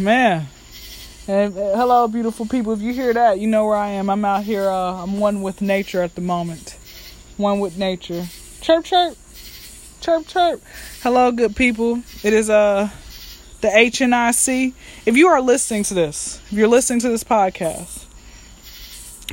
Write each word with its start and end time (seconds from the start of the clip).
man. 0.00 0.48
And 1.28 1.56
uh, 1.56 1.76
hello, 1.76 2.08
beautiful 2.08 2.46
people. 2.46 2.72
If 2.72 2.80
you 2.80 2.92
hear 2.92 3.12
that, 3.12 3.38
you 3.38 3.46
know 3.46 3.66
where 3.66 3.76
I 3.76 3.90
am. 3.90 4.10
I'm 4.10 4.24
out 4.24 4.42
here. 4.42 4.68
Uh, 4.68 5.02
I'm 5.02 5.20
one 5.20 5.42
with 5.42 5.60
nature 5.60 6.02
at 6.02 6.14
the 6.14 6.20
moment. 6.20 6.76
One 7.36 7.60
with 7.60 7.78
nature. 7.78 8.26
Chirp, 8.60 8.84
chirp, 8.84 9.16
chirp, 10.00 10.26
chirp. 10.26 10.62
Hello, 11.02 11.30
good 11.30 11.54
people. 11.54 12.02
It 12.22 12.32
is 12.32 12.50
uh 12.50 12.90
the 13.60 13.68
HNIC. 13.68 14.72
If 15.04 15.16
you 15.16 15.28
are 15.28 15.40
listening 15.40 15.84
to 15.84 15.94
this, 15.94 16.40
if 16.46 16.52
you're 16.52 16.68
listening 16.68 17.00
to 17.00 17.08
this 17.10 17.22
podcast, 17.22 18.06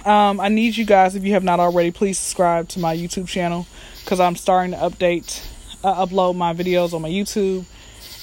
um, 0.05 0.39
I 0.39 0.49
need 0.49 0.77
you 0.77 0.85
guys, 0.85 1.15
if 1.15 1.23
you 1.23 1.33
have 1.33 1.43
not 1.43 1.59
already, 1.59 1.91
please 1.91 2.17
subscribe 2.17 2.67
to 2.69 2.79
my 2.79 2.95
YouTube 2.95 3.27
channel 3.27 3.65
because 4.03 4.19
I'm 4.19 4.35
starting 4.35 4.71
to 4.71 4.77
update, 4.77 5.43
uh, 5.83 6.05
upload 6.05 6.35
my 6.35 6.53
videos 6.53 6.93
on 6.93 7.01
my 7.01 7.09
YouTube. 7.09 7.65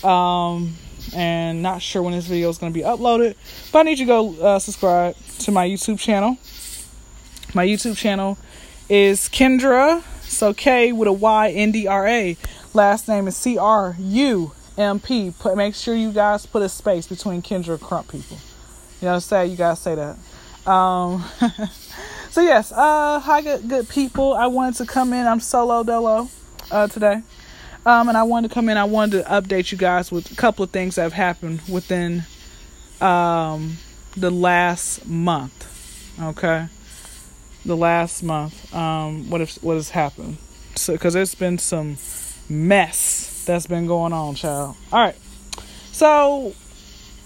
Um, 0.04 0.76
and 1.14 1.62
not 1.62 1.82
sure 1.82 2.02
when 2.02 2.12
this 2.12 2.26
video 2.26 2.48
is 2.48 2.58
going 2.58 2.72
to 2.72 2.78
be 2.78 2.84
uploaded, 2.84 3.34
but 3.72 3.80
I 3.80 3.82
need 3.82 3.98
you 3.98 4.06
to 4.06 4.08
go 4.08 4.34
uh, 4.40 4.58
subscribe 4.58 5.16
to 5.40 5.50
my 5.50 5.68
YouTube 5.68 5.98
channel. 5.98 6.38
My 7.54 7.66
YouTube 7.66 7.96
channel 7.96 8.38
is 8.88 9.28
Kyndra, 9.28 10.02
so 10.22 10.54
K 10.54 10.92
with 10.92 11.08
a 11.08 11.12
Y 11.12 11.50
N 11.50 11.72
D 11.72 11.86
R 11.86 12.06
A. 12.06 12.36
Last 12.72 13.08
name 13.08 13.28
is 13.28 13.36
C 13.36 13.58
R 13.58 13.96
U 13.98 14.52
M 14.76 15.00
P. 15.00 15.32
Put 15.38 15.56
make 15.56 15.74
sure 15.74 15.94
you 15.94 16.12
guys 16.12 16.46
put 16.46 16.62
a 16.62 16.68
space 16.68 17.06
between 17.06 17.42
Kyndra 17.42 17.80
Crump 17.80 18.08
people. 18.08 18.38
You 19.00 19.06
know 19.06 19.08
what 19.10 19.14
I'm 19.14 19.20
saying? 19.20 19.50
You 19.50 19.56
guys 19.56 19.80
say 19.80 19.94
that. 19.94 20.70
Um, 20.70 21.24
so 22.30 22.40
yes, 22.40 22.72
uh, 22.72 23.20
hi 23.20 23.42
good 23.42 23.68
good 23.68 23.88
people. 23.88 24.34
I 24.34 24.46
wanted 24.46 24.76
to 24.76 24.86
come 24.86 25.12
in. 25.12 25.26
I'm 25.26 25.40
solo 25.40 25.84
dolo 25.84 26.28
uh, 26.70 26.88
today. 26.88 27.22
Um, 27.86 28.08
and 28.08 28.16
I 28.16 28.22
wanted 28.22 28.48
to 28.48 28.54
come 28.54 28.68
in. 28.68 28.76
I 28.76 28.84
wanted 28.84 29.22
to 29.22 29.30
update 29.30 29.70
you 29.70 29.76
guys 29.76 30.10
with 30.10 30.32
a 30.32 30.34
couple 30.34 30.62
of 30.62 30.70
things 30.70 30.94
that 30.94 31.02
have 31.02 31.12
happened 31.12 31.60
within 31.68 32.24
um, 33.00 33.76
the 34.16 34.30
last 34.30 35.06
month. 35.06 35.70
Okay, 36.20 36.68
the 37.64 37.76
last 37.76 38.22
month. 38.22 38.74
Um, 38.74 39.28
what 39.28 39.40
if 39.40 39.56
what 39.62 39.74
has 39.74 39.90
happened? 39.90 40.38
So, 40.76 40.94
because 40.94 41.14
there's 41.14 41.34
been 41.34 41.58
some 41.58 41.98
mess 42.48 43.44
that's 43.46 43.66
been 43.66 43.86
going 43.86 44.12
on, 44.12 44.34
child. 44.34 44.76
All 44.92 45.04
right. 45.04 45.16
So, 45.92 46.54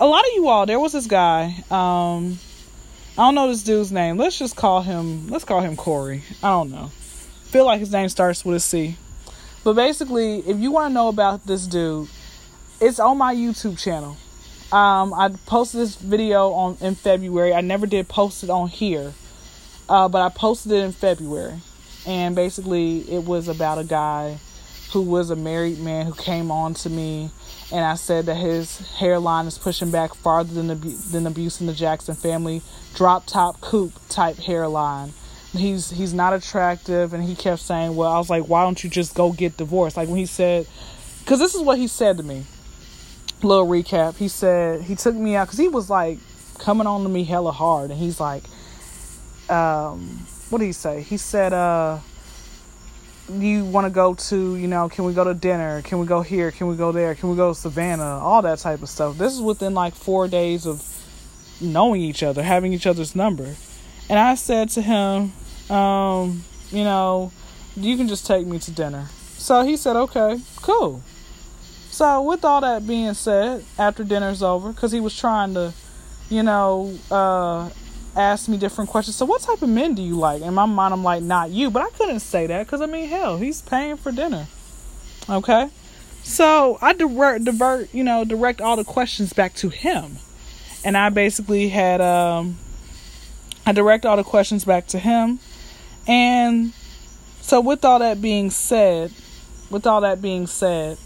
a 0.00 0.06
lot 0.06 0.24
of 0.24 0.30
you 0.34 0.48
all, 0.48 0.66
there 0.66 0.80
was 0.80 0.92
this 0.92 1.06
guy. 1.06 1.64
Um, 1.70 2.38
I 3.16 3.22
don't 3.22 3.34
know 3.34 3.48
this 3.48 3.62
dude's 3.62 3.90
name. 3.92 4.16
Let's 4.16 4.38
just 4.38 4.56
call 4.56 4.82
him. 4.82 5.28
Let's 5.28 5.44
call 5.44 5.60
him 5.60 5.76
Corey. 5.76 6.22
I 6.42 6.50
don't 6.50 6.70
know. 6.70 6.90
Feel 7.44 7.64
like 7.64 7.80
his 7.80 7.92
name 7.92 8.08
starts 8.08 8.44
with 8.44 8.56
a 8.56 8.60
C. 8.60 8.96
But 9.64 9.74
basically, 9.74 10.38
if 10.40 10.58
you 10.58 10.70
want 10.70 10.90
to 10.90 10.94
know 10.94 11.08
about 11.08 11.46
this 11.46 11.66
dude, 11.66 12.08
it's 12.80 13.00
on 13.00 13.18
my 13.18 13.34
YouTube 13.34 13.78
channel. 13.78 14.16
Um, 14.70 15.14
I 15.14 15.30
posted 15.46 15.80
this 15.80 15.96
video 15.96 16.50
on 16.52 16.76
in 16.80 16.94
February. 16.94 17.54
I 17.54 17.60
never 17.60 17.86
did 17.86 18.08
post 18.08 18.44
it 18.44 18.50
on 18.50 18.68
here, 18.68 19.14
uh, 19.88 20.08
but 20.08 20.20
I 20.20 20.28
posted 20.28 20.72
it 20.72 20.84
in 20.84 20.92
February, 20.92 21.58
and 22.06 22.36
basically, 22.36 22.98
it 23.10 23.24
was 23.24 23.48
about 23.48 23.78
a 23.78 23.84
guy 23.84 24.38
who 24.92 25.02
was 25.02 25.30
a 25.30 25.36
married 25.36 25.78
man 25.78 26.06
who 26.06 26.12
came 26.12 26.50
on 26.50 26.74
to 26.74 26.90
me, 26.90 27.30
and 27.72 27.84
I 27.84 27.94
said 27.94 28.26
that 28.26 28.36
his 28.36 28.78
hairline 28.98 29.46
is 29.46 29.58
pushing 29.58 29.90
back 29.90 30.14
farther 30.14 30.52
than 30.52 30.66
the 30.66 30.74
than 30.74 31.26
abuse 31.26 31.62
in 31.62 31.66
the 31.66 31.72
Jackson 31.72 32.14
family, 32.14 32.60
drop 32.94 33.26
top 33.26 33.60
coupe 33.62 33.94
type 34.10 34.36
hairline 34.36 35.14
he's 35.58 35.90
he's 35.90 36.14
not 36.14 36.32
attractive 36.32 37.12
and 37.12 37.24
he 37.24 37.34
kept 37.34 37.60
saying 37.60 37.94
well 37.94 38.10
i 38.10 38.18
was 38.18 38.30
like 38.30 38.48
why 38.48 38.62
don't 38.62 38.82
you 38.82 38.90
just 38.90 39.14
go 39.14 39.32
get 39.32 39.56
divorced? 39.56 39.96
Like 39.96 40.08
when 40.08 40.18
he 40.18 40.26
said 40.26 40.66
because 41.20 41.38
this 41.38 41.54
is 41.54 41.60
what 41.60 41.78
he 41.78 41.88
said 41.88 42.16
to 42.16 42.22
me. 42.22 42.44
Little 43.42 43.66
recap. 43.66 44.16
He 44.16 44.28
said 44.28 44.82
he 44.82 44.96
took 44.96 45.14
me 45.14 45.36
out 45.36 45.46
because 45.46 45.58
he 45.58 45.68
was 45.68 45.90
like 45.90 46.18
coming 46.58 46.86
on 46.86 47.02
to 47.02 47.08
me 47.08 47.24
hella 47.24 47.52
hard 47.52 47.90
and 47.90 48.00
he's 48.00 48.18
like 48.18 48.44
um 49.50 50.26
what 50.50 50.58
did 50.58 50.66
he 50.66 50.72
say? 50.72 51.02
He 51.02 51.16
said 51.18 51.52
uh 51.52 51.98
you 53.30 53.66
want 53.66 53.84
to 53.84 53.90
go 53.90 54.14
to 54.14 54.56
you 54.56 54.66
know 54.66 54.88
can 54.88 55.04
we 55.04 55.12
go 55.12 55.24
to 55.24 55.34
dinner? 55.34 55.82
Can 55.82 55.98
we 55.98 56.06
go 56.06 56.22
here? 56.22 56.50
Can 56.50 56.66
we 56.66 56.76
go 56.76 56.92
there? 56.92 57.14
Can 57.14 57.28
we 57.30 57.36
go 57.36 57.52
to 57.52 57.54
savannah? 57.54 58.18
All 58.18 58.42
that 58.42 58.58
type 58.58 58.82
of 58.82 58.88
stuff. 58.88 59.18
This 59.18 59.34
is 59.34 59.42
within 59.42 59.74
like 59.74 59.94
four 59.94 60.28
days 60.28 60.66
of 60.66 60.82
knowing 61.60 62.00
each 62.00 62.22
other 62.22 62.42
having 62.42 62.72
each 62.72 62.86
other's 62.86 63.14
number. 63.14 63.54
And 64.08 64.18
I 64.18 64.36
said 64.36 64.70
to 64.70 64.80
him, 64.80 65.32
um, 65.70 66.44
you 66.70 66.84
know, 66.84 67.32
you 67.76 67.96
can 67.96 68.08
just 68.08 68.26
take 68.26 68.46
me 68.46 68.58
to 68.58 68.70
dinner. 68.70 69.06
So 69.36 69.62
he 69.62 69.76
said, 69.76 69.96
okay, 69.96 70.40
cool. 70.56 71.02
So 71.90 72.22
with 72.22 72.44
all 72.44 72.60
that 72.60 72.86
being 72.86 73.14
said, 73.14 73.64
after 73.78 74.04
dinner's 74.04 74.42
over, 74.42 74.72
because 74.72 74.92
he 74.92 75.00
was 75.00 75.18
trying 75.18 75.54
to, 75.54 75.72
you 76.28 76.42
know, 76.42 76.96
uh, 77.10 77.70
ask 78.16 78.48
me 78.48 78.56
different 78.56 78.90
questions. 78.90 79.16
So 79.16 79.26
what 79.26 79.42
type 79.42 79.62
of 79.62 79.68
men 79.68 79.94
do 79.94 80.02
you 80.02 80.16
like? 80.16 80.42
In 80.42 80.54
my 80.54 80.66
mind, 80.66 80.92
I'm 80.92 81.04
like, 81.04 81.22
not 81.22 81.50
you. 81.50 81.70
But 81.70 81.82
I 81.82 81.90
couldn't 81.90 82.20
say 82.20 82.46
that 82.46 82.66
because 82.66 82.80
I 82.80 82.86
mean, 82.86 83.08
hell, 83.08 83.38
he's 83.38 83.62
paying 83.62 83.96
for 83.96 84.12
dinner. 84.12 84.46
Okay. 85.28 85.70
So 86.22 86.78
I 86.82 86.92
divert, 86.92 87.44
divert, 87.44 87.92
you 87.94 88.04
know, 88.04 88.24
direct 88.24 88.60
all 88.60 88.76
the 88.76 88.84
questions 88.84 89.32
back 89.32 89.54
to 89.54 89.70
him, 89.70 90.18
and 90.84 90.96
I 90.96 91.08
basically 91.08 91.70
had 91.70 92.00
um, 92.00 92.58
I 93.64 93.72
direct 93.72 94.04
all 94.04 94.16
the 94.16 94.24
questions 94.24 94.64
back 94.64 94.86
to 94.88 94.98
him. 94.98 95.38
And 96.08 96.72
so, 97.42 97.60
with 97.60 97.84
all 97.84 97.98
that 97.98 98.20
being 98.20 98.50
said, 98.50 99.12
with 99.70 99.86
all 99.86 100.00
that 100.00 100.20
being 100.22 100.46
said, 100.46 100.98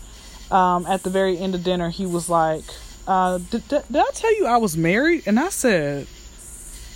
um, 0.51 0.87
at 0.87 1.03
the 1.03 1.11
very 1.11 1.37
end 1.39 1.55
of 1.55 1.65
dinner, 1.65 1.91
he 1.91 2.07
was 2.07 2.29
like, 2.29 2.65
uh, 3.07 3.39
did, 3.39 3.67
did, 3.69 3.83
did 3.89 3.97
I 3.97 4.11
tell 4.15 4.35
you 4.37 4.47
I 4.47 4.59
was 4.59 4.77
married? 4.77 5.25
And 5.27 5.41
I 5.41 5.49
said, 5.49 6.07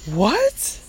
What? 0.07 0.81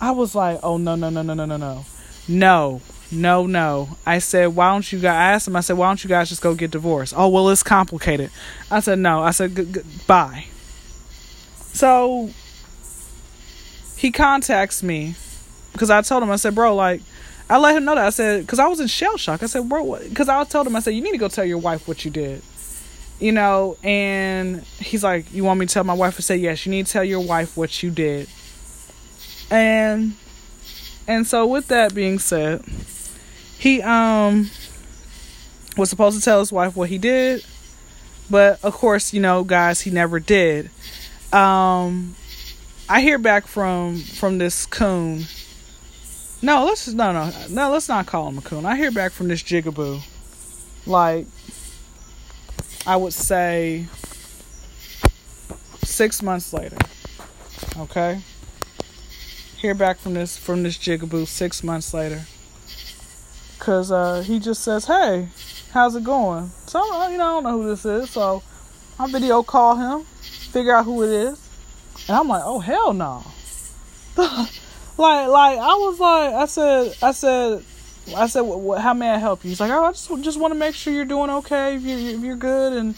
I 0.00 0.12
was 0.12 0.34
like, 0.34 0.60
Oh, 0.62 0.78
no, 0.78 0.94
no, 0.94 1.10
no, 1.10 1.22
no, 1.22 1.34
no, 1.34 1.44
no, 1.44 1.56
no. 1.56 1.84
No, 2.28 2.80
no, 3.12 3.46
no. 3.46 3.90
I 4.06 4.18
said, 4.18 4.56
Why 4.56 4.70
don't 4.70 4.90
you 4.90 4.98
guys, 4.98 5.14
I 5.14 5.32
asked 5.32 5.48
him, 5.48 5.56
I 5.56 5.60
said, 5.60 5.76
Why 5.76 5.88
don't 5.88 6.02
you 6.02 6.08
guys 6.08 6.30
just 6.30 6.40
go 6.42 6.54
get 6.54 6.70
divorced? 6.70 7.12
Oh, 7.16 7.28
well, 7.28 7.48
it's 7.50 7.62
complicated. 7.62 8.30
I 8.70 8.80
said, 8.80 8.98
No. 8.98 9.22
I 9.22 9.30
said, 9.32 9.54
g- 9.54 9.80
Bye. 10.06 10.46
So 11.72 12.30
he 13.98 14.10
contacts 14.10 14.82
me 14.82 15.16
because 15.76 15.90
I 15.90 16.02
told 16.02 16.22
him, 16.22 16.30
I 16.30 16.36
said, 16.36 16.54
bro, 16.54 16.74
like, 16.74 17.02
I 17.48 17.58
let 17.58 17.76
him 17.76 17.84
know 17.84 17.94
that. 17.94 18.06
I 18.06 18.10
said, 18.10 18.42
because 18.42 18.58
I 18.58 18.66
was 18.66 18.80
in 18.80 18.86
shell 18.86 19.16
shock. 19.16 19.42
I 19.42 19.46
said, 19.46 19.68
bro, 19.68 19.98
because 20.08 20.28
I 20.28 20.42
told 20.44 20.66
him, 20.66 20.74
I 20.74 20.80
said, 20.80 20.94
you 20.94 21.02
need 21.02 21.12
to 21.12 21.18
go 21.18 21.28
tell 21.28 21.44
your 21.44 21.58
wife 21.58 21.86
what 21.86 22.04
you 22.04 22.10
did. 22.10 22.42
You 23.20 23.32
know, 23.32 23.76
and 23.82 24.62
he's 24.78 25.02
like, 25.02 25.32
you 25.32 25.44
want 25.44 25.60
me 25.60 25.66
to 25.66 25.72
tell 25.72 25.84
my 25.84 25.94
wife? 25.94 26.16
I 26.18 26.20
said, 26.20 26.40
yes, 26.40 26.66
you 26.66 26.70
need 26.70 26.86
to 26.86 26.92
tell 26.92 27.04
your 27.04 27.20
wife 27.20 27.56
what 27.56 27.82
you 27.82 27.90
did. 27.90 28.28
And, 29.50 30.14
and 31.06 31.26
so 31.26 31.46
with 31.46 31.68
that 31.68 31.94
being 31.94 32.18
said, 32.18 32.62
he, 33.58 33.80
um, 33.80 34.50
was 35.76 35.90
supposed 35.90 36.18
to 36.18 36.24
tell 36.24 36.40
his 36.40 36.52
wife 36.52 36.76
what 36.76 36.88
he 36.88 36.98
did. 36.98 37.44
But 38.30 38.62
of 38.64 38.74
course, 38.74 39.12
you 39.12 39.20
know, 39.20 39.44
guys, 39.44 39.82
he 39.82 39.90
never 39.90 40.18
did. 40.18 40.70
Um, 41.32 42.16
I 42.88 43.00
hear 43.00 43.18
back 43.18 43.46
from 43.46 43.98
from 43.98 44.38
this 44.38 44.66
coon. 44.66 45.24
No, 46.42 46.64
let's 46.64 46.86
no 46.88 47.12
no 47.12 47.32
no. 47.48 47.70
Let's 47.70 47.88
not 47.88 48.06
call 48.06 48.28
him 48.28 48.38
a 48.38 48.42
coon. 48.42 48.66
I 48.66 48.76
hear 48.76 48.90
back 48.90 49.12
from 49.12 49.28
this 49.28 49.42
jigaboo. 49.42 50.00
Like, 50.86 51.26
I 52.86 52.96
would 52.96 53.12
say 53.12 53.86
six 55.82 56.22
months 56.22 56.52
later. 56.52 56.76
Okay. 57.78 58.20
Hear 59.56 59.74
back 59.74 59.98
from 59.98 60.14
this 60.14 60.36
from 60.36 60.62
this 60.62 60.76
jigaboo 60.76 61.26
six 61.26 61.64
months 61.64 61.94
later. 61.94 62.26
Cause 63.58 63.90
uh, 63.90 64.20
he 64.20 64.38
just 64.38 64.62
says, 64.62 64.84
"Hey, 64.84 65.28
how's 65.72 65.96
it 65.96 66.04
going?" 66.04 66.50
So 66.66 66.84
you 67.08 67.16
know 67.16 67.24
I 67.24 67.40
don't 67.40 67.44
know 67.44 67.62
who 67.62 67.68
this 67.68 67.84
is, 67.86 68.10
so 68.10 68.42
I 68.98 69.10
video 69.10 69.42
call 69.42 69.76
him, 69.76 70.04
figure 70.52 70.74
out 70.74 70.84
who 70.84 71.02
it 71.02 71.10
is. 71.10 71.48
And 72.08 72.16
I'm 72.16 72.28
like, 72.28 72.42
oh 72.44 72.60
hell 72.60 72.92
no. 72.94 73.24
like 74.98 75.28
like 75.28 75.58
I 75.58 75.74
was 75.74 76.00
like 76.00 76.34
I 76.34 76.46
said 76.46 76.96
I 77.02 77.12
said 77.12 77.64
I 78.16 78.26
said 78.26 78.42
well, 78.42 78.78
how 78.78 78.94
may 78.94 79.10
I 79.10 79.18
help 79.18 79.44
you? 79.44 79.50
He's 79.50 79.60
like, 79.60 79.70
oh 79.70 79.84
I 79.84 79.92
just 79.92 80.08
just 80.22 80.38
want 80.40 80.52
to 80.52 80.58
make 80.58 80.74
sure 80.74 80.92
you're 80.92 81.04
doing 81.04 81.30
okay, 81.30 81.76
if 81.76 81.82
you're 81.82 81.98
if 81.98 82.20
you're 82.20 82.36
good 82.36 82.72
and 82.72 82.94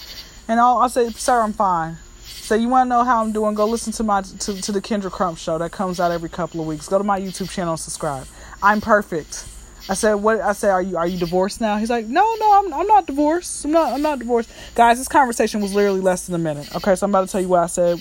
and 0.48 0.58
all. 0.60 0.78
I 0.78 0.88
said, 0.88 1.14
sir, 1.14 1.40
I'm 1.40 1.52
fine. 1.52 1.98
So 2.22 2.54
you 2.54 2.68
want 2.68 2.86
to 2.86 2.88
know 2.88 3.04
how 3.04 3.22
I'm 3.22 3.32
doing? 3.32 3.54
Go 3.54 3.66
listen 3.66 3.92
to 3.94 4.02
my 4.02 4.22
to, 4.22 4.60
to 4.62 4.72
the 4.72 4.80
Kyndra 4.80 5.10
Crump 5.10 5.38
show 5.38 5.58
that 5.58 5.70
comes 5.70 6.00
out 6.00 6.10
every 6.10 6.30
couple 6.30 6.60
of 6.60 6.66
weeks. 6.66 6.88
Go 6.88 6.98
to 6.98 7.04
my 7.04 7.20
YouTube 7.20 7.50
channel 7.50 7.74
and 7.74 7.80
subscribe. 7.80 8.26
I'm 8.62 8.80
perfect. 8.80 9.46
I 9.90 9.94
said, 9.94 10.14
what? 10.14 10.40
I 10.40 10.52
said, 10.52 10.70
are 10.70 10.82
you 10.82 10.96
are 10.96 11.06
you 11.06 11.18
divorced 11.18 11.60
now? 11.60 11.76
He's 11.76 11.90
like, 11.90 12.06
no, 12.06 12.36
no, 12.40 12.58
I'm 12.58 12.72
I'm 12.72 12.86
not 12.86 13.06
divorced. 13.06 13.64
I'm 13.64 13.72
not 13.72 13.92
I'm 13.92 14.02
not 14.02 14.18
divorced. 14.18 14.50
Guys, 14.74 14.98
this 14.98 15.08
conversation 15.08 15.60
was 15.60 15.74
literally 15.74 16.00
less 16.00 16.26
than 16.26 16.34
a 16.34 16.38
minute. 16.38 16.74
Okay, 16.74 16.94
so 16.94 17.04
I'm 17.04 17.10
about 17.10 17.26
to 17.26 17.32
tell 17.32 17.40
you 17.40 17.48
what 17.48 17.60
I 17.60 17.66
said 17.66 17.98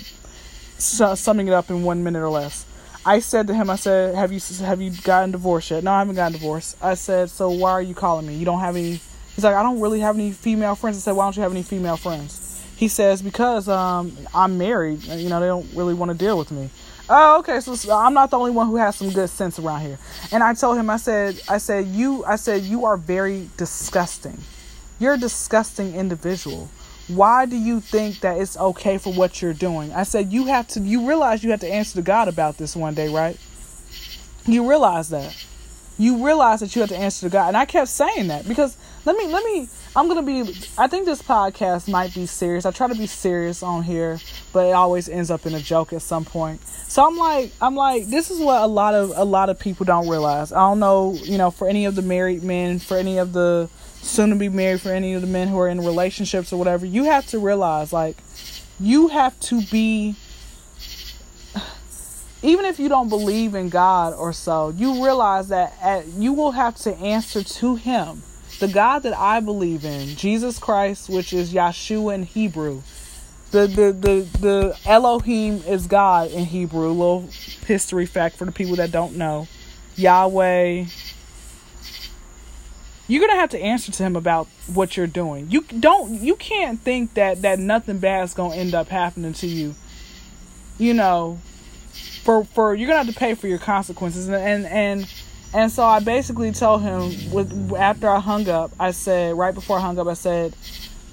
summing 0.80 1.48
it 1.48 1.54
up 1.54 1.70
in 1.70 1.84
one 1.84 2.04
minute 2.04 2.22
or 2.22 2.30
less. 2.30 2.67
I 3.08 3.20
said 3.20 3.48
to 3.48 3.54
him, 3.54 3.70
I 3.70 3.78
said, 3.78 4.16
"Have 4.16 4.32
you 4.32 4.40
have 4.66 4.82
you 4.82 4.92
gotten 5.04 5.32
divorced 5.32 5.72
yet?" 5.72 5.84
No, 5.84 5.92
I 5.92 6.00
haven't 6.00 6.16
gotten 6.16 6.34
divorced. 6.34 6.76
I 6.82 6.96
said, 6.96 7.30
"So 7.30 7.50
why 7.50 7.72
are 7.72 7.82
you 7.82 7.96
calling 7.96 8.28
me? 8.28 8.36
You 8.36 8.46
don't 8.46 8.60
have 8.60 8.76
any?" 8.76 9.00
He's 9.36 9.44
like, 9.44 9.56
"I 9.56 9.64
don't 9.64 9.80
really 9.80 10.02
have 10.02 10.16
any 10.16 10.32
female 10.32 10.76
friends." 10.76 10.98
I 10.98 11.00
said, 11.00 11.16
"Why 11.16 11.26
don't 11.26 11.36
you 11.36 11.44
have 11.44 11.52
any 11.52 11.64
female 11.64 11.98
friends?" 11.98 12.48
He 12.78 12.88
says, 12.88 13.24
Because 13.24 13.68
um, 13.68 14.16
I'm 14.36 14.60
married, 14.60 15.04
you 15.04 15.30
know, 15.30 15.40
they 15.40 15.48
don't 15.48 15.68
really 15.74 15.96
want 15.96 16.12
to 16.12 16.18
deal 16.18 16.38
with 16.38 16.52
me. 16.52 16.70
Oh, 17.10 17.40
okay. 17.40 17.60
So, 17.60 17.74
so, 17.74 17.96
I'm 17.96 18.14
not 18.14 18.30
the 18.30 18.38
only 18.38 18.52
one 18.52 18.68
who 18.68 18.76
has 18.76 18.96
some 18.96 19.10
good 19.10 19.30
sense 19.32 19.58
around 19.58 19.82
here. 19.82 19.98
And 20.32 20.44
I 20.44 20.54
told 20.54 20.78
him, 20.78 20.88
I 20.90 20.98
said, 20.98 21.42
I 21.50 21.58
said, 21.58 21.88
you, 21.88 22.24
I 22.26 22.36
said, 22.36 22.62
you 22.62 22.86
are 22.86 22.96
very 22.96 23.50
disgusting. 23.58 24.38
You're 25.00 25.16
a 25.16 25.18
disgusting 25.18 25.96
individual. 25.96 26.70
Why 27.08 27.46
do 27.46 27.56
you 27.56 27.80
think 27.80 28.20
that 28.20 28.38
it's 28.38 28.58
okay 28.58 28.98
for 28.98 29.14
what 29.14 29.42
you're 29.42 29.54
doing? 29.54 29.94
I 29.94 30.04
said, 30.04 30.34
you 30.34 30.46
have 30.48 30.68
to, 30.70 30.82
you 30.82 31.08
realize 31.08 31.44
you 31.44 31.52
have 31.52 31.62
to 31.62 31.72
answer 31.72 31.96
to 31.96 32.02
God 32.02 32.28
about 32.28 32.58
this 32.58 32.76
one 32.76 32.96
day, 32.96 33.08
right? 33.08 33.38
You 34.46 34.70
realize 34.70 35.10
that. 35.10 35.36
You 35.98 36.24
realize 36.24 36.60
that 36.60 36.76
you 36.76 36.82
have 36.82 36.90
to 36.90 36.98
answer 36.98 37.28
to 37.28 37.32
God. 37.32 37.48
And 37.48 37.58
I 37.58 37.66
kept 37.66 37.88
saying 37.88 38.28
that 38.28 38.48
because 38.48 38.78
let 39.06 39.16
me, 39.16 39.26
let 39.28 39.44
me, 39.46 39.70
I'm 39.96 40.08
going 40.08 40.24
to 40.24 40.46
be, 40.46 40.68
I 40.78 40.88
think 40.88 41.06
this 41.06 41.22
podcast 41.22 41.90
might 41.90 42.14
be 42.14 42.26
serious. 42.26 42.66
I 42.66 42.72
try 42.72 42.88
to 42.88 42.96
be 42.96 43.08
serious 43.08 43.64
on 43.64 43.84
here, 43.84 44.20
but 44.52 44.68
it 44.68 44.74
always 44.74 45.08
ends 45.08 45.32
up 45.32 45.46
in 45.46 45.56
a 45.56 45.62
joke 45.62 45.94
at 45.94 46.02
some 46.02 46.26
point. 46.26 46.62
So 46.68 47.08
I'm 47.08 47.18
like, 47.18 47.52
I'm 47.62 47.76
like, 47.76 48.08
this 48.08 48.30
is 48.30 48.40
what 48.40 48.62
a 48.62 48.68
lot 48.68 48.94
of, 48.94 49.14
a 49.16 49.24
lot 49.24 49.50
of 49.50 49.58
people 49.58 49.86
don't 49.86 50.10
realize. 50.10 50.52
I 50.52 50.60
don't 50.60 50.80
know, 50.80 51.14
you 51.24 51.38
know, 51.38 51.52
for 51.52 51.68
any 51.68 51.86
of 51.86 51.96
the 51.96 52.02
married 52.02 52.44
men, 52.44 52.80
for 52.80 52.98
any 52.98 53.18
of 53.18 53.34
the, 53.34 53.70
soon 54.02 54.30
to 54.30 54.36
be 54.36 54.50
married 54.50 54.82
for 54.82 54.90
any 54.90 55.14
of 55.14 55.22
the 55.22 55.28
men 55.28 55.48
who 55.48 55.60
are 55.60 55.68
in 55.68 55.80
relationships 55.80 56.52
or 56.54 56.58
whatever, 56.58 56.86
you 56.86 57.06
have 57.06 57.26
to 57.28 57.40
realize 57.40 57.92
like 57.92 58.18
you 58.80 59.08
have 59.10 59.40
to 59.42 59.62
be 59.64 60.16
even 62.44 62.66
if 62.66 62.80
you 62.80 62.88
don't 62.88 63.10
believe 63.10 63.56
in 63.56 63.70
God 63.70 64.14
or 64.14 64.32
so, 64.32 64.70
you 64.70 65.04
realize 65.04 65.48
that 65.48 65.74
at, 65.82 66.08
you 66.08 66.34
will 66.34 66.52
have 66.52 66.76
to 66.78 66.96
answer 66.96 67.44
to 67.44 67.76
him. 67.76 68.22
The 68.60 68.68
God 68.68 69.00
that 69.00 69.18
I 69.18 69.40
believe 69.40 69.84
in, 69.84 70.16
Jesus 70.16 70.60
Christ, 70.60 71.10
which 71.10 71.34
is 71.34 71.54
Yeshua 71.54 72.16
in 72.16 72.24
Hebrew. 72.24 72.82
The, 73.52 73.66
the 73.68 73.92
the 73.94 74.40
the 74.40 74.80
Elohim 74.86 75.64
is 75.66 75.88
God 75.88 76.32
in 76.32 76.46
Hebrew. 76.46 76.88
A 76.88 76.90
little 76.90 77.30
history 77.66 78.06
fact 78.06 78.36
for 78.36 78.46
the 78.46 78.52
people 78.52 78.76
that 78.76 78.92
don't 78.92 79.16
know. 79.16 79.48
Yahweh, 79.96 80.86
you're 83.08 83.26
gonna 83.26 83.40
have 83.40 83.50
to 83.52 83.62
answer 83.62 83.92
to 83.92 84.04
him 84.04 84.16
about 84.16 84.48
what 84.74 84.98
you're 84.98 85.08
doing. 85.08 85.48
You 85.50 85.62
don't 85.62 86.22
you 86.22 86.36
can't 86.36 86.80
think 86.80 87.14
that 87.14 87.42
that 87.42 87.60
nothing 87.60 88.00
bad 88.00 88.24
is 88.26 88.34
gonna 88.34 88.56
end 88.56 88.76
up 88.76 88.90
happening 88.90 89.34
to 89.34 89.48
you. 89.48 89.76
You 90.78 90.94
know, 90.94 91.40
for 92.24 92.44
for 92.44 92.76
you're 92.76 92.88
gonna 92.88 93.04
have 93.04 93.14
to 93.14 93.18
pay 93.18 93.34
for 93.34 93.48
your 93.48 93.60
consequences 93.60 94.28
and 94.28 94.36
and 94.36 94.66
and, 94.66 95.14
and 95.54 95.72
so 95.72 95.86
I 95.86 96.02
basically 96.02 96.52
told 96.52 96.82
him 96.82 97.32
with 97.32 97.74
after 97.74 98.10
I 98.10 98.20
hung 98.20 98.50
up, 98.50 98.72
I 98.80 98.92
said 98.92 99.38
right 99.38 99.54
before 99.54 99.78
I 99.78 99.82
hung 99.82 99.98
up, 99.98 100.08
I 100.08 100.14
said, 100.14 100.54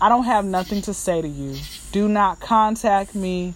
I 0.00 0.08
don't 0.08 0.25
have 0.25 0.44
nothing 0.44 0.82
to 0.82 0.94
say 0.94 1.23
to 1.23 1.29
you. 1.29 1.56
Do 1.93 2.08
not 2.08 2.41
contact 2.41 3.14
me. 3.14 3.55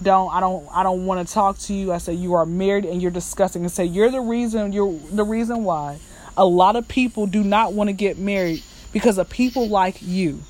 Don't 0.00 0.32
I 0.32 0.38
don't 0.38 0.68
I 0.72 0.84
don't 0.84 1.04
want 1.04 1.26
to 1.26 1.34
talk 1.34 1.58
to 1.58 1.74
you. 1.74 1.92
I 1.92 1.98
said 1.98 2.16
you 2.16 2.34
are 2.34 2.46
married 2.46 2.84
and 2.84 3.02
you're 3.02 3.10
disgusting 3.10 3.62
and 3.62 3.72
say 3.72 3.84
you're 3.84 4.10
the 4.10 4.20
reason 4.20 4.72
you're 4.72 4.96
the 5.10 5.24
reason 5.24 5.64
why 5.64 5.98
a 6.36 6.44
lot 6.44 6.76
of 6.76 6.86
people 6.88 7.26
do 7.26 7.42
not 7.42 7.72
want 7.72 7.88
to 7.88 7.92
get 7.94 8.18
married 8.18 8.62
because 8.92 9.18
of 9.18 9.28
people 9.28 9.68
like 9.68 9.96
you. 10.00 10.40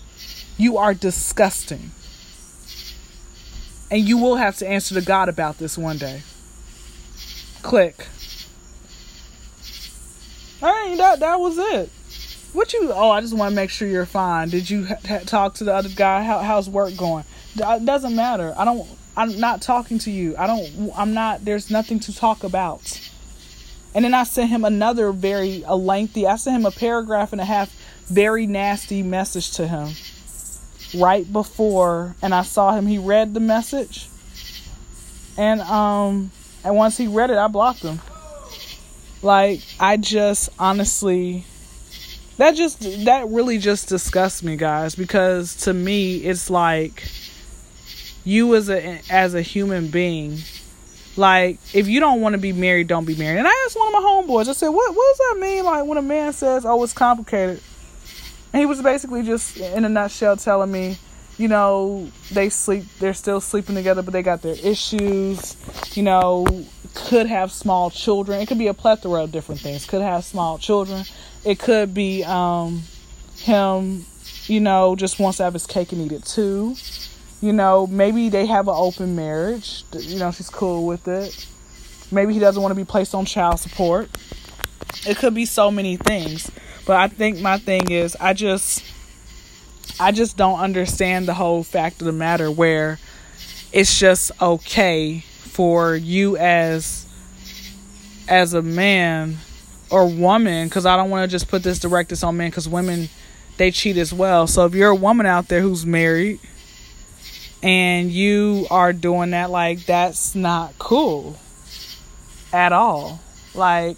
You 0.57 0.79
are 0.79 0.95
disgusting. 0.95 1.91
And 3.91 4.01
you 4.09 4.19
will 4.19 4.37
have 4.37 4.57
to 4.59 4.67
answer 4.67 4.95
to 4.95 5.05
God 5.05 5.29
about 5.29 5.59
this 5.59 5.79
one 5.79 5.99
day. 5.99 6.23
Click. 7.63 8.07
Hey, 10.61 10.97
that 10.97 11.21
that 11.21 11.39
was 11.39 11.59
it. 11.59 11.91
What 12.53 12.73
you? 12.73 12.91
Oh, 12.93 13.11
I 13.11 13.21
just 13.21 13.35
want 13.35 13.51
to 13.53 13.57
make 13.57 13.71
sure 13.71 13.87
you're 13.87 14.07
fine. 14.07 14.49
Did 14.49 14.71
you 14.71 14.87
ha- 14.87 15.21
talk 15.27 15.55
to 15.55 15.65
the 15.65 15.75
other 15.75 15.91
guy? 15.91 16.23
How, 16.23 16.39
how's 16.39 16.71
work 16.71 16.97
going? 16.97 17.25
It 17.55 17.61
uh, 17.61 17.79
doesn't 17.79 18.17
matter. 18.17 18.55
I 18.57 18.65
don't. 18.65 18.89
I'm 19.17 19.39
not 19.39 19.61
talking 19.61 19.99
to 20.01 20.11
you. 20.11 20.35
I 20.37 20.47
don't. 20.47 20.91
I'm 20.97 21.13
not. 21.13 21.45
There's 21.45 21.71
nothing 21.71 22.01
to 22.01 22.15
talk 22.15 22.43
about. 22.45 23.01
And 23.97 24.05
then 24.05 24.13
I 24.13 24.25
sent 24.25 24.51
him 24.51 24.67
another 24.67 25.11
very 25.11 25.65
a 25.67 25.75
lengthy, 25.75 26.27
I 26.27 26.37
sent 26.37 26.55
him 26.55 26.67
a 26.67 26.71
paragraph 26.71 27.33
and 27.33 27.41
a 27.41 27.47
half, 27.47 27.75
very 28.05 28.47
nasty 28.47 29.03
message 29.03 29.53
to 29.53 29.67
him 29.67 29.89
right 30.95 31.31
before 31.33 32.15
and 32.21 32.35
I 32.35 32.43
saw 32.43 32.73
him 32.75 32.87
he 32.87 32.99
read 32.99 33.33
the 33.33 33.41
message. 33.41 34.11
And 35.39 35.63
um 35.63 36.31
and 36.63 36.77
once 36.77 36.99
he 36.99 37.07
read 37.07 37.31
it, 37.31 37.39
I 37.39 37.49
blocked 37.49 37.81
him. 37.81 38.01
Like 39.23 39.63
I 39.81 39.97
just 39.97 40.51
honestly 40.59 41.47
that 42.37 42.55
just 42.55 42.83
that 43.07 43.27
really 43.29 43.57
just 43.57 43.89
disgusts 43.89 44.43
me 44.43 44.57
guys 44.57 44.95
because 44.95 45.57
to 45.63 45.73
me 45.73 46.17
it's 46.19 46.51
like 46.51 47.03
you 48.25 48.55
as 48.55 48.69
a 48.69 49.01
as 49.09 49.35
a 49.35 49.41
human 49.41 49.89
being 49.89 50.41
like, 51.17 51.59
if 51.75 51.89
you 51.89 52.01
don't 52.01 52.21
want 52.21 52.35
to 52.35 52.39
be 52.39 52.53
married, 52.53 52.89
don't 52.89 53.05
be 53.05 53.15
married. 53.15 53.39
And 53.39 53.49
I 53.49 53.65
asked 53.65 53.77
one 53.77 53.89
of 53.89 53.93
my 53.93 54.01
homeboys, 54.01 54.49
I 54.49 54.53
said, 54.53 54.69
what, 54.69 54.95
what 54.95 55.17
does 55.17 55.29
that 55.29 55.41
mean? 55.41 55.65
Like, 55.65 55.87
when 55.87 55.99
a 55.99 56.03
man 56.03 56.33
says, 56.33 56.65
oh, 56.65 56.83
it's 56.83 56.93
complicated. 56.93 57.63
And 58.53 58.61
he 58.61 58.67
was 58.67 58.81
basically 58.83 59.23
just, 59.23 59.57
in 59.57 59.85
a 59.85 59.89
nutshell, 59.89 60.37
telling 60.37 60.71
me, 60.71 60.99
you 61.39 61.49
know, 61.49 62.11
they 62.33 62.49
sleep, 62.49 62.85
they're 62.99 63.15
still 63.15 63.41
sleeping 63.41 63.75
together, 63.75 64.03
but 64.03 64.13
they 64.13 64.23
got 64.23 64.43
their 64.43 64.57
issues, 64.63 65.57
you 65.95 66.03
know, 66.03 66.47
could 66.95 67.27
have 67.27 67.53
small 67.53 67.91
children. 67.91 68.41
It 68.41 68.47
could 68.47 68.59
be 68.59 68.69
a 68.69 68.75
plethora 68.75 69.25
of 69.25 69.33
different 69.33 69.61
things. 69.61 69.85
Could 69.85 70.01
have 70.01 70.25
small 70.25 70.57
children. 70.59 71.05
It 71.45 71.59
could 71.59 71.93
be 71.93 72.25
um, 72.25 72.83
him, 73.37 74.07
you 74.47 74.61
know, 74.61 74.97
just 74.97 75.19
wants 75.19 75.37
to 75.39 75.45
have 75.45 75.53
his 75.53 75.67
cake 75.67 75.93
and 75.93 76.01
eat 76.01 76.13
it 76.13 76.25
too. 76.25 76.75
You 77.41 77.53
know, 77.53 77.87
maybe 77.87 78.29
they 78.29 78.47
have 78.47 78.69
an 78.69 78.75
open 78.77 79.15
marriage. 79.15 79.85
You 79.93 80.19
know, 80.19 80.31
she's 80.33 80.49
cool 80.51 80.87
with 80.87 81.07
it. 81.07 81.47
Maybe 82.11 82.33
he 82.33 82.41
doesn't 82.41 82.63
want 82.63 82.73
to 82.73 82.77
be 82.77 82.85
placed 82.85 83.15
on 83.15 83.25
child 83.25 83.61
support. 83.61 84.09
It 85.07 85.19
could 85.19 85.35
be 85.35 85.45
so 85.45 85.71
many 85.71 85.97
things. 85.97 86.51
But 86.87 86.97
I 86.97 87.09
think 87.09 87.41
my 87.41 87.59
thing 87.59 87.91
is 87.91 88.17
I 88.21 88.33
just 88.33 88.85
I 89.99 90.13
just 90.13 90.37
don't 90.37 90.59
understand 90.61 91.27
the 91.27 91.35
whole 91.35 91.63
fact 91.63 92.01
of 92.01 92.07
the 92.07 92.13
matter 92.13 92.51
where 92.51 92.99
it's 93.73 93.99
just 93.99 94.31
okay 94.41 95.21
for 95.21 95.97
you 95.97 96.37
as 96.37 97.07
as 98.29 98.55
a 98.55 98.63
man 98.63 99.39
or 99.91 100.07
woman 100.07 100.69
because 100.69 100.87
I 100.87 100.97
don't 100.97 101.11
want 101.11 101.29
to 101.29 101.35
just 101.35 101.49
put 101.49 101.63
this 101.63 101.79
direct 101.79 102.13
on 102.23 102.37
men 102.37 102.51
because 102.51 102.69
women 102.69 103.09
they 103.57 103.71
cheat 103.71 103.97
as 103.97 104.13
well. 104.13 104.47
So 104.47 104.67
if 104.67 104.75
you're 104.75 104.91
a 104.91 104.95
woman 104.97 105.27
out 105.27 105.49
there 105.49 105.61
who's 105.61 105.87
married 105.87 106.41
and 107.67 108.13
you 108.13 108.65
are 108.71 108.93
doing 108.93 109.31
that 109.31 109.51
like 109.51 109.85
that's 109.87 110.37
not 110.37 110.79
cool 110.79 111.37
at 112.53 112.73
all. 112.73 113.21
Like 113.55 113.97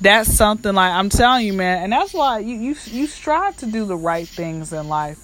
that's 0.00 0.32
something 0.32 0.74
like 0.74 0.90
i'm 0.90 1.08
telling 1.08 1.46
you 1.46 1.52
man 1.52 1.84
and 1.84 1.92
that's 1.92 2.12
why 2.12 2.40
you 2.40 2.56
you, 2.56 2.76
you 2.86 3.06
strive 3.06 3.56
to 3.56 3.64
do 3.64 3.84
the 3.84 3.96
right 3.96 4.26
things 4.26 4.72
in 4.72 4.88
life. 4.88 5.18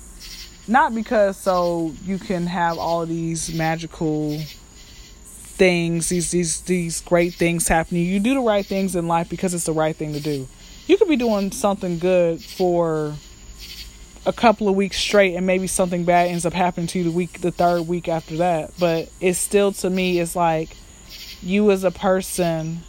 Not 0.68 0.94
because 0.94 1.38
so 1.38 1.94
you 2.04 2.18
can 2.18 2.47
have 2.47 2.78
all 2.78 3.06
these 3.06 3.52
magical 3.54 4.38
things 4.38 6.11
these 6.11 6.30
these 6.30 6.61
these 6.62 7.00
great 7.00 7.35
things 7.35 7.68
happening. 7.68 8.04
You 8.04 8.20
do 8.20 8.35
the 8.35 8.40
right 8.40 8.66
things 8.66 8.94
in 8.94 9.09
life 9.09 9.30
because 9.30 9.54
it's 9.54 9.64
the 9.64 9.73
right 9.73 9.97
thing 9.97 10.12
to 10.12 10.20
do. 10.20 10.47
You 10.87 10.99
could 10.99 11.09
be 11.09 11.16
doing 11.16 11.52
something 11.52 11.99
good 11.99 12.42
for 12.42 13.14
a 14.26 14.32
couple 14.32 14.68
of 14.68 14.74
weeks 14.74 14.98
straight 14.98 15.34
and 15.34 15.46
maybe 15.46 15.66
something 15.66 16.04
bad 16.04 16.28
ends 16.28 16.44
up 16.44 16.52
happening 16.52 16.86
to 16.86 16.98
you 16.98 17.04
the 17.04 17.10
week 17.10 17.40
the 17.40 17.50
third 17.50 17.82
week 17.82 18.08
after 18.08 18.38
that. 18.38 18.72
But 18.78 19.08
it's 19.20 19.38
still 19.38 19.72
to 19.72 19.90
me 19.90 20.20
it's 20.20 20.36
like 20.36 20.76
you 21.42 21.70
as 21.70 21.84
a 21.84 21.90
person 21.90 22.82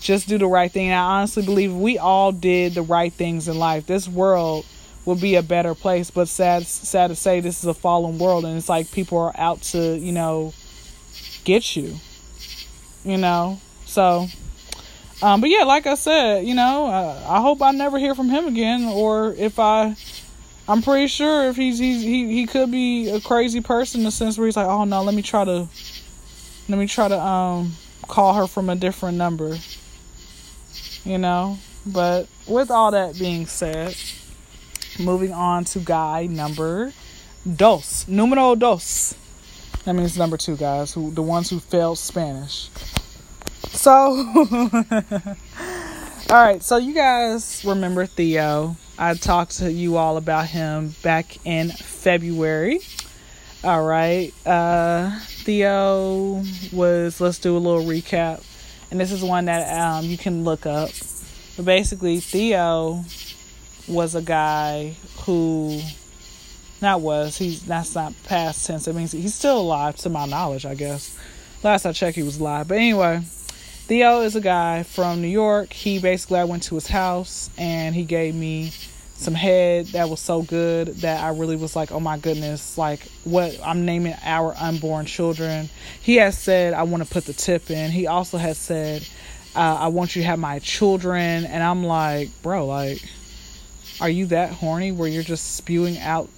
just 0.00 0.28
do 0.28 0.36
the 0.36 0.46
right 0.46 0.70
thing. 0.70 0.86
And 0.86 0.94
i 0.94 1.18
honestly 1.18 1.44
believe 1.44 1.74
we 1.74 1.98
all 1.98 2.32
did 2.32 2.74
the 2.74 2.82
right 2.82 3.12
things 3.12 3.48
in 3.48 3.58
life 3.58 3.86
this 3.86 4.08
world 4.08 4.66
will 5.04 5.14
be 5.14 5.34
a 5.36 5.42
better 5.42 5.74
place. 5.74 6.10
But 6.10 6.28
sad 6.28 6.66
sad 6.66 7.08
to 7.08 7.16
say 7.16 7.40
this 7.40 7.58
is 7.58 7.66
a 7.66 7.74
fallen 7.74 8.18
world 8.18 8.44
and 8.44 8.56
it's 8.56 8.68
like 8.68 8.90
people 8.90 9.18
are 9.18 9.34
out 9.36 9.62
to 9.62 9.96
you 9.96 10.12
know 10.12 10.52
get 11.44 11.76
you 11.76 11.96
you 13.04 13.18
know? 13.18 13.60
So 13.84 14.28
um 15.22 15.40
but 15.40 15.48
yeah 15.48 15.64
like 15.64 15.86
i 15.86 15.94
said 15.94 16.44
you 16.44 16.54
know 16.54 16.86
uh, 16.86 17.24
i 17.28 17.40
hope 17.40 17.62
i 17.62 17.70
never 17.70 17.98
hear 17.98 18.14
from 18.14 18.28
him 18.28 18.46
again 18.46 18.84
or 18.84 19.32
if 19.34 19.58
i 19.58 19.94
I'm 20.66 20.80
pretty 20.80 21.08
sure 21.08 21.48
if 21.48 21.56
he's, 21.56 21.78
he's 21.78 22.02
he 22.02 22.32
he 22.32 22.46
could 22.46 22.70
be 22.70 23.10
a 23.10 23.20
crazy 23.20 23.60
person 23.60 24.00
in 24.00 24.04
the 24.04 24.10
sense 24.10 24.38
where 24.38 24.46
he's 24.46 24.56
like, 24.56 24.66
oh 24.66 24.84
no, 24.84 25.02
let 25.02 25.14
me 25.14 25.20
try 25.20 25.44
to 25.44 25.68
let 26.68 26.78
me 26.78 26.86
try 26.86 27.08
to 27.08 27.20
um 27.20 27.72
call 28.08 28.34
her 28.34 28.46
from 28.46 28.70
a 28.70 28.76
different 28.76 29.18
number. 29.18 29.58
You 31.04 31.18
know? 31.18 31.58
But 31.86 32.28
with 32.46 32.70
all 32.70 32.92
that 32.92 33.18
being 33.18 33.46
said, 33.46 33.94
moving 34.98 35.32
on 35.32 35.64
to 35.66 35.80
guy 35.80 36.26
number 36.26 36.94
dos. 37.56 38.08
Numero 38.08 38.54
dos. 38.54 39.14
That 39.84 39.92
means 39.92 40.16
number 40.16 40.38
two 40.38 40.56
guys, 40.56 40.94
who 40.94 41.10
the 41.10 41.20
ones 41.20 41.50
who 41.50 41.60
failed 41.60 41.98
Spanish. 41.98 42.70
So 43.68 43.92
Alright, 46.30 46.62
so 46.62 46.78
you 46.78 46.94
guys 46.94 47.62
remember 47.66 48.06
Theo 48.06 48.76
I 48.96 49.14
talked 49.14 49.58
to 49.58 49.72
you 49.72 49.96
all 49.96 50.16
about 50.16 50.46
him 50.46 50.94
back 51.02 51.44
in 51.44 51.70
February. 51.70 52.80
All 53.64 53.84
right. 53.84 54.32
Uh, 54.46 55.18
Theo 55.42 56.44
was, 56.72 57.20
let's 57.20 57.38
do 57.38 57.56
a 57.56 57.58
little 57.58 57.84
recap. 57.84 58.44
And 58.90 59.00
this 59.00 59.10
is 59.10 59.22
one 59.22 59.46
that 59.46 59.76
um, 59.76 60.04
you 60.04 60.16
can 60.16 60.44
look 60.44 60.66
up. 60.66 60.90
But 61.56 61.64
basically, 61.64 62.20
Theo 62.20 63.04
was 63.88 64.14
a 64.14 64.22
guy 64.22 64.94
who, 65.22 65.80
not 66.80 67.00
was, 67.00 67.36
he's, 67.36 67.64
that's 67.64 67.94
not 67.94 68.14
past 68.24 68.66
tense. 68.66 68.86
It 68.86 68.94
means 68.94 69.12
he's 69.12 69.34
still 69.34 69.60
alive 69.60 69.96
to 69.96 70.10
my 70.10 70.26
knowledge, 70.26 70.66
I 70.66 70.74
guess. 70.74 71.16
Last 71.62 71.86
I 71.86 71.92
checked, 71.92 72.16
he 72.16 72.22
was 72.22 72.38
alive. 72.38 72.68
But 72.68 72.78
anyway, 72.78 73.22
Theo 73.86 74.22
is 74.22 74.34
a 74.34 74.40
guy 74.40 74.82
from 74.82 75.20
New 75.20 75.28
York. 75.28 75.70
He 75.70 75.98
basically, 75.98 76.38
I 76.38 76.44
went 76.44 76.62
to 76.64 76.74
his 76.74 76.86
house 76.86 77.50
and 77.58 77.94
he 77.94 78.04
gave 78.04 78.34
me 78.34 78.72
some 79.12 79.34
head 79.34 79.88
that 79.88 80.08
was 80.08 80.20
so 80.20 80.40
good 80.40 80.88
that 81.02 81.22
I 81.22 81.36
really 81.36 81.56
was 81.56 81.76
like, 81.76 81.92
oh 81.92 82.00
my 82.00 82.16
goodness, 82.16 82.78
like 82.78 83.02
what 83.24 83.60
I'm 83.62 83.84
naming 83.84 84.14
our 84.22 84.54
unborn 84.58 85.04
children. 85.04 85.68
He 86.00 86.16
has 86.16 86.38
said, 86.38 86.72
I 86.72 86.84
want 86.84 87.04
to 87.04 87.10
put 87.10 87.26
the 87.26 87.34
tip 87.34 87.70
in. 87.70 87.90
He 87.90 88.06
also 88.06 88.38
has 88.38 88.56
said, 88.56 89.06
uh, 89.54 89.76
I 89.80 89.88
want 89.88 90.16
you 90.16 90.22
to 90.22 90.28
have 90.28 90.38
my 90.38 90.60
children. 90.60 91.44
And 91.44 91.62
I'm 91.62 91.84
like, 91.84 92.30
bro, 92.40 92.64
like, 92.64 93.06
are 94.00 94.08
you 94.08 94.24
that 94.26 94.52
horny 94.52 94.92
where 94.92 95.10
you're 95.10 95.22
just 95.22 95.56
spewing 95.56 95.98
out 95.98 96.30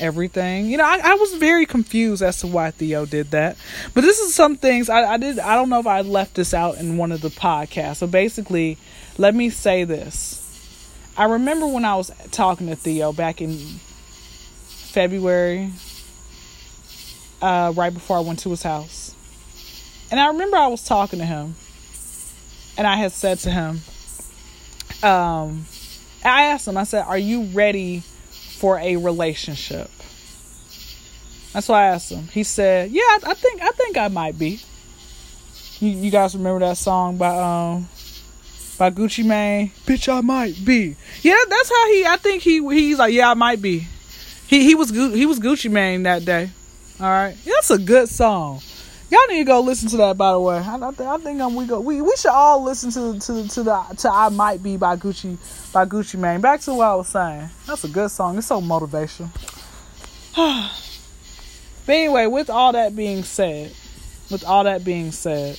everything? 0.00 0.66
You 0.66 0.78
know, 0.78 0.84
I, 0.84 1.00
I 1.02 1.14
was 1.14 1.34
very 1.34 1.66
confused 1.66 2.22
as 2.22 2.40
to 2.40 2.46
why 2.46 2.70
Theo 2.70 3.06
did 3.06 3.30
that. 3.32 3.56
But 3.94 4.02
this 4.02 4.18
is 4.18 4.34
some 4.34 4.56
things 4.56 4.88
I, 4.88 5.14
I 5.14 5.16
did, 5.16 5.38
I 5.38 5.54
don't 5.54 5.68
know 5.68 5.80
if 5.80 5.86
I 5.86 6.00
left 6.02 6.34
this 6.34 6.54
out 6.54 6.78
in 6.78 6.96
one 6.96 7.12
of 7.12 7.20
the 7.20 7.28
podcasts. 7.28 7.96
So 7.96 8.06
basically, 8.06 8.78
let 9.16 9.34
me 9.34 9.50
say 9.50 9.84
this 9.84 10.44
I 11.16 11.24
remember 11.24 11.66
when 11.66 11.84
I 11.84 11.96
was 11.96 12.12
talking 12.30 12.68
to 12.68 12.76
Theo 12.76 13.12
back 13.12 13.40
in 13.40 13.58
February, 14.92 15.70
uh, 17.42 17.72
right 17.76 17.92
before 17.92 18.18
I 18.18 18.20
went 18.20 18.38
to 18.40 18.50
his 18.50 18.62
house. 18.62 19.14
And 20.10 20.20
I 20.20 20.28
remember 20.28 20.56
I 20.56 20.68
was 20.68 20.84
talking 20.84 21.18
to 21.18 21.24
him, 21.24 21.56
and 22.76 22.86
I 22.86 22.96
had 22.96 23.10
said 23.10 23.38
to 23.40 23.50
him, 23.50 23.80
um, 25.02 25.66
I 26.24 26.44
asked 26.46 26.68
him, 26.68 26.76
I 26.76 26.84
said, 26.84 27.04
Are 27.04 27.18
you 27.18 27.44
ready 27.46 28.02
for 28.58 28.78
a 28.78 28.96
relationship? 28.96 29.90
That's 31.52 31.68
why 31.68 31.84
I 31.84 31.86
asked 31.86 32.10
him. 32.10 32.28
He 32.28 32.42
said, 32.42 32.90
Yeah, 32.90 33.02
I, 33.02 33.20
I 33.28 33.34
think 33.34 33.62
I 33.62 33.70
think 33.70 33.96
I 33.96 34.08
might 34.08 34.38
be. 34.38 34.60
You, 35.80 35.90
you 35.90 36.10
guys 36.10 36.34
remember 36.34 36.60
that 36.60 36.76
song 36.76 37.16
by 37.16 37.28
um 37.28 37.88
by 38.78 38.90
Gucci 38.90 39.24
Mane. 39.24 39.70
Bitch, 39.86 40.12
I 40.12 40.20
might 40.20 40.64
be. 40.64 40.96
Yeah, 41.22 41.36
that's 41.48 41.68
how 41.68 41.88
he. 41.88 42.04
I 42.06 42.16
think 42.16 42.42
he 42.42 42.60
he's 42.74 42.98
like, 42.98 43.12
yeah, 43.12 43.30
I 43.30 43.34
might 43.34 43.62
be. 43.62 43.86
He 44.46 44.64
he 44.64 44.74
was 44.74 44.90
he 44.90 45.26
was 45.26 45.38
Gucci 45.38 45.70
Mane 45.70 46.02
that 46.02 46.24
day. 46.24 46.50
All 47.00 47.06
right, 47.06 47.36
that's 47.44 47.70
a 47.70 47.78
good 47.78 48.08
song. 48.08 48.60
Y'all 49.10 49.20
need 49.28 49.38
to 49.38 49.44
go 49.44 49.60
listen 49.60 49.88
to 49.88 49.96
that. 49.96 50.18
By 50.18 50.32
the 50.32 50.40
way, 50.40 50.58
I, 50.58 50.74
I, 50.74 50.90
th- 50.90 51.08
I 51.08 51.16
think 51.18 51.40
um, 51.40 51.54
we 51.54 51.66
go 51.66 51.80
we, 51.80 52.02
we 52.02 52.14
should 52.16 52.30
all 52.30 52.62
listen 52.62 52.90
to 52.90 53.18
to 53.18 53.48
to 53.48 53.62
the 53.62 53.82
to 53.98 54.10
I 54.10 54.28
might 54.28 54.62
be 54.62 54.76
by 54.76 54.96
Gucci 54.96 55.38
by 55.72 55.86
Gucci 55.86 56.18
Mane. 56.18 56.42
Back 56.42 56.60
to 56.62 56.74
what 56.74 56.88
I 56.88 56.94
was 56.94 57.08
saying. 57.08 57.48
That's 57.66 57.84
a 57.84 57.88
good 57.88 58.10
song. 58.10 58.36
It's 58.36 58.46
so 58.46 58.60
motivational. 58.60 59.30
but 61.86 61.92
anyway, 61.92 62.26
with 62.26 62.50
all 62.50 62.72
that 62.72 62.94
being 62.94 63.22
said, 63.22 63.72
with 64.30 64.44
all 64.44 64.64
that 64.64 64.84
being 64.84 65.10
said, 65.10 65.58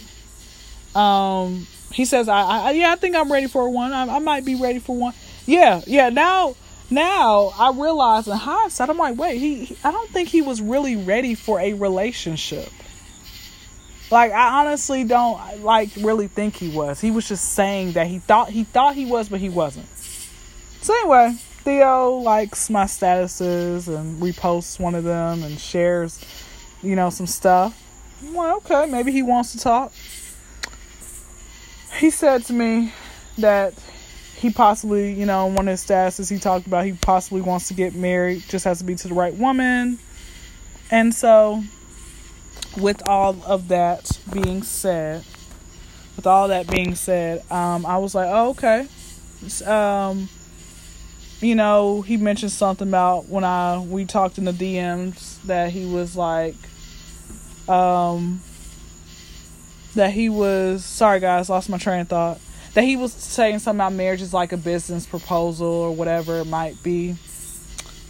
um, 0.96 1.66
he 1.92 2.06
says, 2.06 2.30
I, 2.30 2.42
I 2.42 2.72
yeah, 2.72 2.92
I 2.92 2.98
think 2.98 3.16
I'm 3.16 3.32
ready 3.32 3.48
for 3.48 3.68
one. 3.68 3.94
I, 3.94 4.18
I 4.18 4.20
might 4.20 4.46
be 4.46 4.56
ready 4.56 4.78
for 4.78 4.96
one. 4.96 5.14
Yeah, 5.48 5.82
yeah. 5.88 6.10
Now, 6.10 6.56
now 6.92 7.52
I 7.58 7.72
realize 7.72 8.28
in 8.28 8.38
hindsight, 8.38 8.92
I'm 8.92 8.98
like, 8.98 9.18
wait, 9.18 9.40
he, 9.40 9.66
he 9.66 9.78
I 9.84 9.92
don't 9.92 10.10
think 10.12 10.30
he 10.30 10.44
was 10.44 10.62
really 10.62 10.96
ready 10.96 11.34
for 11.34 11.60
a 11.60 11.74
relationship. 11.74 12.70
Like 14.12 14.32
I 14.32 14.60
honestly 14.60 15.04
don't 15.04 15.64
like 15.64 15.90
really 15.98 16.28
think 16.28 16.56
he 16.56 16.70
was. 16.70 17.00
He 17.00 17.12
was 17.12 17.28
just 17.28 17.54
saying 17.54 17.94
that 17.94 18.08
he 18.08 18.20
thought 18.20 18.50
he 18.50 18.64
thought 18.64 18.96
he 18.96 19.06
was, 19.06 19.30
but 19.30 19.40
he 19.40 19.50
wasn't. 19.50 19.88
So 20.82 20.94
anyway, 20.94 21.34
Theo 21.64 22.16
likes 22.16 22.70
my 22.70 22.86
statuses 22.86 23.88
and 23.88 24.22
reposts 24.22 24.80
one 24.80 24.96
of 24.96 25.04
them 25.04 25.44
and 25.44 25.60
shares, 25.60 26.24
you 26.82 26.96
know, 26.96 27.10
some 27.10 27.28
stuff. 27.28 27.78
Well, 28.24 28.58
okay, 28.58 28.86
maybe 28.86 29.12
he 29.12 29.22
wants 29.22 29.52
to 29.54 29.60
talk 29.60 29.94
he 32.00 32.10
said 32.10 32.44
to 32.46 32.54
me 32.54 32.94
that 33.38 33.74
he 34.36 34.50
possibly, 34.50 35.14
you 35.14 35.26
know, 35.26 35.48
one 35.48 35.68
of 35.68 35.72
his 35.72 35.86
statuses 35.86 36.30
he 36.30 36.40
talked 36.40 36.66
about 36.66 36.86
he 36.86 36.94
possibly 36.94 37.42
wants 37.42 37.68
to 37.68 37.74
get 37.74 37.94
married, 37.94 38.44
just 38.48 38.66
has 38.66 38.80
to 38.80 38.86
be 38.86 38.96
to 38.96 39.08
the 39.08 39.14
right 39.14 39.34
woman. 39.34 40.00
And 40.92 41.14
so, 41.14 41.64
with 42.80 43.08
all 43.08 43.38
of 43.46 43.68
that 43.70 44.20
being 44.32 44.64
said, 44.64 45.24
with 46.16 46.28
all 46.28 46.48
that 46.50 46.70
being 46.70 46.96
said, 46.96 47.44
um, 47.52 47.86
I 47.86 47.98
was 47.98 48.14
like, 48.16 48.30
oh, 48.30 48.50
okay. 48.50 48.88
Um, 49.66 50.30
you 51.42 51.56
know, 51.56 52.02
he 52.02 52.18
mentioned 52.18 52.52
something 52.52 52.88
about 52.88 53.30
when 53.30 53.44
I 53.44 53.80
we 53.80 54.06
talked 54.06 54.38
in 54.38 54.46
the 54.46 54.52
DMs 54.52 55.42
that 55.44 55.72
he 55.72 55.86
was 55.86 56.16
like, 56.18 56.56
um, 57.70 58.42
that 59.96 60.12
he 60.12 60.30
was 60.30 60.84
sorry 60.84 61.20
guys, 61.20 61.50
lost 61.50 61.70
my 61.70 61.78
train 61.78 62.02
of 62.02 62.10
thought. 62.10 62.40
That 62.74 62.84
he 62.84 62.96
was 62.96 63.14
saying 63.14 63.60
something 63.60 63.80
about 63.80 63.94
marriage 63.94 64.22
is 64.22 64.34
like 64.34 64.52
a 64.52 64.58
business 64.58 65.06
proposal 65.06 65.68
or 65.68 65.96
whatever 65.96 66.40
it 66.40 66.46
might 66.46 66.82
be. 66.84 67.16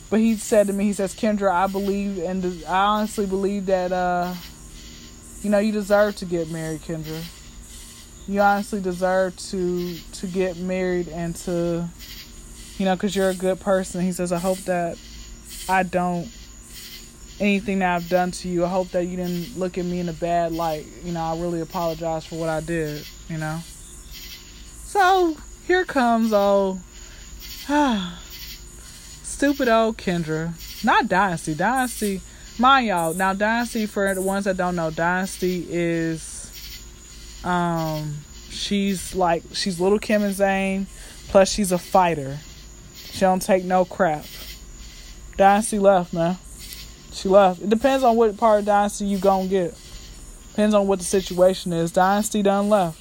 But 0.09 0.19
he 0.19 0.35
said 0.35 0.67
to 0.67 0.73
me, 0.73 0.85
he 0.85 0.93
says, 0.93 1.13
Kyndra, 1.13 1.51
I 1.51 1.67
believe 1.67 2.17
and 2.17 2.43
I 2.67 2.85
honestly 2.85 3.27
believe 3.27 3.67
that 3.67 3.91
uh 3.91 4.33
you 5.41 5.49
know 5.49 5.59
you 5.59 5.71
deserve 5.71 6.15
to 6.17 6.25
get 6.25 6.49
married, 6.49 6.81
Kyndra. 6.81 7.23
You 8.27 8.41
honestly 8.41 8.81
deserve 8.81 9.37
to 9.37 9.97
to 9.97 10.27
get 10.27 10.57
married 10.57 11.07
and 11.09 11.35
to 11.37 11.89
you 12.79 12.85
know, 12.85 12.95
because 12.95 13.15
you're 13.15 13.29
a 13.29 13.35
good 13.35 13.59
person. 13.59 14.01
He 14.01 14.13
says, 14.13 14.31
I 14.31 14.39
hope 14.39 14.57
that 14.59 14.97
I 15.67 15.83
don't 15.83 16.31
anything 17.39 17.79
that 17.79 17.95
I've 17.95 18.09
done 18.09 18.31
to 18.31 18.47
you. 18.47 18.65
I 18.65 18.69
hope 18.69 18.89
that 18.89 19.05
you 19.05 19.17
didn't 19.17 19.57
look 19.57 19.77
at 19.77 19.85
me 19.85 19.99
in 19.99 20.09
a 20.09 20.13
bad 20.13 20.53
light. 20.53 20.85
You 21.03 21.11
know, 21.11 21.21
I 21.21 21.37
really 21.39 21.61
apologize 21.61 22.25
for 22.25 22.35
what 22.35 22.49
I 22.49 22.61
did, 22.61 23.05
you 23.27 23.37
know. 23.37 23.59
So 24.85 25.37
here 25.67 25.85
comes 25.85 26.33
old 26.33 26.79
stupid 29.23 29.67
old 29.67 29.97
Kyndra. 29.97 30.53
Not 30.83 31.09
Dynasty. 31.09 31.53
Dynasty, 31.53 32.21
mind 32.59 32.87
y'all. 32.87 33.13
Now 33.13 33.33
Dynasty 33.33 33.85
for 33.85 34.13
the 34.13 34.21
ones 34.21 34.45
that 34.45 34.57
don't 34.57 34.75
know, 34.75 34.91
Dynasty 34.91 35.65
is 35.69 36.35
um 37.43 38.17
she's 38.49 39.15
like 39.15 39.43
she's 39.53 39.79
little 39.79 39.99
Kim 39.99 40.23
and 40.23 40.35
Zayn, 40.35 40.85
plus 41.29 41.49
she's 41.51 41.71
a 41.71 41.77
fighter. 41.77 42.37
She 42.95 43.21
don't 43.21 43.41
take 43.41 43.63
no 43.63 43.85
crap. 43.85 44.25
Dynasty 45.37 45.79
left, 45.79 46.13
man. 46.13 46.37
She 47.11 47.29
left. 47.29 47.61
It 47.61 47.69
depends 47.69 48.03
on 48.03 48.15
what 48.15 48.35
part 48.37 48.59
of 48.59 48.65
Dynasty 48.65 49.05
you 49.05 49.17
gonna 49.17 49.47
get. 49.47 49.75
Depends 50.49 50.75
on 50.75 50.87
what 50.87 50.99
the 50.99 51.05
situation 51.05 51.71
is. 51.73 51.91
Dynasty 51.91 52.43
done 52.43 52.69
left. 52.69 52.99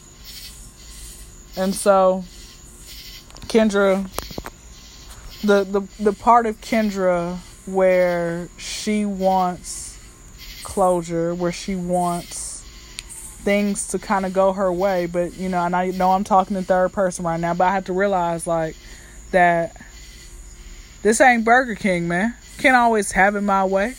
And 1.57 1.75
so 1.75 2.25
Kyndra 3.49 4.09
the 5.43 5.65
the 5.65 6.03
the 6.03 6.13
part 6.13 6.47
of 6.47 6.61
Kyndra 6.61 7.39
where 7.69 8.49
she 8.57 9.05
wants 9.05 9.99
closure, 10.63 11.35
where 11.35 11.53
she 11.53 11.75
wants 11.75 12.63
things 13.43 13.89
to 13.89 13.99
kind 13.99 14.27
of 14.27 14.33
go 14.33 14.53
her 14.53 14.73
way, 14.73 15.07
but 15.07 15.35
you 15.37 15.49
know, 15.49 15.65
and 15.65 15.75
I 15.75 15.91
know 15.91 16.13
I'm 16.13 16.25
talking 16.25 16.57
in 16.57 16.65
third 16.65 16.93
person 16.93 17.25
right 17.25 17.41
now, 17.41 17.55
but 17.55 17.65
I 17.65 17.73
have 17.73 17.85
to 17.87 17.93
realize 17.93 18.47
like 18.47 18.77
that 19.31 19.81
this 21.03 21.21
ain't 21.21 21.45
Burger 21.45 21.75
King, 21.75 22.09
man. 22.09 22.35
Can't 22.59 22.77
always 22.77 23.13
have 23.13 23.37
it 23.37 23.41
my 23.41 23.65
way. 23.65 23.95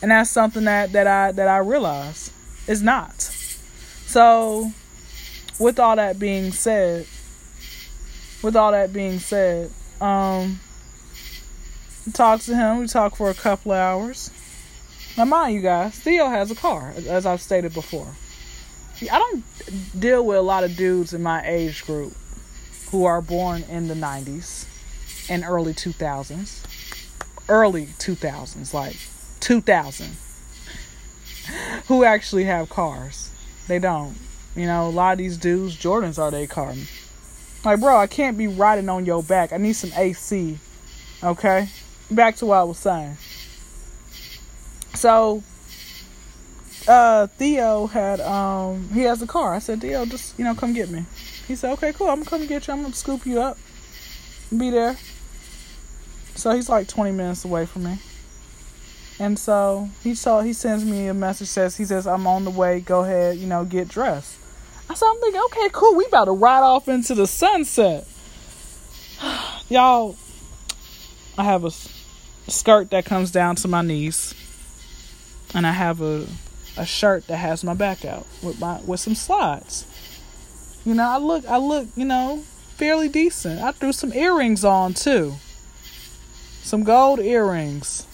And 0.00 0.10
that's 0.10 0.30
something 0.30 0.64
that, 0.64 0.92
that 0.92 1.06
I 1.06 1.32
that 1.32 1.46
I 1.46 1.58
realize 1.58 2.32
is 2.66 2.82
not. 2.82 3.20
So 3.20 4.72
with 5.58 5.78
all 5.78 5.96
that 5.96 6.18
being 6.18 6.52
said, 6.52 7.06
with 8.42 8.56
all 8.56 8.72
that 8.72 8.92
being 8.92 9.20
said, 9.20 9.70
um 10.00 10.58
talked 12.10 12.46
to 12.46 12.54
him, 12.56 12.78
we 12.78 12.86
talked 12.86 13.16
for 13.16 13.30
a 13.30 13.34
couple 13.34 13.72
hours. 13.72 14.30
Now 15.16 15.24
mind 15.24 15.54
you 15.54 15.60
guys, 15.60 15.98
Theo 15.98 16.28
has 16.28 16.50
a 16.50 16.54
car, 16.54 16.92
as 17.08 17.26
I've 17.26 17.40
stated 17.40 17.74
before. 17.74 18.08
I 19.02 19.18
don't 19.18 19.44
deal 20.00 20.24
with 20.24 20.38
a 20.38 20.42
lot 20.42 20.64
of 20.64 20.76
dudes 20.76 21.12
in 21.12 21.22
my 21.22 21.46
age 21.46 21.84
group 21.84 22.14
who 22.90 23.04
are 23.04 23.20
born 23.20 23.62
in 23.64 23.88
the 23.88 23.94
90s 23.94 24.66
and 25.28 25.44
early 25.44 25.74
2000s 25.74 26.66
early 27.48 27.86
2000s, 27.86 28.72
like 28.72 28.96
2000, 29.40 30.16
who 31.88 32.04
actually 32.04 32.44
have 32.44 32.68
cars. 32.68 33.30
They 33.68 33.78
don't. 33.78 34.16
You 34.54 34.66
know, 34.66 34.88
a 34.88 34.90
lot 34.90 35.12
of 35.12 35.18
these 35.18 35.36
dudes, 35.36 35.76
Jordans 35.76 36.18
are 36.18 36.30
their 36.30 36.46
car. 36.46 36.74
Like, 37.64 37.80
bro, 37.80 37.96
I 37.96 38.06
can't 38.06 38.36
be 38.36 38.48
riding 38.48 38.88
on 38.88 39.06
your 39.06 39.22
back. 39.22 39.52
I 39.52 39.56
need 39.56 39.74
some 39.74 39.92
AC. 39.96 40.58
Okay? 41.22 41.68
Back 42.12 42.36
to 42.36 42.46
what 42.46 42.58
I 42.58 42.64
was 42.64 42.78
saying. 42.78 43.16
So 44.94 45.42
uh 46.86 47.26
Theo 47.38 47.86
had 47.86 48.20
um 48.20 48.90
he 48.92 49.02
has 49.02 49.22
a 49.22 49.26
car. 49.26 49.54
I 49.54 49.58
said, 49.60 49.80
Theo, 49.80 50.04
just 50.04 50.38
you 50.38 50.44
know, 50.44 50.54
come 50.54 50.74
get 50.74 50.90
me. 50.90 51.06
He 51.48 51.56
said, 51.56 51.72
Okay, 51.72 51.92
cool, 51.92 52.08
I'm 52.08 52.22
gonna 52.22 52.30
come 52.30 52.46
get 52.46 52.66
you, 52.66 52.74
I'm 52.74 52.82
gonna 52.82 52.94
scoop 52.94 53.24
you 53.24 53.40
up. 53.40 53.58
Be 54.56 54.70
there. 54.70 54.96
So 56.34 56.50
he's 56.50 56.68
like 56.68 56.86
twenty 56.88 57.12
minutes 57.12 57.44
away 57.44 57.64
from 57.66 57.84
me. 57.84 57.98
And 59.18 59.38
so 59.38 59.88
he 60.02 60.14
saw 60.14 60.42
he 60.42 60.52
sends 60.52 60.84
me 60.84 61.06
a 61.06 61.14
message 61.14 61.48
says 61.48 61.76
he 61.76 61.84
says 61.84 62.06
I'm 62.06 62.26
on 62.26 62.44
the 62.44 62.50
way, 62.50 62.80
go 62.80 63.04
ahead, 63.04 63.38
you 63.38 63.46
know, 63.46 63.64
get 63.64 63.88
dressed. 63.88 64.36
I 64.90 64.94
said 64.94 65.06
I'm 65.06 65.20
thinking, 65.20 65.40
okay, 65.46 65.68
cool, 65.72 65.94
we 65.94 66.04
about 66.04 66.26
to 66.26 66.32
ride 66.32 66.62
off 66.62 66.88
into 66.88 67.14
the 67.14 67.26
sunset. 67.26 68.06
Y'all 69.70 70.16
I 71.38 71.44
have 71.44 71.64
a 71.64 71.70
skirt 72.48 72.90
that 72.90 73.04
comes 73.04 73.30
down 73.30 73.56
to 73.56 73.68
my 73.68 73.82
knees. 73.82 74.34
And 75.54 75.66
I 75.66 75.72
have 75.72 76.00
a 76.00 76.26
a 76.76 76.86
shirt 76.86 77.26
that 77.26 77.36
has 77.36 77.62
my 77.62 77.74
back 77.74 78.04
out 78.04 78.26
with 78.42 78.58
my 78.60 78.80
with 78.86 79.00
some 79.00 79.14
slides. 79.14 79.86
You 80.84 80.94
know, 80.94 81.08
I 81.08 81.18
look 81.18 81.44
I 81.46 81.58
look, 81.58 81.88
you 81.94 82.04
know, 82.04 82.38
fairly 82.76 83.08
decent. 83.08 83.60
I 83.60 83.72
threw 83.72 83.92
some 83.92 84.12
earrings 84.12 84.64
on 84.64 84.94
too. 84.94 85.34
Some 86.62 86.84
gold 86.84 87.20
earrings. 87.20 88.06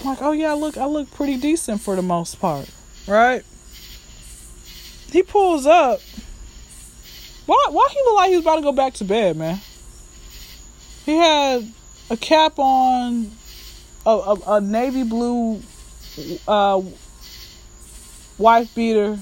I'm 0.00 0.06
like, 0.06 0.22
oh 0.22 0.32
yeah, 0.32 0.52
I 0.52 0.54
look 0.54 0.76
I 0.78 0.86
look 0.86 1.10
pretty 1.10 1.36
decent 1.36 1.80
for 1.80 1.96
the 1.96 2.02
most 2.02 2.40
part. 2.40 2.70
Right? 3.06 3.44
He 5.10 5.22
pulls 5.22 5.66
up. 5.66 6.00
Why 7.46 7.66
why 7.70 7.88
he 7.90 7.98
look 8.04 8.16
like 8.16 8.30
he 8.30 8.36
was 8.36 8.44
about 8.44 8.56
to 8.56 8.62
go 8.62 8.72
back 8.72 8.94
to 8.94 9.04
bed, 9.04 9.36
man? 9.36 9.60
He 11.04 11.16
had 11.16 11.70
a 12.10 12.16
cap 12.16 12.58
on, 12.58 13.30
a, 14.06 14.10
a, 14.10 14.36
a 14.56 14.60
navy 14.60 15.04
blue 15.04 15.60
uh, 16.46 16.80
wife 18.38 18.74
beater 18.74 19.18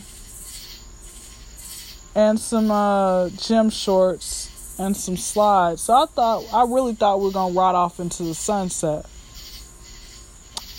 and 2.15 2.39
some 2.39 2.71
uh, 2.71 3.29
gym 3.31 3.71
shorts 3.71 4.77
and 4.79 4.97
some 4.97 5.17
slides. 5.17 5.83
So 5.83 5.95
I 5.95 6.07
thought, 6.07 6.45
I 6.53 6.65
really 6.65 6.95
thought 6.95 7.21
we 7.21 7.27
were 7.27 7.33
gonna 7.33 7.55
ride 7.55 7.75
off 7.75 8.01
into 8.01 8.25
the 8.25 8.35
sunset. 8.35 9.07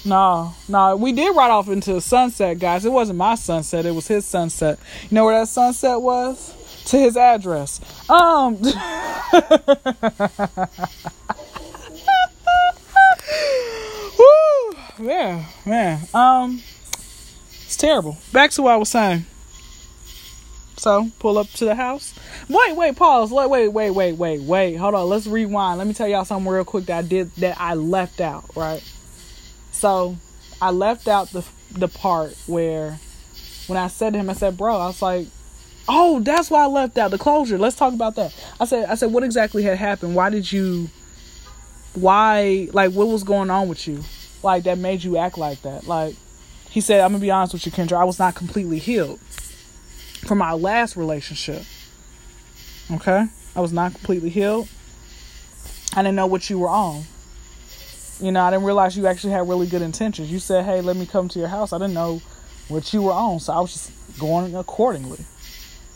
No, 0.06 0.54
no, 0.68 0.98
we 0.98 1.14
did 1.14 1.36
ride 1.36 1.50
off 1.50 1.70
into 1.70 1.94
the 1.94 2.02
sunset, 2.02 2.60
guys. 2.60 2.84
It 2.84 2.92
wasn't 2.92 3.18
my 3.18 3.36
sunset; 3.36 3.86
it 3.86 3.96
was 3.96 4.08
his 4.08 4.26
sunset. 4.26 4.78
You 5.04 5.16
know 5.16 5.26
where 5.26 5.40
that 5.40 5.48
sunset 5.48 6.02
was? 6.02 6.54
To 6.88 6.98
his 6.98 7.16
address. 7.16 7.80
Um. 8.10 8.62
Woo, 14.20 15.06
man, 15.06 15.46
man. 15.66 16.08
Um. 16.14 16.62
It's 17.66 17.78
terrible. 17.78 18.18
Back 18.32 18.52
to 18.52 18.62
what 18.62 18.74
I 18.74 18.78
was 18.78 18.90
saying. 18.90 19.26
So, 20.78 21.10
pull 21.20 21.38
up 21.38 21.48
to 21.52 21.66
the 21.66 21.76
house. 21.76 22.14
Wait, 22.50 22.76
wait, 22.76 22.96
pause. 22.96 23.32
Wait, 23.32 23.50
wait, 23.50 23.70
wait, 23.70 23.92
wait, 23.92 24.12
wait, 24.12 24.42
wait. 24.42 24.76
Hold 24.76 24.96
on. 24.96 25.10
Let's 25.10 25.28
rewind. 25.28 25.78
Let 25.78 25.88
me 25.88 25.94
tell 25.94 26.08
y'all 26.08 26.26
something 26.26 26.52
real 26.52 26.66
quick 26.66 26.86
that 26.86 26.98
I 27.00 27.02
did 27.02 27.34
that 27.38 27.60
I 27.60 27.74
left 27.74 28.22
out, 28.22 28.46
right? 28.56 28.84
So, 29.72 30.18
I 30.62 30.72
left 30.72 31.08
out 31.08 31.30
the 31.30 31.44
the 31.72 31.88
part 31.88 32.36
where 32.46 33.00
when 33.68 33.78
I 33.78 33.88
said 33.88 34.14
to 34.14 34.20
him, 34.20 34.30
I 34.30 34.34
said, 34.34 34.58
"Bro," 34.58 34.78
I 34.78 34.88
was 34.88 35.02
like, 35.02 35.28
"Oh, 35.88 36.20
that's 36.20 36.52
why 36.52 36.64
I 36.64 36.68
left 36.68 36.98
out 36.98 37.12
the 37.12 37.18
closure." 37.18 37.58
Let's 37.58 37.76
talk 37.76 37.94
about 37.94 38.16
that. 38.16 38.36
I 38.60 38.66
said, 38.66 38.90
"I 38.90 38.96
said, 38.96 39.12
what 39.12 39.24
exactly 39.24 39.64
had 39.64 39.78
happened? 39.78 40.16
Why 40.16 40.30
did 40.30 40.52
you? 40.52 40.90
Why? 41.94 42.70
Like, 42.72 42.92
what 42.92 43.08
was 43.08 43.24
going 43.24 43.50
on 43.50 43.68
with 43.68 43.88
you? 43.88 44.04
Like 44.42 44.64
that 44.64 44.78
made 44.78 45.04
you 45.04 45.18
act 45.18 45.38
like 45.38 45.62
that? 45.62 45.88
Like?" 45.88 46.16
He 46.74 46.82
said, 46.82 47.02
I'm 47.02 47.12
gonna 47.12 47.22
be 47.22 47.30
honest 47.30 47.54
with 47.54 47.68
you, 47.68 47.72
Kyndra, 47.72 47.98
I 47.98 48.04
was 48.04 48.18
not 48.18 48.34
completely 48.34 48.80
healed 48.80 49.20
from 50.26 50.40
my 50.40 50.54
last 50.54 50.98
relationship. 50.98 51.62
Okay? 52.92 53.28
I 53.56 53.60
was 53.60 53.72
not 53.72 53.94
completely 53.94 54.32
healed. 54.32 54.68
I 55.96 56.02
didn't 56.02 56.16
know 56.16 56.26
what 56.26 56.50
you 56.50 56.58
were 56.58 56.70
on. 56.70 57.04
You 58.20 58.32
know, 58.32 58.42
I 58.42 58.50
didn't 58.50 58.66
realize 58.66 58.98
you 58.98 59.06
actually 59.06 59.34
had 59.34 59.48
really 59.48 59.68
good 59.68 59.84
intentions. 59.84 60.32
You 60.32 60.40
said, 60.40 60.66
hey, 60.66 60.82
let 60.82 60.96
me 60.96 61.06
come 61.06 61.30
to 61.30 61.38
your 61.38 61.48
house. 61.48 61.74
I 61.74 61.78
didn't 61.78 61.94
know 61.94 62.24
what 62.70 62.92
you 62.92 63.04
were 63.04 63.12
on, 63.12 63.40
so 63.40 63.54
I 63.54 63.60
was 63.60 63.74
just 63.74 63.92
going 64.18 64.56
accordingly. 64.56 65.20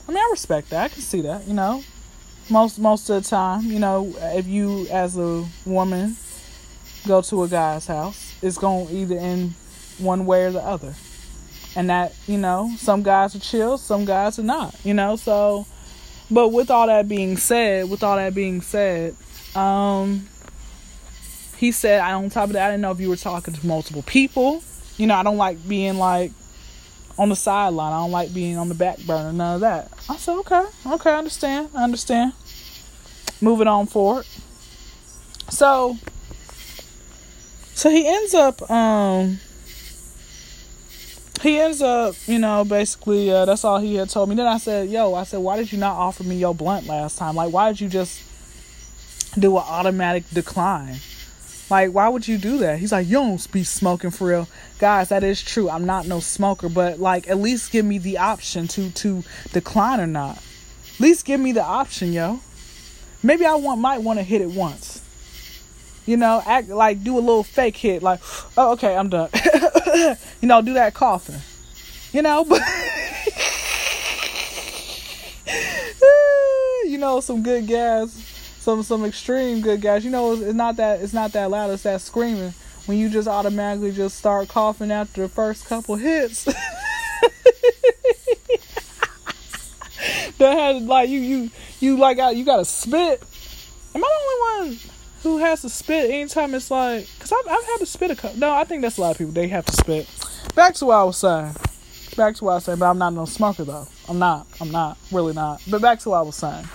I 0.07 0.11
mean, 0.11 0.19
I 0.19 0.27
respect 0.29 0.69
that. 0.69 0.83
I 0.83 0.87
can 0.89 1.01
see 1.01 1.21
that, 1.21 1.47
you 1.47 1.55
know. 1.55 1.83
Most 2.49 2.79
most 2.79 3.09
of 3.09 3.23
the 3.23 3.29
time, 3.29 3.63
you 3.65 3.79
know, 3.79 4.13
if 4.19 4.47
you 4.47 4.87
as 4.89 5.17
a 5.17 5.45
woman 5.65 6.15
go 7.05 7.21
to 7.21 7.43
a 7.43 7.47
guy's 7.47 7.87
house, 7.87 8.33
it's 8.41 8.57
going 8.57 8.87
to 8.87 8.93
either 8.93 9.17
end 9.17 9.53
one 9.97 10.25
way 10.25 10.45
or 10.45 10.51
the 10.51 10.61
other. 10.61 10.93
And 11.75 11.89
that, 11.89 12.15
you 12.25 12.37
know, 12.37 12.71
some 12.77 13.03
guys 13.03 13.35
are 13.35 13.39
chill, 13.39 13.77
some 13.77 14.05
guys 14.05 14.39
are 14.39 14.43
not, 14.43 14.75
you 14.83 14.93
know, 14.93 15.15
so 15.15 15.65
but 16.29 16.49
with 16.49 16.69
all 16.71 16.87
that 16.87 17.07
being 17.07 17.37
said, 17.37 17.89
with 17.89 18.03
all 18.03 18.17
that 18.17 18.33
being 18.33 18.61
said, 18.61 19.15
um 19.55 20.27
he 21.57 21.71
said, 21.71 22.01
I 22.01 22.13
on 22.13 22.29
top 22.29 22.45
of 22.45 22.53
that, 22.53 22.67
I 22.67 22.71
didn't 22.71 22.81
know 22.81 22.91
if 22.91 22.99
you 22.99 23.09
were 23.09 23.15
talking 23.15 23.53
to 23.53 23.67
multiple 23.67 24.03
people. 24.03 24.63
You 24.97 25.07
know, 25.07 25.15
I 25.15 25.23
don't 25.23 25.37
like 25.37 25.67
being 25.67 25.97
like 25.97 26.31
on 27.17 27.29
the 27.29 27.35
sideline. 27.35 27.93
I 27.93 27.99
don't 27.99 28.11
like 28.11 28.33
being 28.33 28.57
on 28.57 28.69
the 28.69 28.75
back 28.75 28.99
burner, 28.99 29.33
none 29.33 29.55
of 29.55 29.61
that. 29.61 29.91
I 30.09 30.17
said, 30.17 30.35
okay, 30.39 30.63
okay, 30.85 31.11
I 31.11 31.17
understand. 31.17 31.69
I 31.75 31.83
understand. 31.83 32.33
Moving 33.41 33.67
on 33.67 33.87
forward. 33.87 34.25
So 35.49 35.97
so 37.73 37.89
he 37.89 38.07
ends 38.07 38.33
up 38.33 38.69
um 38.69 39.39
he 41.41 41.59
ends 41.59 41.81
up, 41.81 42.15
you 42.25 42.39
know, 42.39 42.65
basically, 42.65 43.31
uh, 43.31 43.45
that's 43.45 43.63
all 43.63 43.79
he 43.79 43.95
had 43.95 44.09
told 44.09 44.29
me. 44.29 44.35
Then 44.35 44.47
I 44.47 44.57
said, 44.57 44.89
yo, 44.89 45.13
I 45.13 45.23
said, 45.23 45.37
why 45.37 45.57
did 45.57 45.71
you 45.71 45.77
not 45.77 45.95
offer 45.95 46.23
me 46.23 46.35
your 46.35 46.55
blunt 46.55 46.87
last 46.87 47.17
time? 47.17 47.35
Like, 47.35 47.53
why 47.53 47.71
did 47.71 47.79
you 47.79 47.89
just 47.89 48.21
do 49.37 49.55
an 49.55 49.63
automatic 49.63 50.27
decline? 50.31 50.97
Like, 51.69 51.91
why 51.91 52.07
would 52.07 52.27
you 52.27 52.37
do 52.37 52.59
that? 52.59 52.79
He's 52.79 52.91
like, 52.91 53.07
you 53.07 53.13
don't 53.13 53.51
be 53.51 53.63
smoking 53.63 54.09
for 54.09 54.27
real. 54.27 54.47
Guys, 54.79 55.09
that 55.09 55.23
is 55.23 55.41
true. 55.41 55.69
I'm 55.69 55.85
not 55.85 56.07
no 56.07 56.21
smoker, 56.21 56.69
but 56.69 56.99
like, 56.99 57.29
at 57.29 57.37
least 57.37 57.71
give 57.71 57.85
me 57.85 57.97
the 57.97 58.19
option 58.19 58.67
to, 58.69 58.89
to 58.91 59.23
decline 59.51 59.99
or 59.99 60.07
not. 60.07 60.37
At 60.37 60.99
least 60.99 61.25
give 61.25 61.39
me 61.39 61.51
the 61.51 61.63
option, 61.63 62.13
yo. 62.13 62.39
Maybe 63.21 63.45
I 63.45 63.55
want, 63.55 63.81
might 63.81 64.01
want 64.01 64.19
to 64.19 64.23
hit 64.23 64.41
it 64.41 64.49
once. 64.49 65.03
You 66.05 66.15
know, 66.15 66.41
act 66.45 66.69
like 66.69 67.03
do 67.03 67.17
a 67.17 67.19
little 67.19 67.43
fake 67.43 67.75
hit, 67.75 68.01
like, 68.01 68.21
oh, 68.55 68.71
okay, 68.73 68.95
I'm 68.95 69.09
done. 69.09 69.29
you 70.41 70.47
know, 70.47 70.61
do 70.61 70.73
that 70.75 70.93
coughing. 70.93 71.41
You 72.13 72.21
know, 72.21 72.45
but 72.45 72.61
you 76.85 76.97
know, 76.97 77.19
some 77.19 77.43
good 77.43 77.67
gas, 77.67 78.26
some 78.67 78.83
some 78.83 79.05
extreme 79.05 79.61
good 79.61 79.79
gas. 79.79 80.03
You 80.03 80.11
know, 80.11 80.33
it's 80.33 80.53
not 80.53 80.75
that 80.75 80.99
it's 80.99 81.13
not 81.13 81.31
that 81.31 81.49
loud. 81.49 81.69
It's 81.69 81.83
that 81.83 82.01
screaming 82.01 82.53
when 82.85 82.97
you 82.97 83.07
just 83.07 83.25
automatically 83.25 83.93
just 83.93 84.17
start 84.17 84.49
coughing 84.49 84.91
after 84.91 85.21
the 85.21 85.29
first 85.29 85.67
couple 85.67 85.95
hits. 85.95 86.43
that 86.43 86.53
had 90.39 90.83
like 90.83 91.07
you 91.07 91.21
you 91.21 91.49
you 91.79 91.95
like 91.95 92.17
you 92.35 92.43
got 92.43 92.57
to 92.57 92.65
spit. 92.65 93.23
Am 93.95 94.03
I 94.03 94.07
the 94.07 94.59
only 94.59 94.67
one? 94.67 94.79
who 95.23 95.37
has 95.39 95.61
to 95.61 95.69
spit 95.69 96.11
anytime 96.11 96.53
it's 96.53 96.69
like, 96.69 97.07
cause 97.19 97.33
I've, 97.33 97.47
I've 97.51 97.65
had 97.65 97.77
to 97.79 97.85
spit 97.87 98.11
a 98.11 98.15
couple. 98.15 98.37
No, 98.37 98.53
I 98.53 98.63
think 98.65 98.83
that's 98.83 98.97
a 98.97 99.01
lot 99.01 99.11
of 99.11 99.17
people. 99.17 99.33
They 99.33 99.47
have 99.47 99.65
to 99.65 99.73
spit. 99.73 100.07
Back 100.55 100.75
to 100.75 100.85
what 100.85 100.95
I 100.95 101.03
was 101.03 101.17
saying. 101.17 101.55
Back 102.15 102.35
to 102.35 102.45
what 102.45 102.51
I 102.51 102.55
was 102.55 102.63
saying, 102.65 102.77
but 102.77 102.89
I'm 102.89 102.99
not 102.99 103.13
no 103.13 103.25
smoker 103.25 103.63
though. 103.63 103.87
I'm 104.07 104.19
not. 104.19 104.45
I'm 104.61 104.71
not. 104.71 104.97
Really 105.11 105.33
not. 105.33 105.61
But 105.67 105.81
back 105.81 105.99
to 106.01 106.09
what 106.11 106.19
I 106.19 106.21
was 106.21 106.35
saying. 106.35 106.65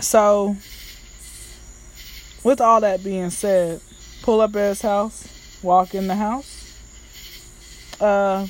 So, 0.00 0.56
with 2.44 2.60
all 2.60 2.80
that 2.80 3.02
being 3.02 3.30
said, 3.30 3.80
pull 4.22 4.40
up 4.40 4.54
at 4.56 4.68
his 4.68 4.82
house, 4.82 5.26
walk 5.62 5.94
in 5.94 6.06
the 6.06 6.14
house. 6.14 6.78
Uh, 8.00 8.46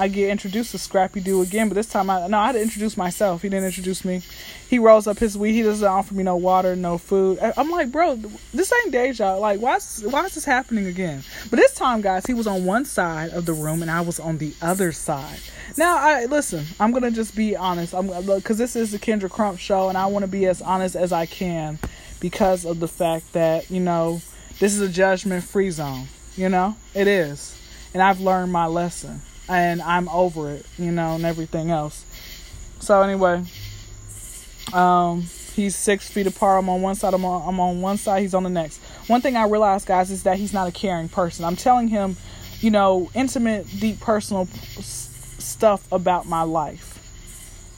I 0.00 0.06
get 0.06 0.30
introduced 0.30 0.70
to 0.70 0.78
Scrappy 0.78 1.18
Doo 1.20 1.42
again, 1.42 1.68
but 1.68 1.74
this 1.74 1.88
time 1.88 2.08
I 2.08 2.28
no, 2.28 2.38
I 2.38 2.46
had 2.46 2.52
to 2.52 2.62
introduce 2.62 2.96
myself. 2.96 3.42
He 3.42 3.48
didn't 3.48 3.66
introduce 3.66 4.04
me. 4.04 4.22
He 4.70 4.78
rolls 4.78 5.08
up 5.08 5.18
his 5.18 5.36
weed. 5.36 5.54
He 5.54 5.62
doesn't 5.62 5.86
offer 5.86 6.14
me 6.14 6.22
no 6.22 6.36
water, 6.36 6.76
no 6.76 6.98
food. 6.98 7.40
I'm 7.56 7.68
like, 7.68 7.90
bro, 7.90 8.14
this 8.54 8.72
ain't 8.72 8.92
deja. 8.92 9.34
Like, 9.34 9.60
why 9.60 9.76
is 9.76 10.04
why 10.08 10.24
is 10.24 10.34
this 10.34 10.44
happening 10.44 10.86
again? 10.86 11.24
But 11.50 11.56
this 11.56 11.74
time, 11.74 12.00
guys, 12.00 12.24
he 12.26 12.34
was 12.34 12.46
on 12.46 12.64
one 12.64 12.84
side 12.84 13.30
of 13.30 13.44
the 13.44 13.52
room 13.52 13.82
and 13.82 13.90
I 13.90 14.02
was 14.02 14.20
on 14.20 14.38
the 14.38 14.54
other 14.62 14.92
side. 14.92 15.40
Now, 15.76 15.96
I 15.98 16.26
listen. 16.26 16.64
I'm 16.78 16.92
gonna 16.92 17.10
just 17.10 17.34
be 17.34 17.56
honest. 17.56 17.92
I'm 17.92 18.06
because 18.06 18.56
this 18.56 18.76
is 18.76 18.92
the 18.92 19.00
Kyndra 19.00 19.28
Crump 19.28 19.58
show, 19.58 19.88
and 19.88 19.98
I 19.98 20.06
want 20.06 20.22
to 20.22 20.30
be 20.30 20.46
as 20.46 20.62
honest 20.62 20.94
as 20.94 21.10
I 21.10 21.26
can 21.26 21.80
because 22.20 22.64
of 22.64 22.78
the 22.78 22.88
fact 22.88 23.32
that 23.32 23.68
you 23.68 23.80
know 23.80 24.20
this 24.60 24.74
is 24.74 24.80
a 24.80 24.88
judgment-free 24.88 25.70
zone. 25.70 26.06
You 26.36 26.48
know, 26.48 26.76
it 26.94 27.08
is, 27.08 27.60
and 27.92 28.00
I've 28.00 28.20
learned 28.20 28.52
my 28.52 28.66
lesson 28.66 29.22
and 29.48 29.80
I'm 29.82 30.08
over 30.08 30.50
it, 30.50 30.66
you 30.78 30.92
know, 30.92 31.14
and 31.14 31.24
everything 31.24 31.70
else. 31.70 32.04
So 32.80 33.02
anyway, 33.02 33.44
um, 34.72 35.26
He's 35.58 35.74
six 35.74 36.08
feet 36.08 36.28
apart. 36.28 36.62
I'm 36.62 36.68
on 36.68 36.82
one 36.82 36.94
side. 36.94 37.14
I'm 37.14 37.24
on, 37.24 37.48
I'm 37.48 37.58
on 37.58 37.80
one 37.80 37.96
side. 37.96 38.22
He's 38.22 38.32
on 38.32 38.44
the 38.44 38.48
next. 38.48 38.78
One 39.08 39.20
thing 39.20 39.34
I 39.34 39.48
realized, 39.48 39.88
guys, 39.88 40.08
is 40.12 40.22
that 40.22 40.38
he's 40.38 40.52
not 40.52 40.68
a 40.68 40.70
caring 40.70 41.08
person. 41.08 41.44
I'm 41.44 41.56
telling 41.56 41.88
him, 41.88 42.16
you 42.60 42.70
know, 42.70 43.10
intimate, 43.12 43.66
deep, 43.80 43.98
personal 43.98 44.46
stuff 44.46 45.90
about 45.90 46.26
my 46.26 46.42
life. 46.42 47.00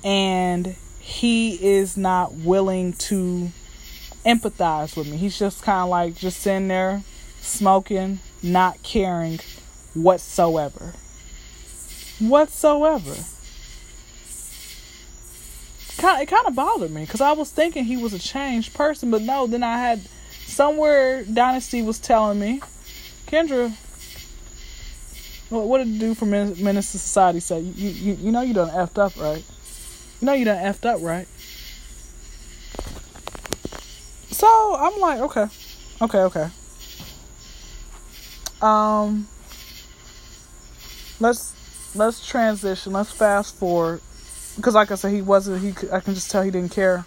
And 0.05 0.77
he 0.99 1.55
is 1.55 1.97
not 1.97 2.35
willing 2.35 2.93
to 2.93 3.51
empathize 4.27 4.95
with 4.95 5.11
me. 5.11 5.17
He's 5.17 5.39
just 5.39 5.63
kind 5.63 5.83
of 5.83 5.89
like 5.89 6.17
just 6.17 6.41
sitting 6.41 6.69
there 6.69 7.03
smoking, 7.41 8.19
not 8.43 8.83
caring 8.83 9.41
whatsoever. 9.95 10.93
Whatsoever. 12.21 13.17
It 16.03 16.27
kind 16.29 16.47
of 16.47 16.55
bothered 16.55 16.91
me 16.91 17.03
because 17.03 17.21
I 17.21 17.33
was 17.33 17.51
thinking 17.51 17.85
he 17.85 17.97
was 17.97 18.15
a 18.15 18.19
changed 18.19 18.75
person, 18.75 19.11
but 19.11 19.23
no. 19.23 19.47
Then 19.47 19.63
I 19.63 19.79
had 19.79 20.01
somewhere 20.47 21.25
Dynasty 21.25 21.83
was 21.83 21.99
telling 21.99 22.41
me, 22.41 22.61
Kyndra, 23.27 23.71
what, 25.51 25.67
what 25.67 25.79
did 25.79 25.95
the 25.95 25.99
dude 25.99 26.19
from 26.19 26.31
Menace 26.31 26.95
II 26.95 26.99
Society 26.99 27.41
say? 27.41 27.61
You, 27.61 27.91
you 27.91 28.13
you 28.15 28.33
know 28.33 28.41
you 28.41 28.55
done 28.55 28.71
effed 28.71 28.99
up, 28.99 29.17
right? 29.17 29.45
You 30.21 30.27
know 30.27 30.33
you 30.33 30.45
done 30.45 30.63
effed 30.63 30.87
up, 30.87 31.03
right? 31.03 31.27
So 34.31 34.77
I'm 34.77 34.99
like, 35.01 35.21
okay, 35.21 35.47
okay, 36.01 36.19
okay. 36.21 36.49
Um, 38.63 39.29
let's 41.19 41.55
let's 41.95 42.27
transition. 42.27 42.93
Let's 42.93 43.13
fast 43.13 43.57
forward 43.57 44.01
because, 44.57 44.75
like 44.75 44.91
I 44.91 44.95
said, 44.95 45.13
he 45.13 45.23
wasn't. 45.23 45.63
He 45.63 45.91
I 45.91 46.01
can 46.01 46.15
just 46.15 46.31
tell 46.31 46.43
he 46.43 46.51
didn't 46.51 46.73
care. 46.73 47.05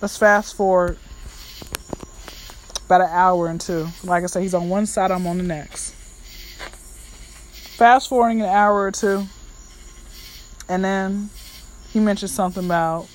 Let's 0.00 0.16
fast 0.16 0.56
forward 0.56 0.98
about 2.86 3.02
an 3.02 3.08
hour 3.10 3.48
and 3.48 3.60
two. 3.60 3.88
Like 4.04 4.22
I 4.22 4.26
said, 4.26 4.42
he's 4.42 4.54
on 4.54 4.68
one 4.68 4.86
side. 4.86 5.10
I'm 5.10 5.26
on 5.26 5.38
the 5.38 5.42
next. 5.42 5.94
Fast 7.76 8.08
forwarding 8.08 8.42
an 8.42 8.48
hour 8.48 8.82
or 8.82 8.90
two, 8.90 9.24
and 10.68 10.84
then 10.84 11.30
he 11.92 12.00
mentioned 12.00 12.30
something 12.30 12.64
about 12.64 13.08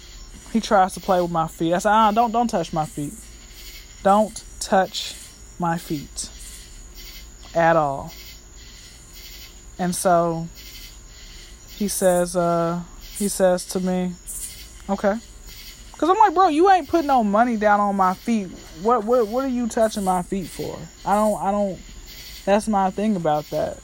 he 0.52 0.62
tries 0.62 0.94
to 0.94 1.00
play 1.00 1.22
with 1.22 1.32
my 1.32 1.48
feet. 1.48 1.74
I 1.74 1.80
said, 1.80 1.92
ah, 1.92 2.12
don't 2.12 2.32
don't 2.32 2.48
touch 2.48 2.72
my 2.72 2.86
feet. 2.86 3.14
Don't 4.04 4.44
touch 4.60 5.16
my 5.60 5.78
feet 5.78 6.30
at 7.56 7.76
all. 7.76 8.14
And 9.80 9.96
so 9.96 10.48
he 11.76 11.88
says, 11.88 12.36
uh, 12.36 12.82
he 13.18 13.28
says 13.28 13.66
to 13.66 13.80
me, 13.80 14.14
okay. 14.90 15.18
Cause 15.98 16.10
I'm 16.10 16.18
like, 16.18 16.34
bro, 16.34 16.50
you 16.50 16.70
ain't 16.70 16.90
putting 16.90 17.08
no 17.08 17.24
money 17.24 17.56
down 17.56 17.80
on 17.80 17.96
my 17.96 18.14
feet. 18.14 18.48
What, 18.82 19.06
what, 19.06 19.28
what 19.28 19.46
are 19.46 19.50
you 19.50 19.68
touching 19.68 20.04
my 20.04 20.22
feet 20.22 20.48
for? 20.48 20.78
I 21.06 21.16
don't, 21.16 21.42
I 21.42 21.52
don't. 21.52 21.80
That's 22.46 22.68
my 22.68 22.92
thing 22.92 23.16
about 23.16 23.50
that. 23.52 23.80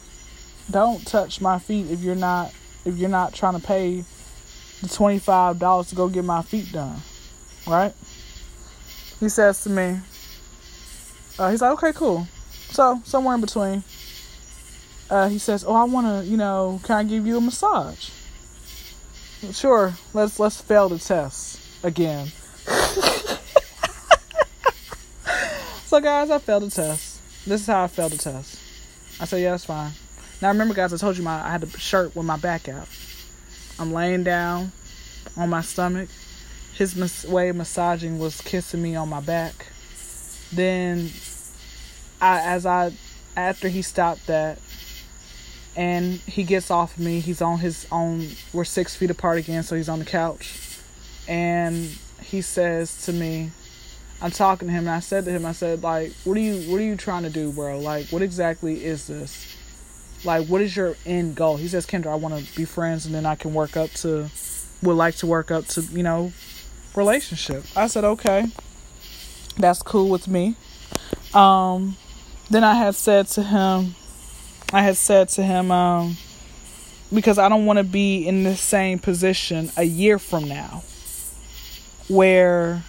Don't 0.70 1.06
touch 1.08 1.40
my 1.40 1.60
feet 1.60 1.90
if 1.90 2.02
you're 2.02 2.16
not, 2.16 2.54
if 2.84 2.98
you're 2.98 3.10
not 3.10 3.34
trying 3.34 3.60
to 3.60 3.66
pay 3.66 4.04
the 4.82 4.88
$25 4.88 5.90
to 5.90 5.96
go 5.96 6.10
get 6.10 6.26
my 6.26 6.42
feet 6.42 6.72
done. 6.72 6.98
Right? 7.66 7.94
He 9.20 9.30
says 9.30 9.64
to 9.64 9.70
me, 9.70 10.00
uh, 11.38 11.52
he's 11.52 11.62
like, 11.62 11.72
okay, 11.72 11.94
cool. 11.94 12.28
So, 12.72 13.02
somewhere 13.06 13.36
in 13.36 13.42
between, 13.42 13.84
uh, 15.10 15.30
he 15.30 15.40
says, 15.40 15.64
oh, 15.66 15.74
I 15.74 15.86
want 15.86 16.08
to, 16.08 16.30
you 16.30 16.38
know, 16.38 16.80
can 16.84 16.96
I 16.96 17.04
give 17.04 17.26
you 17.26 17.38
a 17.38 17.42
massage? 17.42 18.10
Sure, 19.52 19.94
let's 20.14 20.38
let's 20.38 20.60
fail 20.60 20.90
the 20.90 21.00
test 21.00 21.62
again. 21.84 22.28
so, 25.86 26.02
guys, 26.02 26.30
I 26.30 26.40
failed 26.40 26.64
the 26.64 26.70
test. 26.70 27.22
This 27.48 27.62
is 27.62 27.68
how 27.68 27.84
I 27.84 27.88
failed 27.88 28.12
the 28.12 28.18
test. 28.18 28.60
I 29.22 29.26
said, 29.26 29.42
yeah, 29.42 29.52
that's 29.52 29.64
fine. 29.66 29.92
Now, 30.42 30.50
remember, 30.50 30.74
guys, 30.74 30.94
I 30.94 30.98
told 30.98 31.18
you 31.18 31.24
my 31.24 31.42
I 31.42 31.52
had 31.52 31.64
a 31.64 31.70
shirt 31.78 32.16
with 32.16 32.26
my 32.26 32.38
back 32.38 32.68
out. 32.68 32.88
I'm 33.80 33.94
laying 33.94 34.24
down 34.24 34.74
on 35.38 35.50
my 35.50 35.62
stomach. 35.62 36.10
His 36.76 36.96
mas- 36.96 37.26
way 37.26 37.50
of 37.50 37.56
massaging 37.56 38.20
was 38.20 38.42
kissing 38.42 38.82
me 38.82 38.96
on 38.96 39.08
my 39.10 39.22
back. 39.22 39.68
Then, 40.52 41.10
I 42.22 42.42
as 42.42 42.66
I 42.66 42.92
after 43.38 43.70
he 43.70 43.82
stopped 43.82 44.28
that, 44.28 44.60
and 45.76 46.16
he 46.20 46.44
gets 46.44 46.72
off 46.72 46.98
of 46.98 47.04
me. 47.04 47.20
He's 47.20 47.42
on 47.42 47.60
his 47.60 47.88
own. 47.92 48.30
We're 48.54 48.66
six 48.66 48.96
feet 48.96 49.12
apart 49.12 49.38
again, 49.38 49.64
so 49.64 49.76
he's 49.76 49.90
on 49.90 50.00
the 50.00 50.06
couch, 50.06 50.80
and 51.28 51.98
he 52.22 52.42
says 52.42 53.06
to 53.06 53.14
me, 53.14 53.52
I'm 54.22 54.32
talking 54.32 54.68
to 54.68 54.74
him, 54.74 54.84
and 54.84 54.90
I 54.90 55.00
said 55.00 55.24
to 55.26 55.32
him, 55.32 55.46
I 55.46 55.54
said, 55.54 55.82
like, 55.82 56.12
what 56.26 56.36
are 56.36 56.42
you, 56.42 56.70
what 56.70 56.82
are 56.82 56.84
you 56.84 56.98
trying 56.98 57.24
to 57.24 57.30
do, 57.30 57.52
bro? 57.54 57.80
Like, 57.80 58.08
what 58.08 58.22
exactly 58.22 58.84
is 58.84 59.08
this? 59.08 59.56
Like, 60.26 60.48
what 60.48 60.60
is 60.60 60.76
your 60.76 60.98
end 61.06 61.36
goal? 61.36 61.56
He 61.56 61.70
says, 61.70 61.86
Kyndra, 61.86 62.08
I 62.08 62.16
want 62.16 62.38
to 62.38 62.56
be 62.56 62.66
friends, 62.66 63.06
and 63.06 63.16
then 63.16 63.26
I 63.26 63.36
can 63.36 63.54
work 63.54 63.78
up 63.78 63.90
to, 63.92 64.30
would 64.84 64.96
like 64.96 65.16
to 65.16 65.28
work 65.28 65.52
up 65.52 65.68
to, 65.68 65.82
you 65.82 66.04
know, 66.04 66.34
relationship. 66.96 67.64
I 67.78 67.88
said, 67.88 68.04
okay, 68.04 68.48
that's 69.56 69.82
cool 69.82 70.10
with 70.10 70.28
me. 70.28 70.56
Um, 71.34 71.96
then 72.50 72.66
I 72.66 72.74
had 72.74 72.96
said 72.96 73.28
to 73.28 73.44
him, 73.44 73.96
I 74.72 74.82
had 74.84 74.98
said 74.98 75.30
to 75.30 75.44
him, 75.44 75.72
um, 75.72 76.18
because 77.14 77.38
I 77.38 77.50
don't 77.50 77.66
want 77.66 77.78
to 77.78 77.84
be 77.84 78.28
in 78.28 78.44
the 78.44 78.56
same 78.56 79.00
position 79.00 79.72
a 79.78 79.84
year 79.84 80.20
from 80.20 80.48
now, 80.48 80.84
where 82.08 82.84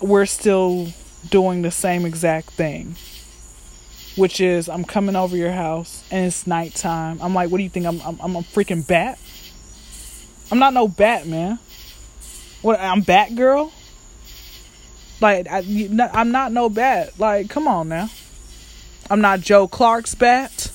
we're 0.00 0.26
still 0.26 0.88
doing 1.28 1.62
the 1.62 1.70
same 1.70 2.06
exact 2.06 2.50
thing 2.50 2.96
which 4.16 4.40
is 4.40 4.68
I'm 4.68 4.84
coming 4.84 5.14
over 5.14 5.36
your 5.36 5.52
house 5.52 6.02
and 6.10 6.26
it's 6.26 6.46
nighttime. 6.46 7.18
I'm 7.20 7.34
like, 7.34 7.50
what 7.50 7.58
do 7.58 7.64
you 7.64 7.70
think? 7.70 7.86
I'm 7.86 8.00
I'm, 8.00 8.18
I'm 8.20 8.36
a 8.36 8.40
freaking 8.40 8.86
bat. 8.86 9.18
I'm 10.50 10.58
not 10.58 10.72
no 10.72 10.88
bat, 10.88 11.26
man. 11.26 11.58
What? 12.62 12.80
I'm 12.80 13.02
Batgirl. 13.02 13.70
Like 15.20 15.46
I, 15.48 15.58
I'm 16.12 16.32
not 16.32 16.52
no 16.52 16.68
bat. 16.68 17.18
Like, 17.18 17.50
come 17.50 17.68
on 17.68 17.88
now. 17.88 18.10
I'm 19.10 19.20
not 19.20 19.40
Joe 19.40 19.68
Clark's 19.68 20.14
bat. 20.14 20.72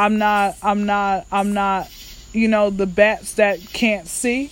I'm 0.00 0.16
not. 0.16 0.56
I'm 0.62 0.86
not. 0.86 1.26
I'm 1.30 1.52
not. 1.52 1.90
You 2.32 2.48
know 2.48 2.70
the 2.70 2.86
bats 2.86 3.34
that 3.34 3.60
can't 3.72 4.06
see 4.08 4.50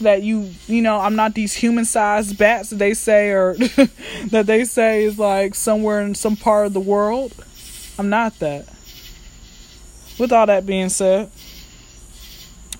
that 0.00 0.22
you 0.22 0.50
you 0.66 0.82
know 0.82 0.98
i'm 0.98 1.16
not 1.16 1.34
these 1.34 1.54
human 1.54 1.84
sized 1.84 2.36
bats 2.36 2.70
that 2.70 2.76
they 2.76 2.92
say 2.92 3.30
or 3.30 3.54
that 4.26 4.44
they 4.46 4.64
say 4.64 5.04
is 5.04 5.18
like 5.18 5.54
somewhere 5.54 6.02
in 6.02 6.14
some 6.14 6.36
part 6.36 6.66
of 6.66 6.74
the 6.74 6.80
world 6.80 7.32
i'm 7.98 8.10
not 8.10 8.38
that 8.38 8.68
with 10.18 10.32
all 10.32 10.46
that 10.46 10.66
being 10.66 10.90
said 10.90 11.30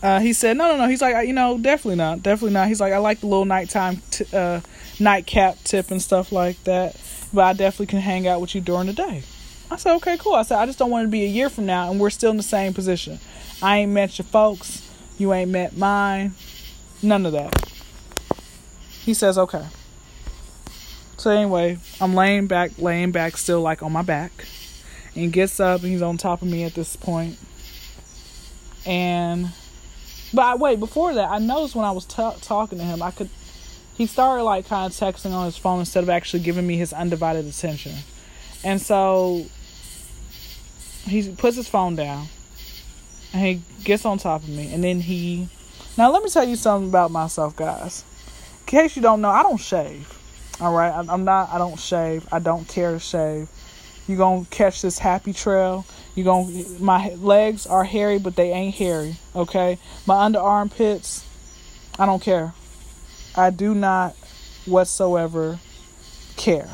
uh, 0.02 0.20
he 0.20 0.32
said 0.34 0.56
no 0.58 0.68
no 0.68 0.76
no 0.76 0.88
he's 0.88 1.00
like 1.00 1.26
you 1.26 1.32
know 1.32 1.56
definitely 1.56 1.96
not 1.96 2.22
definitely 2.22 2.52
not 2.52 2.68
he's 2.68 2.80
like 2.80 2.92
i 2.92 2.98
like 2.98 3.20
the 3.20 3.26
little 3.26 3.46
nighttime 3.46 4.02
t- 4.10 4.26
uh, 4.34 4.60
nightcap 5.00 5.56
tip 5.64 5.90
and 5.90 6.02
stuff 6.02 6.30
like 6.30 6.62
that 6.64 6.94
but 7.32 7.44
i 7.44 7.52
definitely 7.54 7.86
can 7.86 8.00
hang 8.00 8.28
out 8.28 8.42
with 8.42 8.54
you 8.54 8.60
during 8.60 8.86
the 8.86 8.92
day 8.92 9.22
i 9.70 9.76
said 9.76 9.94
okay 9.94 10.16
cool 10.18 10.34
i 10.34 10.42
said 10.42 10.58
i 10.58 10.66
just 10.66 10.78
don't 10.78 10.90
want 10.90 11.04
to 11.04 11.10
be 11.10 11.24
a 11.24 11.28
year 11.28 11.48
from 11.48 11.66
now 11.66 11.90
and 11.90 12.00
we're 12.00 12.10
still 12.10 12.30
in 12.30 12.36
the 12.36 12.42
same 12.42 12.72
position 12.72 13.18
i 13.62 13.78
ain't 13.78 13.92
met 13.92 14.18
your 14.18 14.26
folks 14.26 14.88
you 15.18 15.32
ain't 15.32 15.50
met 15.50 15.76
mine 15.76 16.34
None 17.02 17.26
of 17.26 17.32
that. 17.32 17.70
He 19.04 19.14
says, 19.14 19.36
okay. 19.38 19.66
So 21.18 21.30
anyway, 21.30 21.78
I'm 22.00 22.14
laying 22.14 22.46
back, 22.46 22.72
laying 22.78 23.12
back, 23.12 23.36
still 23.36 23.60
like 23.60 23.82
on 23.82 23.92
my 23.92 24.02
back, 24.02 24.46
and 25.14 25.32
gets 25.32 25.60
up 25.60 25.82
and 25.82 25.90
he's 25.90 26.02
on 26.02 26.16
top 26.16 26.42
of 26.42 26.48
me 26.48 26.64
at 26.64 26.74
this 26.74 26.96
point. 26.96 27.38
And, 28.84 29.50
but 30.32 30.42
I, 30.42 30.54
wait, 30.56 30.80
before 30.80 31.14
that, 31.14 31.30
I 31.30 31.38
noticed 31.38 31.74
when 31.74 31.84
I 31.84 31.90
was 31.90 32.04
t- 32.04 32.40
talking 32.40 32.78
to 32.78 32.84
him, 32.84 33.02
I 33.02 33.10
could, 33.10 33.30
he 33.94 34.06
started 34.06 34.44
like 34.44 34.66
kind 34.66 34.90
of 34.90 34.98
texting 34.98 35.32
on 35.32 35.44
his 35.44 35.56
phone 35.56 35.80
instead 35.80 36.02
of 36.02 36.10
actually 36.10 36.42
giving 36.42 36.66
me 36.66 36.76
his 36.76 36.92
undivided 36.92 37.46
attention. 37.46 37.94
And 38.64 38.80
so 38.80 39.46
he 41.06 41.32
puts 41.32 41.56
his 41.56 41.68
phone 41.68 41.96
down 41.96 42.26
and 43.32 43.42
he 43.44 43.62
gets 43.84 44.04
on 44.04 44.18
top 44.18 44.42
of 44.42 44.48
me 44.48 44.72
and 44.72 44.82
then 44.84 45.00
he 45.00 45.48
now, 45.98 46.12
let 46.12 46.22
me 46.22 46.28
tell 46.28 46.46
you 46.46 46.56
something 46.56 46.90
about 46.90 47.10
myself, 47.10 47.56
guys. 47.56 48.04
In 48.60 48.66
case 48.66 48.96
you 48.96 49.02
don't 49.02 49.22
know, 49.22 49.30
I 49.30 49.42
don't 49.42 49.56
shave. 49.56 50.12
All 50.60 50.74
right, 50.74 50.92
I'm 50.92 51.24
not. 51.24 51.50
I 51.50 51.56
don't 51.56 51.78
shave. 51.78 52.28
I 52.30 52.38
don't 52.38 52.68
care 52.68 52.92
to 52.92 52.98
shave. 52.98 53.48
you're 54.06 54.18
gonna 54.18 54.44
catch 54.50 54.82
this 54.82 54.98
happy 54.98 55.32
trail. 55.32 55.86
you're 56.14 56.26
gonna. 56.26 56.52
My 56.80 57.14
legs 57.14 57.66
are 57.66 57.82
hairy, 57.82 58.18
but 58.18 58.36
they 58.36 58.52
ain't 58.52 58.74
hairy. 58.74 59.16
Okay, 59.34 59.78
my 60.06 60.24
under 60.24 60.38
armpits. 60.38 61.24
I 61.98 62.04
don't 62.04 62.22
care. 62.22 62.52
I 63.34 63.48
do 63.48 63.74
not 63.74 64.14
whatsoever 64.66 65.58
care. 66.36 66.68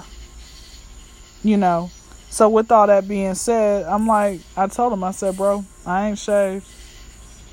You 1.45 1.59
know. 1.59 1.90
So 2.33 2.49
with 2.49 2.73
all 2.73 2.87
that 2.87 3.07
being 3.07 3.35
said, 3.35 3.85
I'm 3.85 4.07
like, 4.07 4.40
I 4.57 4.66
told 4.66 4.95
him, 4.95 5.05
I 5.05 5.11
said, 5.11 5.37
bro, 5.37 5.66
I 5.85 6.09
ain't 6.09 6.18
shaved. 6.18 6.66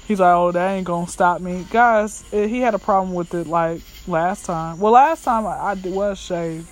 He's 0.07 0.21
like, 0.21 0.33
oh, 0.33 0.53
that 0.53 0.71
ain't 0.71 0.87
gonna 0.87 1.05
stop 1.05 1.41
me, 1.41 1.67
guys. 1.69 2.23
It, 2.31 2.47
he 2.47 2.61
had 2.61 2.73
a 2.73 2.79
problem 2.79 3.13
with 3.13 3.33
it 3.33 3.45
like 3.45 3.81
last 4.07 4.45
time. 4.45 4.79
Well, 4.79 4.93
last 4.93 5.25
time 5.25 5.45
I, 5.45 5.49
I 5.49 5.73
was 5.83 6.17
shaved, 6.17 6.69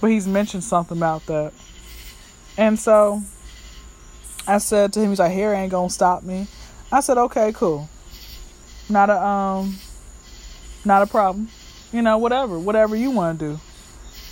but 0.00 0.08
he's 0.08 0.28
mentioned 0.28 0.62
something 0.62 0.96
about 0.96 1.26
that, 1.26 1.52
and 2.56 2.78
so 2.78 3.22
I 4.46 4.58
said 4.58 4.92
to 4.92 5.00
him, 5.00 5.10
he's 5.10 5.18
like, 5.18 5.32
hair 5.32 5.52
ain't 5.52 5.72
gonna 5.72 5.90
stop 5.90 6.22
me. 6.22 6.46
I 6.92 7.00
said, 7.00 7.18
okay, 7.18 7.52
cool. 7.52 7.88
Not 8.88 9.10
a 9.10 9.20
um, 9.20 9.78
not 10.84 11.02
a 11.02 11.06
problem. 11.06 11.48
You 11.92 12.02
know, 12.02 12.18
whatever, 12.18 12.56
whatever 12.56 12.94
you 12.94 13.10
want 13.10 13.40
to 13.40 13.54
do. 13.54 13.60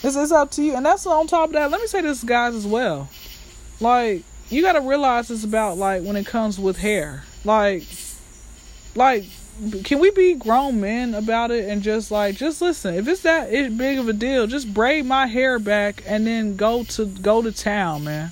It's, 0.02 0.16
it's 0.16 0.32
up 0.32 0.50
to 0.52 0.62
you. 0.62 0.74
And 0.74 0.84
that's 0.84 1.06
on 1.06 1.26
top 1.26 1.50
of 1.50 1.52
that. 1.54 1.70
Let 1.70 1.80
me 1.80 1.86
say 1.86 2.00
this, 2.00 2.22
guys, 2.22 2.54
as 2.54 2.66
well. 2.66 3.08
Like, 3.80 4.22
you 4.48 4.62
got 4.62 4.72
to 4.72 4.80
realize 4.80 5.30
it's 5.30 5.44
about 5.44 5.76
like 5.78 6.02
when 6.02 6.16
it 6.16 6.26
comes 6.26 6.58
with 6.58 6.78
hair. 6.78 7.24
Like, 7.44 7.84
like 8.94 9.24
can 9.84 10.00
we 10.00 10.10
be 10.10 10.34
grown 10.34 10.80
men 10.80 11.14
about 11.14 11.50
it 11.50 11.68
and 11.68 11.82
just 11.82 12.10
like 12.10 12.36
just 12.36 12.60
listen 12.60 12.94
if 12.94 13.08
it's 13.08 13.22
that 13.22 13.50
big 13.76 13.98
of 13.98 14.08
a 14.08 14.12
deal 14.12 14.46
just 14.46 14.72
braid 14.74 15.06
my 15.06 15.26
hair 15.26 15.58
back 15.58 16.02
and 16.06 16.26
then 16.26 16.56
go 16.56 16.84
to 16.84 17.06
go 17.06 17.40
to 17.40 17.50
town 17.50 18.04
man 18.04 18.30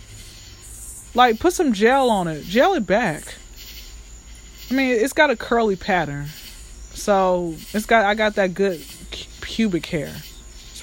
like 1.14 1.40
put 1.40 1.52
some 1.52 1.72
gel 1.72 2.10
on 2.10 2.28
it 2.28 2.44
gel 2.44 2.74
it 2.74 2.86
back 2.86 3.36
i 4.70 4.74
mean 4.74 4.90
it's 4.90 5.14
got 5.14 5.30
a 5.30 5.36
curly 5.36 5.76
pattern 5.76 6.26
so 6.92 7.54
it's 7.72 7.86
got 7.86 8.04
i 8.04 8.14
got 8.14 8.34
that 8.34 8.52
good 8.52 8.84
pubic 9.40 9.86
hair 9.86 10.14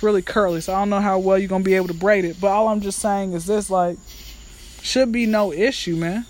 really 0.03 0.21
curly 0.21 0.61
so 0.61 0.73
i 0.73 0.79
don't 0.79 0.89
know 0.89 0.99
how 0.99 1.19
well 1.19 1.37
you're 1.37 1.47
gonna 1.47 1.63
be 1.63 1.75
able 1.75 1.87
to 1.87 1.93
braid 1.93 2.25
it 2.25 2.39
but 2.39 2.47
all 2.47 2.67
i'm 2.67 2.81
just 2.81 2.99
saying 2.99 3.33
is 3.33 3.45
this 3.45 3.69
like 3.69 3.97
should 4.81 5.11
be 5.11 5.25
no 5.25 5.51
issue 5.51 5.95
man 5.95 6.25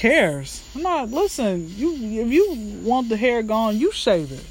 cares? 0.00 0.64
I'm 0.74 0.82
not. 0.82 1.10
Listen, 1.10 1.68
you 1.76 1.92
if 1.94 2.28
you 2.32 2.80
want 2.82 3.10
the 3.10 3.18
hair 3.18 3.42
gone, 3.42 3.78
you 3.78 3.92
shave 3.92 4.32
it. 4.32 4.44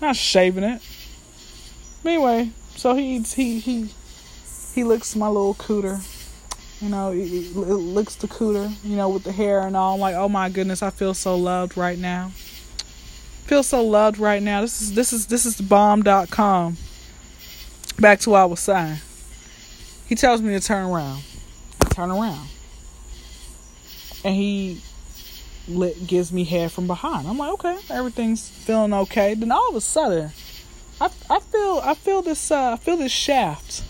I'm 0.00 0.08
not 0.08 0.16
shaving 0.16 0.64
it. 0.64 0.82
Anyway, 2.04 2.50
so 2.74 2.94
he. 2.94 3.20
He 3.20 3.60
he 3.60 3.90
he 4.74 4.82
licks 4.82 5.14
my 5.14 5.28
little 5.28 5.54
cooter. 5.54 6.02
You 6.80 6.88
know, 6.88 7.12
he, 7.12 7.42
he 7.42 7.54
licks 7.54 8.16
the 8.16 8.26
cooter. 8.26 8.74
You 8.82 8.96
know, 8.96 9.08
with 9.08 9.22
the 9.22 9.30
hair 9.30 9.60
and 9.60 9.76
all. 9.76 9.94
I'm 9.94 10.00
like, 10.00 10.16
oh 10.16 10.28
my 10.28 10.48
goodness, 10.48 10.82
I 10.82 10.90
feel 10.90 11.14
so 11.14 11.36
loved 11.36 11.76
right 11.76 11.98
now. 11.98 12.32
Feel 13.52 13.62
so 13.62 13.84
loved 13.84 14.18
right 14.18 14.42
now. 14.42 14.62
This 14.62 14.80
is 14.80 14.94
this 14.94 15.12
is 15.12 15.26
this 15.26 15.44
is 15.44 15.56
the 15.58 15.62
bomb.com. 15.62 16.78
Back 18.00 18.20
to 18.20 18.30
was 18.30 18.60
saying. 18.60 18.96
He 20.06 20.14
tells 20.14 20.40
me 20.40 20.58
to 20.58 20.66
turn 20.66 20.86
around. 20.86 21.22
I 21.84 21.90
turn 21.90 22.10
around 22.10 22.48
and 24.24 24.34
he 24.34 24.80
lit, 25.68 26.06
gives 26.06 26.32
me 26.32 26.44
hair 26.44 26.70
from 26.70 26.86
behind. 26.86 27.28
I'm 27.28 27.36
like, 27.36 27.52
okay, 27.52 27.76
everything's 27.90 28.48
feeling 28.48 28.94
okay. 28.94 29.34
Then 29.34 29.52
all 29.52 29.68
of 29.68 29.76
a 29.76 29.82
sudden, 29.82 30.30
I, 30.98 31.10
I 31.28 31.40
feel 31.40 31.82
I 31.84 31.92
feel 31.92 32.22
this 32.22 32.50
uh, 32.50 32.70
I 32.72 32.76
feel 32.76 32.96
this 32.96 33.12
shaft 33.12 33.84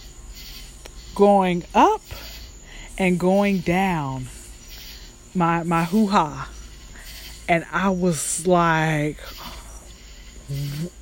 going 1.15 1.63
up 1.73 2.03
and 2.99 3.17
going 3.17 3.61
down 3.61 4.27
my 5.37 5.63
my 5.63 5.85
hoo 5.85 6.09
ha, 6.09 6.51
and 7.49 7.65
I 7.71 7.91
was 7.91 8.45
like, 8.45 9.19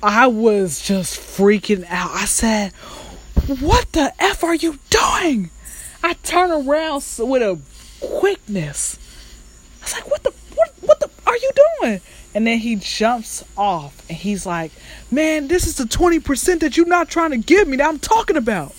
I 0.03 0.27
was 0.27 0.81
just 0.81 1.19
freaking 1.19 1.85
out. 1.89 2.11
I 2.11 2.25
said, 2.25 2.73
"What 3.59 3.91
the 3.91 4.13
f 4.19 4.43
are 4.43 4.55
you 4.55 4.79
doing?" 4.89 5.49
I 6.03 6.13
turn 6.13 6.51
around 6.51 7.03
with 7.19 7.43
a 7.43 7.59
quickness 7.99 8.97
I 9.81 9.83
was 9.83 9.93
like, 9.93 10.11
what 10.11 10.23
the, 10.23 10.31
what, 10.55 10.71
what 10.81 10.99
the 10.99 11.09
are 11.25 11.35
you 11.35 11.51
doing? 11.79 12.01
And 12.35 12.45
then 12.45 12.59
he 12.59 12.75
jumps 12.75 13.43
off 13.57 14.07
and 14.07 14.17
he's 14.17 14.45
like, 14.45 14.71
man, 15.09 15.47
this 15.47 15.65
is 15.65 15.75
the 15.75 15.85
20% 15.85 16.59
that 16.59 16.77
you're 16.77 16.85
not 16.85 17.09
trying 17.09 17.31
to 17.31 17.37
give 17.37 17.67
me 17.67 17.77
that 17.77 17.89
I'm 17.89 17.97
talking 17.99 18.37
about. 18.37 18.75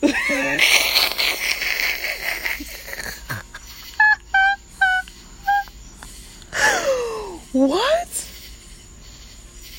what? 7.52 8.17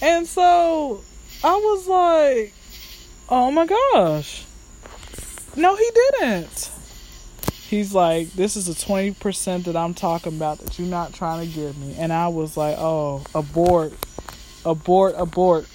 And 0.02 0.28
so 0.28 1.04
I 1.44 1.56
was 1.56 1.88
like, 1.88 2.54
oh 3.30 3.52
my 3.52 3.66
gosh. 3.66 4.46
No, 5.56 5.76
he 5.76 5.90
didn't 5.94 6.72
he's 7.70 7.94
like, 7.94 8.32
this 8.32 8.56
is 8.58 8.66
the 8.66 8.74
20% 8.74 9.66
that 9.66 9.76
I'm 9.76 9.94
talking 9.94 10.36
about 10.36 10.58
that 10.60 10.80
you're 10.80 10.88
not 10.88 11.14
trying 11.14 11.48
to 11.48 11.54
give 11.54 11.78
me. 11.78 11.96
And 11.98 12.12
I 12.12 12.28
was 12.28 12.58
like, 12.58 12.76
oh, 12.80 13.24
abort, 13.36 13.94
abort, 14.66 15.14
abort. 15.18 15.68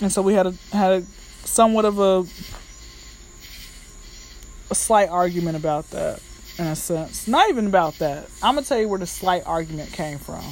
And 0.00 0.12
so 0.12 0.20
we 0.20 0.34
had 0.34 0.46
a, 0.46 0.52
had 0.70 0.92
a 0.92 1.02
somewhat 1.46 1.86
of 1.86 1.98
a, 1.98 2.26
a 4.70 4.74
slight 4.74 5.08
argument 5.08 5.56
about 5.56 5.90
that 5.90 6.20
in 6.58 6.66
a 6.66 6.76
sense. 6.76 7.26
Not 7.26 7.48
even 7.48 7.66
about 7.66 7.94
that. 8.00 8.28
I'm 8.42 8.54
going 8.54 8.64
to 8.64 8.68
tell 8.68 8.78
you 8.78 8.88
where 8.88 8.98
the 8.98 9.06
slight 9.06 9.44
argument 9.46 9.92
came 9.92 10.18
from. 10.18 10.44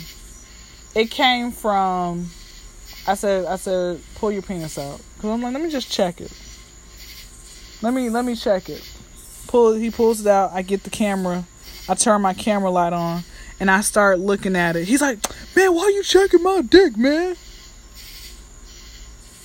It 0.95 1.11
came 1.11 1.53
from, 1.53 2.31
I 3.07 3.15
said, 3.15 3.47
I 3.47 3.57
said, 3.57 4.01
pull 4.17 4.33
your 4.33 4.43
penis 4.43 4.79
out. 4.79 5.01
Cause 5.19 5.31
I'm 5.31 5.43
like, 5.43 5.53
let 5.53 5.63
me 5.63 5.71
just 5.71 5.91
check 5.91 6.21
it. 6.21 6.33
Let 7.81 7.95
me, 7.95 8.11
let 8.11 8.25
me 8.25 8.35
check 8.37 8.69
it 8.69 8.83
pull 9.53 9.75
he 9.75 9.91
pulls 9.91 10.21
it 10.23 10.27
out. 10.27 10.51
I 10.53 10.63
get 10.63 10.83
the 10.83 10.91
camera. 10.91 11.45
I 11.89 11.95
turn 11.95 12.23
my 12.23 12.33
camera 12.33 12.71
light 12.71 12.95
on 12.95 13.23
and 13.61 13.71
I 13.71 13.83
start 13.83 14.19
looking 14.19 14.57
at 14.57 14.77
it. 14.77 14.89
He's 14.89 15.03
like, 15.03 15.19
"Man, 15.55 15.75
why 15.75 15.83
are 15.83 15.91
you 15.91 16.03
checking 16.03 16.43
my 16.43 16.63
dick, 16.63 16.97
man?" 16.97 17.37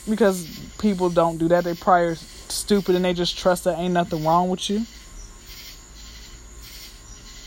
Because 0.10 0.48
people 0.80 1.10
don't 1.10 1.38
do 1.38 1.50
that. 1.50 1.66
They 1.66 1.76
probably 1.76 2.16
stupid 2.16 2.96
and 2.96 3.04
they 3.04 3.14
just 3.14 3.38
trust 3.38 3.66
that 3.66 3.78
ain't 3.78 3.94
nothing 3.94 4.24
wrong 4.24 4.50
with 4.50 4.70
you. 4.70 4.86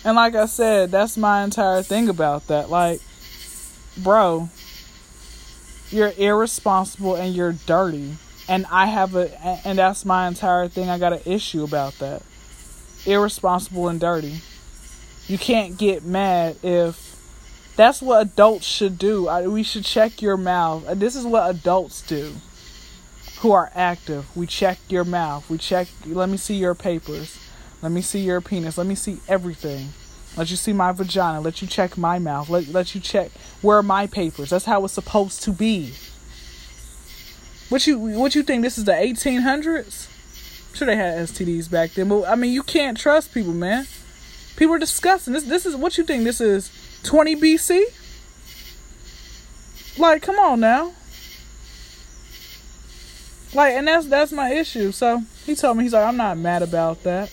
And 0.05 0.17
like 0.17 0.35
I 0.35 0.47
said, 0.47 0.91
that's 0.91 1.17
my 1.17 1.43
entire 1.43 1.83
thing 1.83 2.09
about 2.09 2.47
that. 2.49 2.69
Like, 2.69 3.01
bro, 3.97 4.49
you're 5.91 6.13
irresponsible 6.17 7.15
and 7.15 7.35
you're 7.35 7.53
dirty. 7.53 8.17
And 8.49 8.67
I 8.71 8.87
have 8.87 9.15
a, 9.15 9.31
and 9.65 9.79
that's 9.79 10.05
my 10.05 10.27
entire 10.27 10.69
thing. 10.69 10.89
I 10.89 10.99
got 10.99 11.13
an 11.13 11.21
issue 11.25 11.63
about 11.63 11.95
that 12.01 12.23
irresponsible 13.07 13.89
and 13.89 14.01
dirty. 14.01 14.41
You 15.27 15.39
can't 15.39 15.79
get 15.79 16.05
mad 16.05 16.57
if 16.63 17.17
that's 17.77 18.03
what 18.03 18.23
adults 18.23 18.67
should 18.67 18.99
do. 18.99 19.29
I, 19.29 19.47
we 19.47 19.63
should 19.63 19.85
check 19.85 20.21
your 20.21 20.37
mouth. 20.37 20.85
This 20.99 21.17
is 21.17 21.25
what 21.25 21.49
adults 21.49 22.03
do 22.03 22.35
who 23.41 23.53
are 23.53 23.71
active. 23.75 24.27
We 24.37 24.47
check 24.47 24.79
your 24.89 25.05
mouth. 25.05 25.49
We 25.49 25.57
check, 25.57 25.89
let 26.05 26.29
me 26.29 26.37
see 26.37 26.57
your 26.57 26.75
papers. 26.75 27.39
Let 27.81 27.93
me 27.93 28.03
see 28.03 28.21
your 28.21 28.41
penis. 28.41 28.77
Let 28.77 28.87
me 28.87 28.95
see 28.95 29.19
everything. 29.29 29.89
Let 30.37 30.51
you 30.51 30.57
see 30.57 30.73
my 30.73 30.93
vagina. 30.93 31.41
Let 31.41 31.61
you 31.61 31.69
check 31.69 31.99
my 31.99 32.19
mouth. 32.19 32.49
Let, 32.49 32.69
let 32.69 32.95
you 32.95 33.01
check 33.01 33.31
where 33.63 33.83
my 33.83 34.07
papers. 34.07 34.51
That's 34.51 34.65
how 34.65 34.85
it's 34.85 34.95
supposed 34.95 35.43
to 35.43 35.53
be. 35.53 35.95
What 37.69 37.87
you 37.87 37.99
what 37.99 38.35
you 38.35 38.43
think 38.43 38.63
this 38.63 38.79
is 38.79 38.85
the 38.85 38.93
1800s? 38.93 40.09
sure 40.73 40.87
they 40.87 40.97
had 40.97 41.19
STDs 41.29 41.71
back 41.71 41.93
then, 41.93 42.09
but 42.09 42.25
I 42.25 42.35
mean, 42.35 42.53
you 42.53 42.63
can't 42.63 42.97
trust 42.97 43.35
people, 43.35 43.53
man. 43.53 43.87
People 44.57 44.75
are 44.75 44.79
disgusting. 44.79 45.33
This 45.33 45.45
this 45.45 45.67
is 45.67 45.77
what 45.77 45.99
you 45.99 46.05
think 46.05 46.25
this 46.25 46.41
is 46.41 46.71
20 47.03 47.37
BC? 47.37 47.85
Like, 49.99 50.23
come 50.23 50.39
on 50.39 50.61
now. 50.61 50.93
Like, 53.53 53.75
and 53.75 53.89
that's 53.89 54.07
that's 54.07 54.33
my 54.33 54.53
issue. 54.53 54.93
So 54.93 55.23
he 55.45 55.55
told 55.55 55.77
me 55.77 55.85
he's 55.85 55.93
like, 55.93 56.07
I'm 56.07 56.17
not 56.17 56.39
mad 56.39 56.63
about 56.63 57.03
that. 57.03 57.31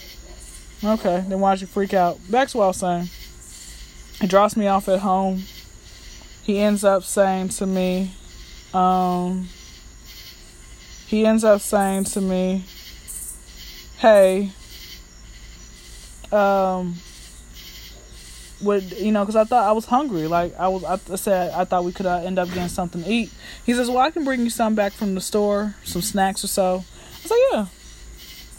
Okay, 0.84 1.24
then 1.28 1.40
why'd 1.40 1.62
you 1.62 1.68
freak 1.68 1.94
out? 1.94 2.20
To 2.28 2.32
what 2.32 2.56
I 2.56 2.68
was 2.68 2.78
saying. 2.78 3.10
He 4.22 4.28
drops 4.28 4.56
me 4.56 4.68
off 4.68 4.88
at 4.88 5.00
home. 5.00 5.44
He 6.44 6.60
ends 6.60 6.84
up 6.84 7.04
saying 7.04 7.50
to 7.50 7.66
me, 7.66 8.14
um, 8.74 9.50
he 11.08 11.26
ends 11.26 11.44
up 11.44 11.62
saying 11.62 12.06
to 12.06 12.22
me, 12.22 12.64
hey, 13.98 14.52
um, 16.32 16.96
would 18.62 18.92
you 18.94 19.12
know? 19.12 19.24
Because 19.24 19.36
I 19.36 19.44
thought 19.44 19.68
I 19.68 19.72
was 19.72 19.86
hungry. 19.86 20.28
Like 20.28 20.58
I 20.58 20.68
was, 20.68 20.84
I 20.84 21.16
said 21.16 21.52
I 21.54 21.64
thought 21.64 21.84
we 21.84 21.92
could 21.92 22.06
uh, 22.06 22.18
end 22.18 22.40
up 22.40 22.48
getting 22.50 22.70
something 22.70 23.04
to 23.04 23.10
eat. 23.10 23.32
He 23.66 23.74
says, 23.74 23.90
"Well, 23.90 24.00
I 24.00 24.12
can 24.12 24.24
bring 24.24 24.42
you 24.42 24.50
some 24.50 24.76
back 24.76 24.94
from 24.94 25.16
the 25.16 25.22
store, 25.22 25.76
some 25.84 26.02
snacks 26.02 26.44
or 26.44 26.48
so." 26.48 26.84
I 27.24 27.28
said, 27.28 27.38
"Yeah." 27.52 27.66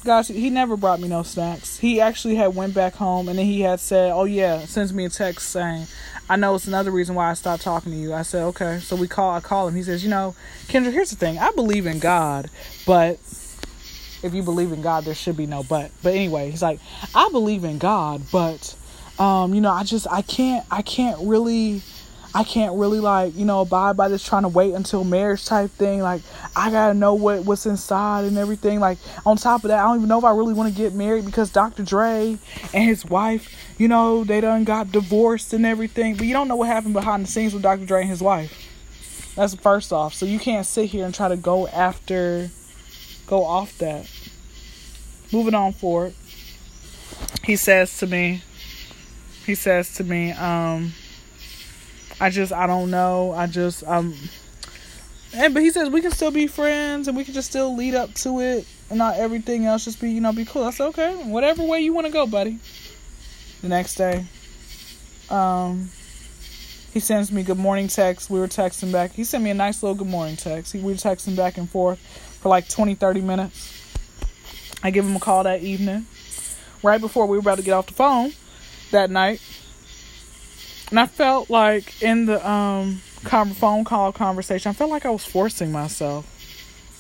Gosh, 0.09 0.29
he 0.29 0.49
never 0.49 0.79
brought 0.79 1.01
me 1.01 1.09
no 1.09 1.23
snacks. 1.23 1.77
He 1.77 2.01
actually 2.01 2.37
had 2.37 2.55
went 2.55 2.73
back 2.73 2.95
home 2.95 3.29
and 3.29 3.39
then 3.39 3.45
he 3.45 3.61
had 3.61 3.79
said, 3.79 4.11
"Oh 4.11 4.25
yeah," 4.25 4.65
sends 4.65 4.91
me 4.91 5.05
a 5.05 5.11
text 5.11 5.51
saying, 5.51 5.87
"I 6.31 6.37
know 6.37 6.55
it's 6.55 6.67
another 6.67 6.91
reason 6.91 7.15
why 7.15 7.29
I 7.29 7.35
stopped 7.35 7.63
talking 7.63 7.93
to 7.93 7.99
you." 7.99 8.15
I 8.15 8.23
said, 8.23 8.43
"Okay." 8.45 8.79
So 8.81 8.97
we 8.97 9.07
call. 9.07 9.35
I 9.35 9.41
call 9.41 9.69
him. 9.69 9.75
He 9.75 9.83
says, 9.83 10.03
"You 10.03 10.09
know, 10.09 10.35
Kyndra, 10.67 10.93
here's 10.93 11.11
the 11.11 11.17
thing. 11.17 11.39
I 11.39 11.51
believe 11.51 11.87
in 11.87 11.99
God, 11.99 12.49
but." 12.87 13.19
if 14.23 14.35
you 14.35 14.43
believe 14.43 14.73
in 14.73 14.83
God, 14.83 15.05
there 15.05 15.15
should 15.15 15.37
be 15.37 15.47
no 15.47 15.63
but. 15.63 15.93
But 16.03 16.15
anyway, 16.15 16.51
he's 16.51 16.63
like, 16.63 16.81
I 17.15 17.29
believe 17.31 17.63
in 17.63 17.79
God, 17.79 18.23
but 18.33 18.75
Um, 19.19 19.53
you 19.53 19.61
know, 19.61 19.73
I 19.73 19.83
just 19.83 20.07
I 20.11 20.23
can't 20.23 20.65
I 20.71 20.81
can't 20.83 21.19
really 21.21 21.83
I 22.35 22.45
can't 22.45 22.77
really 22.77 23.01
like, 23.01 23.35
you 23.37 23.45
know, 23.45 23.61
abide 23.63 23.97
by 23.97 24.09
this 24.09 24.25
trying 24.25 24.43
to 24.43 24.49
wait 24.49 24.75
until 24.75 25.03
marriage 25.03 25.47
type 25.47 25.71
thing. 25.71 26.01
Like 26.01 26.23
I 26.55 26.71
gotta 26.71 26.95
know 26.95 27.15
what, 27.15 27.45
what's 27.45 27.67
inside 27.67 28.25
and 28.25 28.37
everything. 28.37 28.81
Like 28.81 28.99
on 29.25 29.37
top 29.37 29.65
of 29.65 29.69
that, 29.69 29.81
I 29.81 29.85
don't 29.85 29.97
even 29.97 30.09
know 30.09 30.19
if 30.19 30.25
I 30.25 30.33
really 30.33 30.55
want 30.55 30.73
to 30.73 30.77
get 30.77 30.95
married 30.95 31.25
because 31.25 31.51
Dr. 31.51 31.83
Dre 31.83 32.39
and 32.75 32.85
his 32.85 33.05
wife, 33.05 33.55
you 33.79 33.89
know, 33.89 34.25
they 34.25 34.41
done 34.41 34.65
got 34.65 34.93
divorced 34.93 35.53
and 35.53 35.65
everything. 35.65 36.17
But 36.17 36.27
you 36.27 36.35
don't 36.35 36.49
know 36.49 36.57
what 36.57 36.69
happened 36.69 36.95
behind 36.95 37.25
the 37.25 37.29
scenes 37.29 37.55
with 37.55 37.63
Dr. 37.63 37.87
Dre 37.87 38.03
and 38.03 38.11
his 38.11 38.23
wife. 38.23 38.67
That's 39.35 39.55
first 39.55 39.93
off. 39.93 40.15
So 40.15 40.27
you 40.27 40.39
can't 40.39 40.67
sit 40.67 40.91
here 40.91 41.07
and 41.07 41.15
try 41.15 41.29
to 41.29 41.37
go 41.37 41.69
after 41.69 42.51
go 43.27 43.45
off 43.45 43.77
that. 43.79 44.11
Moving 45.33 45.55
on 45.55 45.73
forward. 45.73 46.15
He 47.45 47.57
says 47.57 47.97
to 47.99 48.07
me, 48.07 48.43
he 49.47 49.55
says 49.55 49.95
to 49.95 50.05
me, 50.05 50.33
um, 50.33 50.93
I 52.21 52.31
just 52.31 52.53
I 52.53 52.67
don't 52.67 52.91
know. 52.91 53.33
I 53.33 53.47
just 53.47 53.85
um 53.87 54.15
and 55.35 55.55
but 55.55 55.63
he 55.63 55.71
says 55.71 55.91
we 55.91 56.01
can 56.01 56.11
still 56.11 56.31
be 56.31 56.47
friends 56.47 57.09
and 57.09 57.17
we 57.17 57.25
can 57.25 57.35
just 57.35 57.51
still 57.51 57.77
lead 57.77 57.95
up 57.95 58.15
to 58.15 58.41
it 58.41 58.67
and 58.91 58.99
not 58.99 59.17
everything 59.17 59.67
else 59.67 59.85
just 59.85 60.01
be, 60.01 60.11
you 60.11 60.21
know, 60.21 60.33
be 60.33 60.45
cool. 60.45 60.65
I 60.65 60.71
said, 60.71 60.87
Okay, 60.89 61.15
whatever 61.25 61.63
way 61.63 61.81
you 61.81 61.93
wanna 61.93 62.11
go, 62.11 62.27
buddy. 62.27 62.59
The 63.63 63.69
next 63.69 63.95
day. 63.95 64.27
Um 65.31 65.91
he 66.93 67.01
sends 67.01 67.31
me 67.31 67.43
good 67.43 67.59
morning 67.59 67.87
text. 67.87 68.31
We 68.31 68.41
were 68.41 68.49
texting 68.49 68.91
back. 68.91 69.13
He 69.13 69.23
sent 69.23 69.45
me 69.45 69.51
a 69.51 69.55
nice 69.55 69.83
little 69.83 69.95
good 69.95 70.09
morning 70.09 70.37
text. 70.37 70.73
He, 70.73 70.81
we 70.81 70.93
were 70.93 70.99
texting 70.99 71.37
back 71.37 71.59
and 71.59 71.69
forth 71.69 71.99
for 72.41 72.49
like 72.49 72.69
20, 72.69 72.95
30 72.95 73.21
minutes. 73.21 73.79
I 74.83 74.91
give 74.91 75.05
him 75.05 75.15
a 75.15 75.21
call 75.21 75.45
that 75.45 75.63
evening, 75.63 76.07
right 76.83 77.01
before 77.01 77.27
we 77.27 77.37
were 77.37 77.41
about 77.41 77.59
to 77.59 77.65
get 77.65 77.73
off 77.73 77.87
the 77.87 77.95
phone 77.95 78.33
that 78.91 79.11
night. 79.11 79.41
And 80.91 80.99
I 80.99 81.07
felt 81.07 81.51
like 81.51 82.03
in 82.03 82.27
the 82.27 82.49
um 82.49 83.01
phone 83.23 83.85
call 83.85 84.13
conversation, 84.13 84.71
I 84.71 84.73
felt 84.73 84.91
like 84.91 85.05
I 85.05 85.11
was 85.11 85.25
forcing 85.25 85.71
myself. 85.71 86.27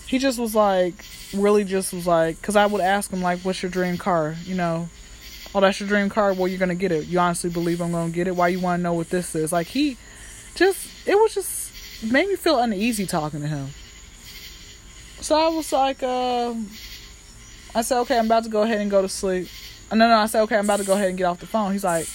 He 0.06 0.18
just 0.18 0.38
was 0.38 0.54
like, 0.54 1.04
really 1.34 1.64
just 1.64 1.92
was 1.92 2.06
like, 2.06 2.40
because 2.40 2.56
I 2.56 2.66
would 2.66 2.80
ask 2.80 3.10
him, 3.10 3.22
like, 3.22 3.40
what's 3.40 3.62
your 3.62 3.70
dream 3.70 3.98
car? 3.98 4.36
You 4.44 4.54
know, 4.54 4.88
oh, 5.54 5.60
that's 5.60 5.80
your 5.80 5.88
dream 5.88 6.08
car? 6.08 6.32
Well, 6.32 6.48
you're 6.48 6.58
going 6.58 6.70
to 6.70 6.74
get 6.74 6.92
it. 6.92 7.06
You 7.06 7.18
honestly 7.18 7.50
believe 7.50 7.82
I'm 7.82 7.92
going 7.92 8.10
to 8.10 8.14
get 8.14 8.26
it? 8.26 8.34
Why 8.34 8.48
you 8.48 8.58
want 8.58 8.78
to 8.78 8.82
know 8.82 8.94
what 8.94 9.10
this 9.10 9.34
is? 9.34 9.52
Like, 9.52 9.66
he 9.66 9.98
just, 10.54 11.06
it 11.06 11.14
was 11.14 11.34
just, 11.34 11.72
made 12.02 12.26
me 12.28 12.36
feel 12.36 12.58
uneasy 12.58 13.04
talking 13.06 13.42
to 13.42 13.46
him. 13.46 13.68
So 15.20 15.36
I 15.36 15.48
was 15.48 15.72
like, 15.72 16.02
uh, 16.02 16.54
I 17.74 17.82
said, 17.82 17.98
okay, 18.00 18.18
I'm 18.18 18.26
about 18.26 18.44
to 18.44 18.50
go 18.50 18.62
ahead 18.62 18.80
and 18.80 18.90
go 18.90 19.02
to 19.02 19.08
sleep. 19.08 19.48
No, 19.90 19.96
no, 19.96 20.16
I 20.16 20.26
said, 20.26 20.42
okay, 20.42 20.56
I'm 20.56 20.64
about 20.64 20.80
to 20.80 20.86
go 20.86 20.94
ahead 20.94 21.08
and 21.08 21.18
get 21.18 21.24
off 21.24 21.40
the 21.40 21.46
phone. 21.46 21.72
He's 21.72 21.84
like, 21.84 22.08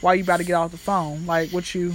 why 0.00 0.14
you 0.14 0.22
about 0.22 0.38
to 0.38 0.44
get 0.44 0.54
off 0.54 0.70
the 0.70 0.78
phone? 0.78 1.26
Like, 1.26 1.50
what 1.50 1.74
you, 1.74 1.94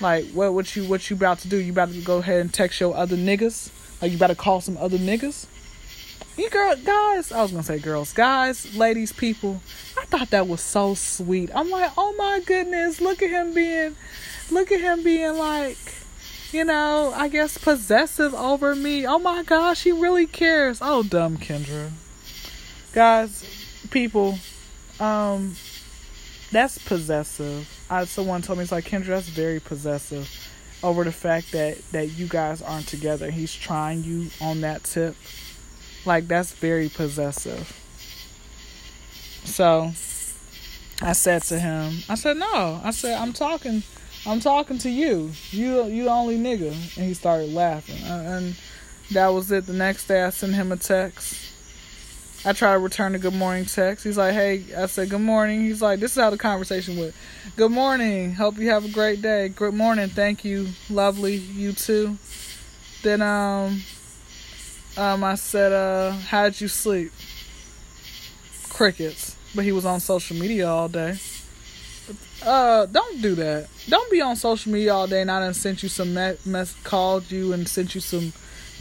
like, 0.00 0.26
what, 0.32 0.54
what 0.54 0.76
you, 0.76 0.84
what 0.84 1.08
you 1.08 1.16
about 1.16 1.38
to 1.40 1.48
do? 1.48 1.56
You 1.56 1.72
about 1.72 1.92
to 1.92 2.00
go 2.00 2.18
ahead 2.18 2.40
and 2.40 2.52
text 2.52 2.80
your 2.80 2.94
other 2.94 3.16
niggas? 3.16 3.70
Like, 4.00 4.10
you 4.10 4.16
about 4.16 4.28
to 4.28 4.34
call 4.34 4.60
some 4.60 4.76
other 4.76 4.98
niggas? 4.98 5.46
You 6.36 6.48
girl, 6.48 6.74
guys, 6.76 7.30
I 7.30 7.42
was 7.42 7.50
gonna 7.50 7.62
say 7.62 7.78
girls, 7.78 8.14
guys, 8.14 8.74
ladies, 8.74 9.12
people. 9.12 9.60
I 10.00 10.06
thought 10.06 10.30
that 10.30 10.48
was 10.48 10.62
so 10.62 10.94
sweet. 10.94 11.50
I'm 11.54 11.68
like, 11.68 11.92
oh 11.98 12.14
my 12.16 12.40
goodness, 12.40 13.02
look 13.02 13.22
at 13.22 13.28
him 13.28 13.52
being, 13.52 13.96
look 14.50 14.72
at 14.72 14.80
him 14.80 15.04
being 15.04 15.36
like, 15.36 15.76
you 16.50 16.64
know, 16.64 17.12
I 17.14 17.28
guess 17.28 17.58
possessive 17.58 18.34
over 18.34 18.74
me. 18.74 19.06
Oh 19.06 19.18
my 19.18 19.42
gosh, 19.42 19.82
he 19.82 19.92
really 19.92 20.26
cares. 20.26 20.78
Oh, 20.80 21.02
dumb 21.02 21.36
Kyndra. 21.36 21.90
Guys, 22.94 23.44
people, 23.90 24.38
um, 25.00 25.54
that's 26.52 26.78
possessive. 26.78 27.68
I, 27.90 28.04
someone 28.04 28.42
told 28.42 28.58
me 28.58 28.62
it's 28.62 28.72
like 28.72 28.84
Kyndra, 28.84 29.06
that's 29.06 29.28
very 29.28 29.58
possessive 29.58 30.28
over 30.82 31.04
the 31.04 31.12
fact 31.12 31.52
that 31.52 31.78
that 31.92 32.08
you 32.10 32.26
guys 32.26 32.60
aren't 32.62 32.88
together. 32.88 33.30
He's 33.30 33.54
trying 33.54 34.04
you 34.04 34.28
on 34.40 34.60
that 34.60 34.84
tip. 34.84 35.16
Like 36.04 36.28
that's 36.28 36.52
very 36.52 36.88
possessive. 36.88 37.78
So 39.44 39.92
I 41.00 41.12
said 41.12 41.42
to 41.44 41.58
him, 41.58 41.98
I 42.08 42.14
said 42.14 42.36
no. 42.36 42.80
I 42.84 42.90
said 42.90 43.18
I'm 43.18 43.32
talking 43.32 43.82
I'm 44.26 44.40
talking 44.40 44.78
to 44.78 44.90
you. 44.90 45.32
You 45.50 45.84
you 45.84 46.04
the 46.04 46.10
only 46.10 46.38
nigga. 46.38 46.72
And 46.96 47.06
he 47.06 47.14
started 47.14 47.52
laughing. 47.52 48.02
And 48.04 48.56
that 49.12 49.28
was 49.28 49.50
it. 49.50 49.66
The 49.66 49.72
next 49.72 50.06
day 50.06 50.22
I 50.22 50.30
sent 50.30 50.54
him 50.54 50.72
a 50.72 50.76
text. 50.76 51.51
I 52.44 52.52
try 52.52 52.72
to 52.72 52.78
return 52.80 53.14
a 53.14 53.20
good 53.20 53.34
morning 53.34 53.66
text. 53.66 54.02
He's 54.04 54.18
like, 54.18 54.34
hey, 54.34 54.64
I 54.76 54.86
said, 54.86 55.10
good 55.10 55.20
morning. 55.20 55.60
He's 55.60 55.80
like, 55.80 56.00
this 56.00 56.16
is 56.16 56.20
how 56.20 56.30
the 56.30 56.38
conversation 56.38 56.96
went. 56.96 57.14
Good 57.56 57.70
morning. 57.70 58.34
Hope 58.34 58.58
you 58.58 58.68
have 58.70 58.84
a 58.84 58.88
great 58.88 59.22
day. 59.22 59.48
Good 59.48 59.74
morning. 59.74 60.08
Thank 60.08 60.44
you. 60.44 60.70
Lovely. 60.90 61.36
You 61.36 61.72
too. 61.72 62.18
Then, 63.02 63.22
um, 63.22 63.82
um, 64.96 65.22
I 65.22 65.36
said, 65.36 65.72
uh, 65.72 66.12
how'd 66.12 66.60
you 66.60 66.66
sleep? 66.66 67.12
Crickets. 68.68 69.36
But 69.54 69.64
he 69.64 69.70
was 69.70 69.86
on 69.86 70.00
social 70.00 70.36
media 70.36 70.68
all 70.68 70.88
day. 70.88 71.18
Uh, 72.44 72.86
don't 72.86 73.22
do 73.22 73.36
that. 73.36 73.68
Don't 73.88 74.10
be 74.10 74.20
on 74.20 74.34
social 74.34 74.72
media 74.72 74.92
all 74.92 75.06
day 75.06 75.20
and 75.20 75.30
I 75.30 75.38
done 75.38 75.54
sent 75.54 75.84
you 75.84 75.88
some 75.88 76.12
mess, 76.12 76.74
called 76.82 77.30
you 77.30 77.52
and 77.52 77.68
sent 77.68 77.94
you 77.94 78.00
some 78.00 78.32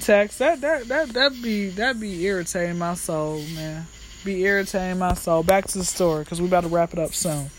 text. 0.02 0.40
That 0.40 0.62
that 0.62 0.88
that 0.88 1.10
that 1.10 1.42
be 1.42 1.70
that 1.70 2.00
be 2.00 2.26
irritating 2.26 2.78
my 2.78 2.96
soul, 2.96 3.42
man. 3.56 3.86
Be 4.26 4.44
irritating 4.44 5.00
my 5.00 5.14
soul. 5.14 5.44
Back 5.44 5.68
to 5.68 5.78
the 5.78 5.86
story 5.86 6.24
because 6.24 6.42
we 6.42 6.48
about 6.48 6.62
to 6.62 6.70
wrap 6.70 6.94
it 6.94 7.00
up 7.00 7.14
soon. 7.14 7.50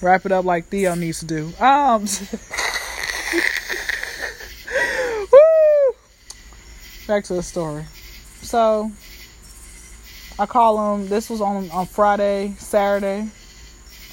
Wrap 0.00 0.26
it 0.26 0.32
up 0.32 0.44
like 0.44 0.66
Theo 0.66 0.94
needs 0.94 1.20
to 1.20 1.26
do. 1.26 1.52
Um. 1.58 2.06
Back 7.06 7.24
to 7.24 7.34
the 7.34 7.42
story. 7.42 7.84
So 8.42 8.90
I 10.38 10.46
call 10.46 10.94
him. 10.94 11.08
This 11.08 11.30
was 11.30 11.40
on 11.40 11.70
on 11.70 11.86
Friday, 11.86 12.54
Saturday. 12.58 13.28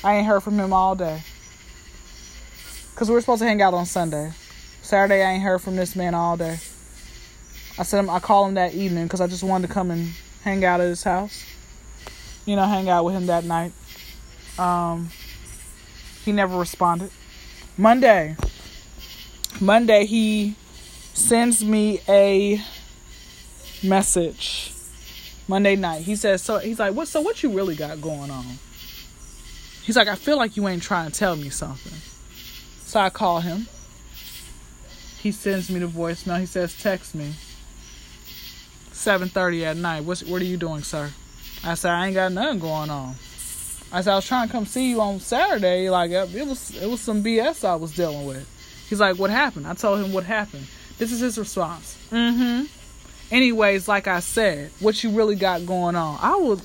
I 0.04 0.15
ain't 0.15 0.28
heard 0.28 0.41
from 0.41 0.60
him 0.60 0.73
all 0.73 0.95
day. 0.95 1.23
Cause 2.95 3.10
we 3.10 3.15
were 3.15 3.21
supposed 3.21 3.41
to 3.41 3.47
hang 3.47 3.62
out 3.62 3.73
on 3.73 3.88
Sunday. 3.88 4.34
Saturday 4.84 5.23
I 5.23 5.32
ain't 5.32 5.43
heard 5.43 5.62
from 5.62 5.76
this 5.76 5.95
man 5.95 6.13
all 6.13 6.38
day. 6.38 6.60
I 7.77 7.83
said 7.83 8.07
I 8.07 8.19
call 8.19 8.45
him 8.47 8.53
that 8.55 8.73
evening 8.73 9.05
because 9.05 9.21
I 9.21 9.27
just 9.27 9.43
wanted 9.43 9.67
to 9.67 9.73
come 9.73 9.89
and 9.89 10.12
hang 10.43 10.63
out 10.63 10.79
at 10.79 10.88
his 10.88 11.03
house. 11.03 11.43
You 12.45 12.55
know, 12.55 12.65
hang 12.65 12.89
out 12.89 13.05
with 13.05 13.15
him 13.15 13.25
that 13.27 13.43
night. 13.43 13.71
Um, 14.59 15.09
he 16.23 16.31
never 16.31 16.57
responded. 16.57 17.09
Monday. 17.77 18.36
Monday 19.59 20.05
he 20.05 20.55
sends 21.13 21.63
me 21.63 21.99
a 22.07 22.62
message. 23.83 24.71
Monday 25.47 25.75
night. 25.75 26.03
He 26.03 26.15
says 26.15 26.41
so 26.41 26.59
he's 26.59 26.79
like, 26.79 26.93
What 26.93 27.07
so 27.07 27.21
what 27.21 27.41
you 27.41 27.49
really 27.49 27.75
got 27.75 28.01
going 28.01 28.29
on? 28.29 28.45
He's 29.83 29.97
like, 29.97 30.07
I 30.07 30.15
feel 30.15 30.38
like 30.38 30.55
you 30.55 30.67
ain't 30.67 30.81
trying 30.81 31.12
to 31.12 31.17
tell 31.17 31.36
me 31.36 31.49
something. 31.49 31.93
So 32.86 32.99
I 32.99 33.09
call 33.09 33.41
him. 33.41 33.67
He 35.19 35.31
sends 35.31 35.69
me 35.69 35.79
the 35.79 35.88
voicemail. 35.88 36.39
He 36.39 36.45
says, 36.45 36.77
text 36.79 37.15
me. 37.15 37.33
7.30 39.04 39.63
at 39.63 39.78
night. 39.78 40.04
What's, 40.04 40.24
what 40.24 40.42
are 40.42 40.46
you 40.46 40.58
doing, 40.58 40.84
sir? 40.84 41.12
I 41.63 41.76
said, 41.76 41.92
I 41.92 42.08
ain't 42.08 42.16
got 42.16 42.32
nothing 42.32 42.60
going 42.60 42.89
on. 42.89 43.16
I 43.92 44.02
said, 44.02 44.12
I 44.12 44.16
was 44.16 44.26
trying 44.26 44.48
to 44.48 44.52
come 44.52 44.66
see 44.66 44.89
you 44.89 45.02
on 45.02 45.20
Saturday. 45.20 45.89
Like, 45.89 46.12
it 46.12 46.48
was, 46.48 46.76
it 46.76 46.89
was 46.89 47.02
some 47.02 47.24
BS 47.24 47.68
I 47.68 47.76
was 47.76 47.94
dealing 47.94 48.26
with. 48.26 48.48
He's 48.89 49.00
like, 49.00 49.18
what 49.18 49.30
happened? 49.30 49.68
I 49.68 49.74
told 49.74 50.04
him 50.04 50.13
what 50.13 50.24
happened. 50.24 50.68
This 50.98 51.12
is 51.12 51.20
his 51.20 51.38
response. 51.38 51.98
Mm-hmm. 52.12 52.66
Anyways, 53.32 53.88
like 53.88 54.08
I 54.08 54.20
said, 54.20 54.72
what 54.80 55.04
you 55.04 55.10
really 55.12 55.36
got 55.36 55.66
going 55.66 55.96
on. 55.96 56.20
I 56.22 56.36
was 56.36 56.62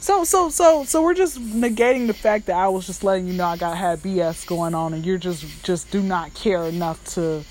so 0.00 0.24
so 0.24 0.48
so 0.48 0.84
so 0.84 1.02
we're 1.02 1.14
just 1.14 1.38
negating 1.38 2.06
the 2.06 2.14
fact 2.14 2.46
that 2.46 2.56
I 2.56 2.68
was 2.68 2.86
just 2.86 3.04
letting 3.04 3.26
you 3.26 3.34
know 3.34 3.44
I 3.44 3.56
got 3.56 3.76
had 3.76 4.00
BS 4.00 4.46
going 4.46 4.74
on 4.74 4.94
and 4.94 5.04
you're 5.04 5.18
just 5.18 5.44
just 5.62 5.90
do 5.90 6.02
not 6.02 6.32
care 6.34 6.64
enough 6.64 7.02
to 7.14 7.44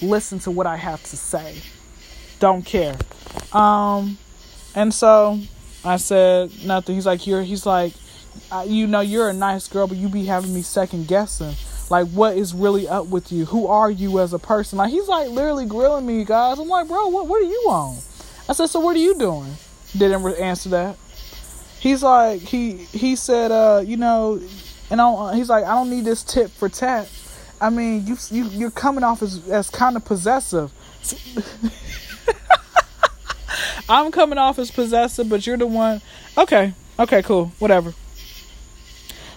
listen 0.00 0.38
to 0.40 0.50
what 0.50 0.66
I 0.66 0.76
have 0.76 1.02
to 1.04 1.16
say. 1.16 1.58
Don't 2.38 2.62
care. 2.62 2.96
Um, 3.52 4.18
and 4.74 4.92
so 4.92 5.40
I 5.84 5.96
said 5.96 6.50
nothing. 6.64 6.94
He's 6.94 7.06
like, 7.06 7.26
you're, 7.26 7.42
he's 7.42 7.66
like, 7.66 7.92
you 8.66 8.86
know, 8.86 9.00
you're 9.00 9.28
a 9.28 9.32
nice 9.32 9.68
girl, 9.68 9.86
but 9.86 9.96
you 9.96 10.08
be 10.08 10.26
having 10.26 10.54
me 10.54 10.62
second 10.62 11.08
guessing. 11.08 11.54
Like, 11.90 12.08
what 12.08 12.36
is 12.36 12.54
really 12.54 12.86
up 12.86 13.06
with 13.06 13.32
you? 13.32 13.46
Who 13.46 13.66
are 13.66 13.90
you 13.90 14.20
as 14.20 14.32
a 14.32 14.38
person? 14.38 14.78
Like, 14.78 14.90
he's 14.90 15.08
like 15.08 15.30
literally 15.30 15.66
grilling 15.66 16.06
me, 16.06 16.24
guys. 16.24 16.58
I'm 16.58 16.68
like, 16.68 16.86
bro, 16.86 17.08
what, 17.08 17.26
what 17.26 17.40
are 17.40 17.46
you 17.46 17.64
on? 17.68 17.96
I 18.48 18.52
said, 18.52 18.66
so 18.66 18.80
what 18.80 18.94
are 18.96 19.00
you 19.00 19.18
doing? 19.18 19.54
Didn't 19.96 20.24
answer 20.36 20.68
that. 20.70 20.96
He's 21.80 22.02
like, 22.02 22.40
he 22.40 22.72
he 22.76 23.14
said, 23.14 23.52
uh, 23.52 23.82
you 23.84 23.96
know, 23.96 24.40
and 24.90 25.00
I 25.00 25.36
he's 25.36 25.48
like, 25.48 25.64
I 25.64 25.74
don't 25.74 25.90
need 25.90 26.04
this 26.04 26.24
tip 26.24 26.50
for 26.50 26.68
tat. 26.68 27.08
I 27.60 27.70
mean, 27.70 28.06
you 28.06 28.16
you 28.30 28.44
you're 28.46 28.70
coming 28.70 29.04
off 29.04 29.22
as 29.22 29.48
as 29.48 29.70
kind 29.70 29.96
of 29.96 30.04
possessive. 30.04 30.72
I'm 33.88 34.10
coming 34.12 34.38
off 34.38 34.58
as 34.58 34.70
possessive, 34.70 35.28
but 35.28 35.46
you're 35.46 35.56
the 35.56 35.66
one. 35.66 36.00
Okay, 36.36 36.74
okay, 36.98 37.22
cool, 37.22 37.52
whatever. 37.58 37.94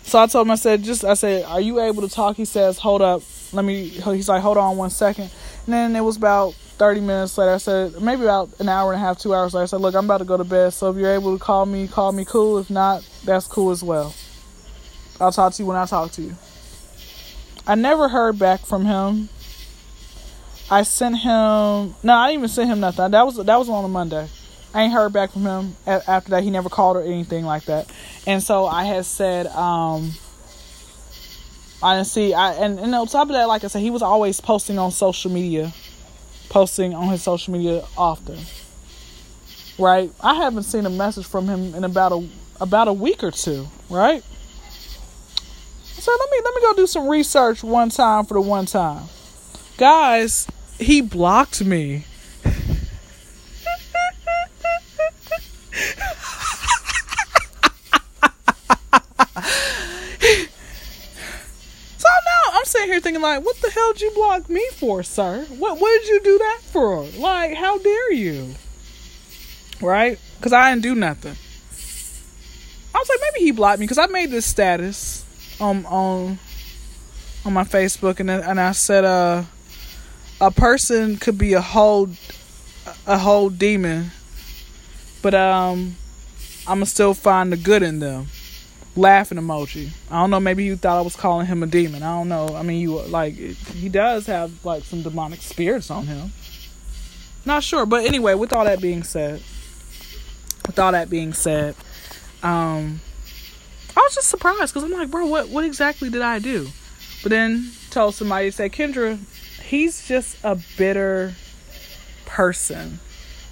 So 0.04 0.20
I 0.20 0.28
told 0.28 0.48
him, 0.48 0.52
I 0.52 0.56
said, 0.56 0.84
just, 0.84 1.06
I 1.06 1.14
said, 1.14 1.46
are 1.46 1.62
you 1.62 1.80
able 1.80 2.02
to 2.02 2.14
talk? 2.14 2.36
He 2.36 2.46
says, 2.46 2.78
hold 2.78 3.02
up. 3.02 3.22
Let 3.54 3.64
me, 3.64 3.88
he's 3.88 4.28
like, 4.28 4.42
hold 4.42 4.58
on 4.58 4.76
one 4.76 4.90
second. 4.90 5.32
And 5.66 5.74
then 5.74 5.96
it 5.96 6.02
was 6.02 6.18
about 6.18 6.54
30 6.54 7.00
minutes 7.02 7.38
later. 7.38 7.54
I 7.54 7.58
said, 7.58 8.02
maybe 8.02 8.24
about 8.24 8.50
an 8.60 8.68
hour 8.68 8.92
and 8.92 9.02
a 9.02 9.06
half, 9.06 9.20
two 9.20 9.34
hours 9.34 9.54
later. 9.54 9.64
I 9.64 9.68
said, 9.68 9.82
look, 9.82 9.96
I'm 9.96 10.06
about 10.06 10.18
to 10.18 10.26
go 10.26 10.36
to 10.36 10.44
bed. 10.44 10.74
So 10.74 10.90
if 10.90 10.98
you're 10.98 11.14
able 11.14 11.38
to 11.38 11.44
call 11.44 11.66
me, 11.66 11.88
call 11.88 12.12
me 12.12 12.26
cool. 12.26 12.58
If 12.58 12.70
not, 12.70 13.08
that's 13.24 13.48
cool 13.48 13.72
as 13.72 13.84
well. 13.84 14.14
I'll 15.20 15.32
talk 15.32 15.54
to 15.54 15.64
you 15.64 15.68
when 15.68 15.78
I 15.78 15.86
talk 15.86 16.12
to 16.14 16.22
you. 16.22 16.36
I 17.68 17.76
never 17.76 18.10
heard 18.10 18.40
back 18.40 18.66
from 18.66 18.86
him. 18.86 19.30
I 20.72 20.84
sent 20.84 21.18
him. 21.18 21.96
No, 22.02 22.14
I 22.14 22.30
didn't 22.30 22.40
even 22.40 22.50
send 22.50 22.72
him 22.72 22.80
nothing. 22.80 23.12
That 23.12 23.26
was 23.26 23.36
that 23.36 23.60
was 23.60 23.68
on 23.68 23.84
a 23.84 23.90
Monday. 23.90 24.30
I 24.74 24.84
ain't 24.84 24.94
heard 24.94 25.12
back 25.12 25.32
from 25.34 25.42
him 25.42 25.76
after 25.86 26.30
that. 26.30 26.44
He 26.44 26.50
never 26.50 26.70
called 26.70 26.96
or 26.96 27.02
anything 27.02 27.44
like 27.44 27.66
that. 27.66 27.92
And 28.26 28.42
so 28.42 28.66
I 28.66 28.86
had 28.86 29.06
said, 29.06 29.48
um, 29.48 30.12
I 31.84 31.98
didn't 31.98 32.08
see. 32.08 32.34
I 32.34 32.54
and, 32.54 32.80
and 32.80 32.96
on 32.96 33.06
top 33.08 33.28
of 33.28 33.34
that, 33.34 33.50
like 33.50 33.66
I 33.66 33.68
said, 33.68 33.82
he 33.82 33.92
was 33.92 34.02
always 34.02 34.40
posting 34.40 34.80
on 34.80 34.92
social 34.92 35.30
media, 35.30 35.74
posting 36.48 36.94
on 36.94 37.10
his 37.10 37.22
social 37.22 37.52
media 37.52 37.84
often. 37.98 38.40
Right? 39.78 40.10
I 40.22 40.36
haven't 40.36 40.64
seen 40.64 40.86
a 40.86 40.90
message 40.90 41.26
from 41.26 41.50
him 41.50 41.76
in 41.76 41.84
about 41.84 42.14
a 42.14 42.26
about 42.62 42.88
a 42.88 42.94
week 42.94 43.26
or 43.26 43.32
two. 43.32 43.68
Right? 43.90 44.24
So 45.84 46.12
let 46.18 46.32
me 46.32 46.38
let 46.46 46.56
me 46.56 46.62
go 46.62 46.74
do 46.76 46.88
some 46.88 47.10
research 47.10 47.62
one 47.62 47.90
time 47.90 48.26
for 48.26 48.36
the 48.36 48.42
one 48.42 48.68
time, 48.68 49.08
guys. 49.76 50.48
He 50.82 51.00
blocked 51.00 51.64
me. 51.64 52.06
So 61.98 62.08
now 62.10 62.54
I'm 62.54 62.66
sitting 62.66 62.88
here 62.88 63.00
thinking 63.00 63.22
like, 63.22 63.46
what 63.46 63.58
the 63.62 63.70
hell 63.70 63.94
did 63.94 64.02
you 64.02 64.12
block 64.16 64.50
me 64.50 64.68
for, 64.72 65.04
sir? 65.04 65.46
What 65.50 65.80
what 65.80 66.02
did 66.02 66.10
you 66.10 66.20
do 66.24 66.38
that 66.40 66.62
for? 66.64 67.04
Like, 67.04 67.54
how 67.54 67.78
dare 67.78 68.14
you? 68.14 68.56
Right? 69.82 70.18
Because 70.38 70.52
I 70.52 70.72
didn't 70.72 70.82
do 70.82 70.96
nothing. 70.96 71.36
I 72.96 72.98
was 72.98 73.08
like, 73.08 73.20
maybe 73.34 73.46
he 73.46 73.52
blocked 73.52 73.80
me 73.80 73.86
because 73.86 74.00
I 74.00 74.08
made 74.08 74.32
this 74.32 74.48
status 74.48 75.24
on 75.60 75.86
on 75.86 76.40
on 77.46 77.54
my 77.54 77.66
Facebook 77.66 78.20
and 78.20 78.32
and 78.32 78.60
I 78.60 78.72
said, 78.72 79.06
uh, 79.06 79.44
a 80.42 80.52
person 80.52 81.16
could 81.18 81.38
be 81.38 81.54
a 81.54 81.62
whole 81.62 82.10
a 83.08 83.18
whole 83.18 83.50
demon, 83.50 84.12
but 85.22 85.34
um, 85.34 85.96
I'ma 86.68 86.86
still 86.86 87.14
find 87.14 87.52
the 87.52 87.58
good 87.58 87.84
in 87.84 88.00
them 88.00 88.28
laughing 88.96 89.38
emoji. 89.38 89.92
I 90.10 90.20
don't 90.20 90.32
know. 90.32 90.40
Maybe 90.40 90.64
you 90.64 90.76
thought 90.76 90.98
I 90.98 91.02
was 91.02 91.16
calling 91.16 91.48
him 91.48 91.64
a 91.64 91.68
demon. 91.68 92.04
I 92.04 92.18
don't 92.18 92.28
know. 92.28 92.56
I 92.56 92.64
mean, 92.64 92.82
you 92.82 93.00
like 93.02 93.36
he 93.36 93.90
does 93.90 94.26
have 94.28 94.66
like 94.66 94.84
some 94.84 95.02
demonic 95.02 95.42
spirits 95.42 95.90
on 95.90 96.08
him. 96.08 96.34
Not 97.46 97.64
sure, 97.64 97.86
but 97.86 98.06
anyway. 98.06 98.34
With 98.34 98.54
all 98.54 98.66
that 98.66 98.82
being 98.82 99.04
said, 99.04 99.42
with 100.66 100.78
all 100.78 100.92
that 100.92 101.10
being 101.10 101.34
said, 101.34 101.76
um, 102.44 103.02
I 103.96 104.00
was 104.02 104.16
just 104.16 104.30
surprised 104.30 104.74
because 104.74 104.84
I'm 104.84 104.92
like, 104.92 105.12
bro, 105.12 105.26
what 105.26 105.50
what 105.50 105.64
exactly 105.64 106.10
did 106.10 106.22
I 106.22 106.40
do? 106.40 106.68
But 107.24 107.30
then 107.30 107.72
told 107.92 108.16
somebody 108.16 108.48
to 108.48 108.52
say, 108.52 108.70
Kyndra, 108.70 109.20
he's 109.72 110.08
just 110.08 110.38
a 110.44 110.60
bitter 110.78 111.34
person. 112.26 113.00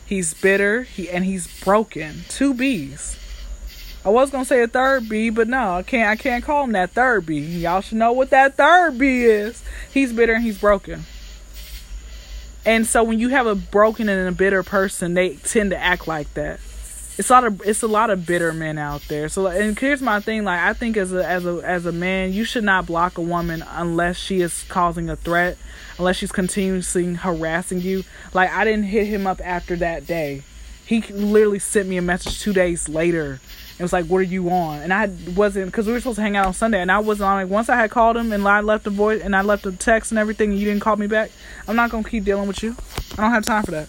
He's 0.05 0.33
bitter. 0.33 0.83
He 0.83 1.09
and 1.09 1.25
he's 1.25 1.47
broken. 1.63 2.25
Two 2.27 2.53
B's 2.53 3.15
I 4.03 4.09
was 4.09 4.29
gonna 4.29 4.45
say 4.45 4.61
a 4.61 4.67
third 4.67 5.09
B, 5.09 5.29
but 5.29 5.47
no, 5.47 5.75
I 5.75 5.83
can't. 5.83 6.09
I 6.09 6.15
can't 6.15 6.43
call 6.43 6.63
him 6.63 6.71
that 6.71 6.91
third 6.91 7.25
B. 7.25 7.39
Y'all 7.39 7.81
should 7.81 7.97
know 7.97 8.13
what 8.13 8.29
that 8.29 8.55
third 8.55 8.97
B 8.97 9.23
is. 9.23 9.61
He's 9.93 10.13
bitter 10.13 10.33
and 10.33 10.43
he's 10.43 10.57
broken. 10.57 11.03
And 12.65 12.85
so 12.85 13.03
when 13.03 13.19
you 13.19 13.29
have 13.29 13.45
a 13.47 13.55
broken 13.55 14.09
and 14.09 14.27
a 14.27 14.31
bitter 14.31 14.63
person, 14.63 15.13
they 15.13 15.35
tend 15.35 15.71
to 15.71 15.77
act 15.77 16.07
like 16.07 16.33
that. 16.35 16.59
It's 17.17 17.29
a 17.29 17.33
lot 17.33 17.43
of 17.43 17.61
it's 17.65 17.83
a 17.83 17.87
lot 17.87 18.09
of 18.09 18.25
bitter 18.25 18.53
men 18.53 18.77
out 18.77 19.01
there. 19.09 19.27
So 19.27 19.47
and 19.47 19.77
here's 19.77 20.01
my 20.01 20.21
thing: 20.21 20.45
like 20.45 20.61
I 20.61 20.71
think 20.71 20.95
as 20.95 21.11
a 21.11 21.27
as 21.27 21.45
a 21.45 21.61
as 21.65 21.85
a 21.85 21.91
man, 21.91 22.31
you 22.31 22.45
should 22.45 22.63
not 22.63 22.85
block 22.85 23.17
a 23.17 23.21
woman 23.21 23.65
unless 23.67 24.15
she 24.15 24.39
is 24.39 24.63
causing 24.69 25.09
a 25.09 25.17
threat, 25.17 25.57
unless 25.99 26.15
she's 26.15 26.31
continuously 26.31 27.13
harassing 27.13 27.81
you. 27.81 28.03
Like 28.33 28.51
I 28.51 28.63
didn't 28.63 28.85
hit 28.85 29.07
him 29.07 29.27
up 29.27 29.39
after 29.43 29.75
that 29.75 30.07
day. 30.07 30.41
He 30.85 31.01
literally 31.01 31.59
sent 31.59 31.87
me 31.87 31.97
a 31.97 32.01
message 32.01 32.39
two 32.39 32.53
days 32.53 32.89
later 32.89 33.39
it 33.79 33.83
was 33.83 33.93
like, 33.93 34.07
"What 34.07 34.17
are 34.17 34.23
you 34.23 34.49
on?" 34.49 34.81
And 34.81 34.93
I 34.93 35.09
wasn't 35.35 35.67
because 35.67 35.87
we 35.87 35.93
were 35.93 35.99
supposed 35.99 36.17
to 36.17 36.21
hang 36.21 36.35
out 36.35 36.45
on 36.45 36.53
Sunday, 36.53 36.81
and 36.81 36.91
I 36.91 36.99
wasn't 36.99 37.29
on. 37.29 37.35
Like 37.35 37.49
once 37.49 37.69
I 37.69 37.77
had 37.77 37.89
called 37.89 38.17
him 38.17 38.33
and 38.33 38.45
I 38.45 38.59
left 38.59 38.85
a 38.87 38.89
voice 38.89 39.21
and 39.21 39.33
I 39.33 39.41
left 39.41 39.65
a 39.65 39.71
text 39.71 40.11
and 40.11 40.19
everything, 40.19 40.51
and 40.51 40.59
you 40.59 40.65
didn't 40.65 40.81
call 40.81 40.97
me 40.97 41.07
back. 41.07 41.31
I'm 41.65 41.77
not 41.77 41.89
gonna 41.89 42.03
keep 42.03 42.25
dealing 42.25 42.47
with 42.47 42.61
you. 42.61 42.75
I 43.13 43.21
don't 43.21 43.31
have 43.31 43.45
time 43.45 43.63
for 43.63 43.71
that. 43.71 43.87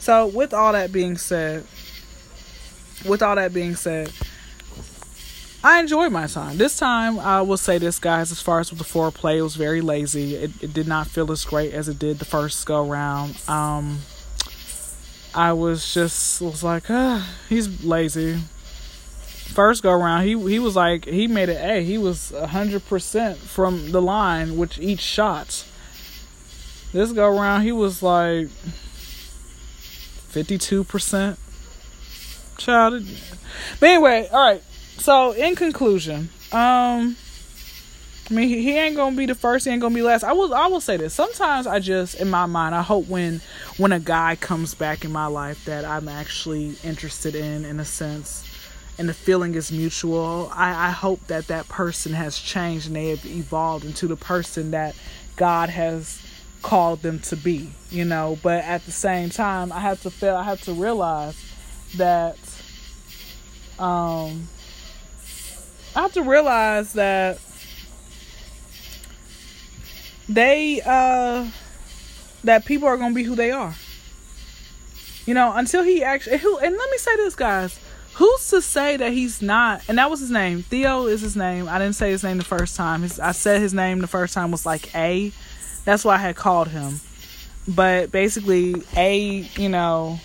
So 0.00 0.26
with 0.26 0.52
all 0.52 0.72
that 0.72 0.90
being 0.90 1.16
said, 1.16 1.64
with 3.06 3.22
all 3.22 3.36
that 3.36 3.54
being 3.54 3.76
said, 3.76 4.10
I 5.64 5.80
enjoyed 5.80 6.12
my 6.12 6.28
time. 6.28 6.58
This 6.58 6.78
time, 6.78 7.18
I 7.18 7.42
will 7.42 7.56
say 7.56 7.78
this, 7.78 7.98
guys. 7.98 8.30
As 8.30 8.40
far 8.40 8.60
as 8.60 8.70
with 8.70 8.78
the 8.78 8.84
foreplay, 8.84 9.38
it 9.38 9.42
was 9.42 9.56
very 9.56 9.80
lazy. 9.80 10.36
It, 10.36 10.62
it 10.62 10.72
did 10.72 10.86
not 10.86 11.08
feel 11.08 11.32
as 11.32 11.44
great 11.44 11.72
as 11.72 11.88
it 11.88 11.98
did 11.98 12.20
the 12.20 12.24
first 12.24 12.64
go 12.66 12.86
round. 12.86 13.40
Um, 13.48 14.00
I 15.34 15.52
was 15.54 15.92
just 15.92 16.40
was 16.40 16.62
like, 16.62 16.88
ah, 16.88 17.34
he's 17.48 17.82
lazy 17.82 18.40
first 19.54 19.84
go 19.84 19.92
around, 19.92 20.24
he 20.24 20.36
he 20.50 20.58
was 20.58 20.74
like 20.74 21.04
he 21.04 21.28
made 21.28 21.48
it 21.48 21.60
A. 21.62 21.82
He 21.84 21.96
was 21.96 22.30
hundred 22.30 22.84
percent 22.86 23.38
from 23.38 23.92
the 23.92 24.02
line 24.02 24.56
with 24.56 24.78
each 24.78 25.00
shot. 25.00 25.64
This 26.92 27.12
go 27.12 27.26
around, 27.26 27.62
he 27.62 27.72
was 27.72 28.02
like 28.02 28.48
fifty 30.28 30.58
two 30.58 30.84
percent. 30.84 31.38
Child, 32.56 33.04
but 33.80 33.88
anyway, 33.88 34.28
all 34.32 34.52
right. 34.52 34.62
So 34.98 35.32
in 35.32 35.56
conclusion, 35.56 36.30
um, 36.52 37.16
I 38.30 38.34
mean, 38.34 38.48
he, 38.48 38.72
ain't 38.78 38.96
gonna 38.96 39.16
be 39.16 39.26
the 39.26 39.34
first. 39.34 39.66
He 39.66 39.70
ain't 39.70 39.82
gonna 39.82 39.94
be 39.94 40.02
last. 40.02 40.24
I 40.24 40.32
will. 40.32 40.54
I 40.54 40.66
will 40.68 40.80
say 40.80 40.96
this. 40.96 41.12
Sometimes 41.12 41.66
I 41.66 41.78
just, 41.78 42.14
in 42.14 42.30
my 42.30 42.46
mind, 42.46 42.74
I 42.74 42.82
hope 42.82 43.06
when 43.06 43.42
when 43.76 43.92
a 43.92 44.00
guy 44.00 44.36
comes 44.36 44.74
back 44.74 45.04
in 45.04 45.12
my 45.12 45.26
life 45.26 45.64
that 45.66 45.84
I'm 45.84 46.08
actually 46.08 46.76
interested 46.82 47.34
in, 47.34 47.64
in 47.64 47.80
a 47.80 47.84
sense 47.84 48.48
and 48.98 49.08
the 49.08 49.14
feeling 49.14 49.54
is 49.54 49.72
mutual. 49.72 50.50
I, 50.52 50.88
I 50.88 50.90
hope 50.90 51.26
that 51.26 51.48
that 51.48 51.68
person 51.68 52.12
has 52.12 52.38
changed 52.38 52.86
and 52.86 52.96
they 52.96 53.10
have 53.10 53.24
evolved 53.26 53.84
into 53.84 54.06
the 54.06 54.16
person 54.16 54.70
that 54.70 54.94
God 55.36 55.68
has 55.68 56.20
called 56.62 57.02
them 57.02 57.18
to 57.20 57.36
be, 57.36 57.70
you 57.90 58.04
know. 58.04 58.38
But 58.42 58.64
at 58.64 58.84
the 58.84 58.92
same 58.92 59.30
time, 59.30 59.72
I 59.72 59.80
have 59.80 60.02
to 60.02 60.10
feel, 60.10 60.36
I 60.36 60.44
have 60.44 60.62
to 60.62 60.72
realize 60.72 61.36
that, 61.96 62.36
um, 63.78 64.48
I 65.96 66.02
have 66.02 66.12
to 66.14 66.22
realize 66.22 66.92
that 66.94 67.38
they, 70.28 70.80
uh, 70.84 71.48
that 72.42 72.64
people 72.64 72.88
are 72.88 72.96
gonna 72.96 73.14
be 73.14 73.22
who 73.22 73.34
they 73.34 73.50
are. 73.50 73.74
You 75.26 75.34
know, 75.34 75.52
until 75.54 75.82
he 75.82 76.02
actually, 76.02 76.38
who, 76.38 76.58
and 76.58 76.76
let 76.76 76.90
me 76.90 76.98
say 76.98 77.16
this, 77.16 77.34
guys 77.34 77.78
Who's 78.14 78.48
to 78.50 78.62
say 78.62 78.96
that 78.96 79.12
he's 79.12 79.42
not? 79.42 79.82
And 79.88 79.98
that 79.98 80.08
was 80.08 80.20
his 80.20 80.30
name. 80.30 80.62
Theo 80.62 81.06
is 81.06 81.20
his 81.20 81.34
name. 81.34 81.68
I 81.68 81.80
didn't 81.80 81.96
say 81.96 82.10
his 82.10 82.22
name 82.22 82.38
the 82.38 82.44
first 82.44 82.76
time. 82.76 83.02
His, 83.02 83.18
I 83.18 83.32
said 83.32 83.60
his 83.60 83.74
name 83.74 83.98
the 83.98 84.06
first 84.06 84.34
time 84.34 84.52
was 84.52 84.64
like 84.64 84.94
A. 84.94 85.32
That's 85.84 86.04
why 86.04 86.14
I 86.14 86.18
had 86.18 86.36
called 86.36 86.68
him. 86.68 87.00
But 87.66 88.12
basically, 88.12 88.76
A, 88.96 89.48
you 89.56 89.68
know, 89.68 90.20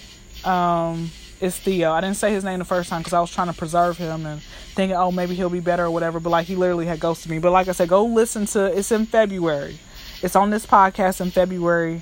um, 0.45 1.09
is 1.41 1.57
Theo. 1.57 1.91
I 1.91 2.01
didn't 2.01 2.17
say 2.17 2.31
his 2.31 2.43
name 2.43 2.59
the 2.59 2.65
first 2.65 2.89
time 2.89 3.01
because 3.01 3.13
I 3.13 3.19
was 3.19 3.31
trying 3.31 3.47
to 3.47 3.53
preserve 3.53 3.97
him 3.97 4.25
and 4.25 4.41
thinking, 4.73 4.95
oh, 4.95 5.11
maybe 5.11 5.35
he'll 5.35 5.49
be 5.49 5.59
better 5.59 5.85
or 5.85 5.91
whatever. 5.91 6.19
But 6.19 6.29
like, 6.29 6.47
he 6.47 6.55
literally 6.55 6.85
had 6.85 6.99
ghosted 6.99 7.31
me. 7.31 7.39
But 7.39 7.51
like 7.51 7.67
I 7.67 7.71
said, 7.71 7.89
go 7.89 8.05
listen 8.05 8.45
to. 8.47 8.65
It's 8.65 8.91
in 8.91 9.05
February. 9.05 9.79
It's 10.21 10.35
on 10.35 10.49
this 10.49 10.65
podcast 10.65 11.21
in 11.21 11.31
February. 11.31 12.01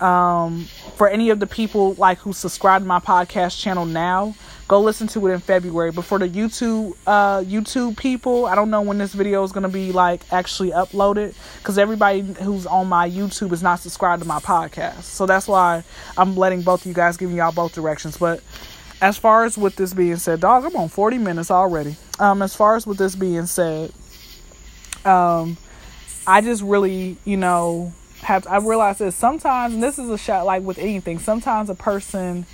Um, 0.00 0.66
for 0.96 1.08
any 1.08 1.30
of 1.30 1.40
the 1.40 1.46
people 1.46 1.94
like 1.94 2.18
who 2.18 2.32
subscribe 2.32 2.82
to 2.82 2.86
my 2.86 2.98
podcast 2.98 3.58
channel 3.58 3.86
now, 3.86 4.34
Go 4.68 4.80
listen 4.80 5.06
to 5.08 5.24
it 5.28 5.32
in 5.32 5.38
February. 5.38 5.92
But 5.92 6.04
for 6.04 6.18
the 6.18 6.28
YouTube 6.28 6.96
uh, 7.06 7.40
YouTube 7.40 7.96
people, 7.96 8.46
I 8.46 8.56
don't 8.56 8.68
know 8.68 8.82
when 8.82 8.98
this 8.98 9.14
video 9.14 9.44
is 9.44 9.52
gonna 9.52 9.68
be 9.68 9.92
like 9.92 10.22
actually 10.32 10.70
uploaded 10.72 11.34
because 11.58 11.78
everybody 11.78 12.20
who's 12.20 12.66
on 12.66 12.88
my 12.88 13.08
YouTube 13.08 13.52
is 13.52 13.62
not 13.62 13.78
subscribed 13.78 14.22
to 14.22 14.28
my 14.28 14.40
podcast. 14.40 15.02
So 15.02 15.24
that's 15.24 15.46
why 15.46 15.84
I'm 16.18 16.36
letting 16.36 16.62
both 16.62 16.80
of 16.80 16.86
you 16.86 16.94
guys 16.94 17.16
giving 17.16 17.36
y'all 17.36 17.52
both 17.52 17.74
directions. 17.74 18.16
But 18.16 18.42
as 19.00 19.18
far 19.18 19.44
as 19.44 19.58
with 19.58 19.76
this 19.76 19.92
being 19.94 20.16
said, 20.16 20.40
dog, 20.40 20.64
I'm 20.64 20.76
on 20.76 20.88
40 20.88 21.18
minutes 21.18 21.50
already. 21.50 21.96
Um, 22.18 22.42
as 22.42 22.54
far 22.54 22.76
as 22.76 22.86
with 22.86 22.98
this 22.98 23.14
being 23.14 23.46
said, 23.46 23.92
um, 25.04 25.56
I 26.26 26.40
just 26.40 26.62
really, 26.62 27.16
you 27.24 27.36
know, 27.36 27.92
have 28.20 28.46
I 28.46 28.58
realized 28.58 29.00
that 29.00 29.12
sometimes, 29.12 29.74
and 29.74 29.82
this 29.82 29.98
is 29.98 30.08
a 30.08 30.18
shot 30.18 30.46
like 30.46 30.62
with 30.62 30.78
anything, 30.78 31.18
sometimes 31.18 31.70
a 31.70 31.74
person 31.74 32.46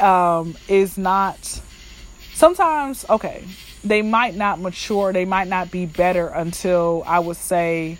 um, 0.00 0.56
is 0.68 0.98
not 0.98 1.60
sometimes 2.34 3.06
okay 3.08 3.44
they 3.88 4.02
might 4.02 4.34
not 4.34 4.60
mature, 4.60 5.12
they 5.12 5.24
might 5.24 5.48
not 5.48 5.70
be 5.70 5.86
better 5.86 6.26
until 6.28 7.02
I 7.06 7.20
would 7.20 7.36
say, 7.36 7.98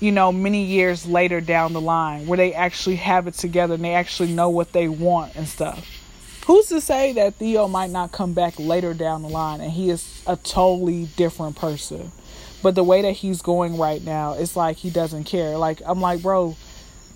you 0.00 0.12
know, 0.12 0.32
many 0.32 0.64
years 0.64 1.06
later 1.06 1.40
down 1.40 1.72
the 1.72 1.80
line 1.80 2.26
where 2.26 2.36
they 2.36 2.54
actually 2.54 2.96
have 2.96 3.26
it 3.26 3.34
together 3.34 3.74
and 3.74 3.84
they 3.84 3.94
actually 3.94 4.32
know 4.32 4.50
what 4.50 4.72
they 4.72 4.88
want 4.88 5.36
and 5.36 5.46
stuff. 5.46 5.86
Who's 6.46 6.66
to 6.66 6.80
say 6.80 7.12
that 7.14 7.34
Theo 7.34 7.68
might 7.68 7.90
not 7.90 8.12
come 8.12 8.34
back 8.34 8.54
later 8.58 8.92
down 8.94 9.22
the 9.22 9.28
line 9.28 9.60
and 9.60 9.72
he 9.72 9.90
is 9.90 10.22
a 10.26 10.36
totally 10.36 11.06
different 11.16 11.56
person? 11.56 12.12
But 12.62 12.74
the 12.74 12.84
way 12.84 13.02
that 13.02 13.12
he's 13.12 13.42
going 13.42 13.78
right 13.78 14.02
now, 14.02 14.34
it's 14.34 14.56
like 14.56 14.78
he 14.78 14.90
doesn't 14.90 15.24
care. 15.24 15.56
Like, 15.56 15.80
I'm 15.84 16.00
like, 16.00 16.22
bro, 16.22 16.56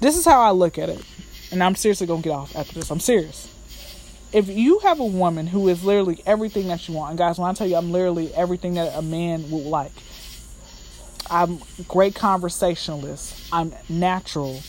this 0.00 0.16
is 0.16 0.24
how 0.24 0.40
I 0.40 0.50
look 0.50 0.78
at 0.78 0.88
it. 0.88 1.04
And 1.50 1.62
I'm 1.62 1.74
seriously 1.74 2.06
gonna 2.06 2.22
get 2.22 2.30
off 2.30 2.54
after 2.56 2.74
this. 2.74 2.90
I'm 2.90 3.00
serious 3.00 3.54
if 4.32 4.48
you 4.48 4.78
have 4.80 5.00
a 5.00 5.04
woman 5.04 5.46
who 5.46 5.68
is 5.68 5.84
literally 5.84 6.20
everything 6.26 6.68
that 6.68 6.86
you 6.88 6.94
want, 6.94 7.10
and 7.10 7.18
guys, 7.18 7.38
when 7.38 7.48
I 7.48 7.54
tell 7.54 7.66
you 7.66 7.76
I'm 7.76 7.90
literally 7.90 8.34
everything 8.34 8.74
that 8.74 8.96
a 8.96 9.02
man 9.02 9.50
would 9.50 9.64
like, 9.64 9.92
I'm 11.30 11.58
great 11.86 12.14
conversationalist. 12.14 13.48
I'm 13.52 13.74
natural, 13.88 14.60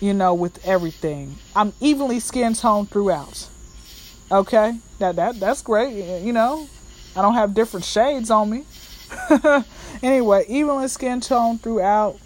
you 0.00 0.14
know, 0.14 0.34
with 0.34 0.64
everything. 0.66 1.36
I'm 1.54 1.72
evenly 1.80 2.20
skin 2.20 2.54
tone 2.54 2.86
throughout. 2.86 3.48
Okay, 4.34 4.76
that 4.98 5.14
that 5.14 5.38
that's 5.38 5.62
great. 5.62 6.22
You 6.24 6.32
know, 6.32 6.68
I 7.14 7.22
don't 7.22 7.34
have 7.34 7.54
different 7.54 7.86
shades 7.86 8.32
on 8.32 8.50
me. 8.50 8.64
anyway, 10.02 10.44
evenly 10.48 10.88
skin 10.88 11.20
tone 11.20 11.58
throughout. 11.58 12.18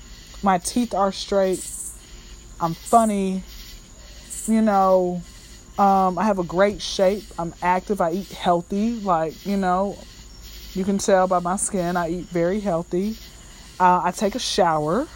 My 0.42 0.56
teeth 0.56 0.94
are 0.94 1.12
straight. 1.12 1.62
I'm 2.62 2.72
funny. 2.72 3.42
You 4.46 4.62
know, 4.62 5.20
um, 5.78 6.18
I 6.18 6.24
have 6.24 6.38
a 6.38 6.44
great 6.44 6.80
shape. 6.80 7.24
I'm 7.38 7.52
active. 7.60 8.00
I 8.00 8.12
eat 8.12 8.32
healthy. 8.32 9.00
Like, 9.00 9.44
you 9.44 9.58
know, 9.58 9.98
you 10.72 10.86
can 10.86 10.96
tell 10.96 11.28
by 11.28 11.40
my 11.40 11.56
skin, 11.56 11.94
I 11.98 12.08
eat 12.08 12.24
very 12.28 12.60
healthy. 12.60 13.18
Uh, 13.78 14.00
I 14.02 14.12
take 14.12 14.34
a 14.34 14.38
shower. 14.38 15.06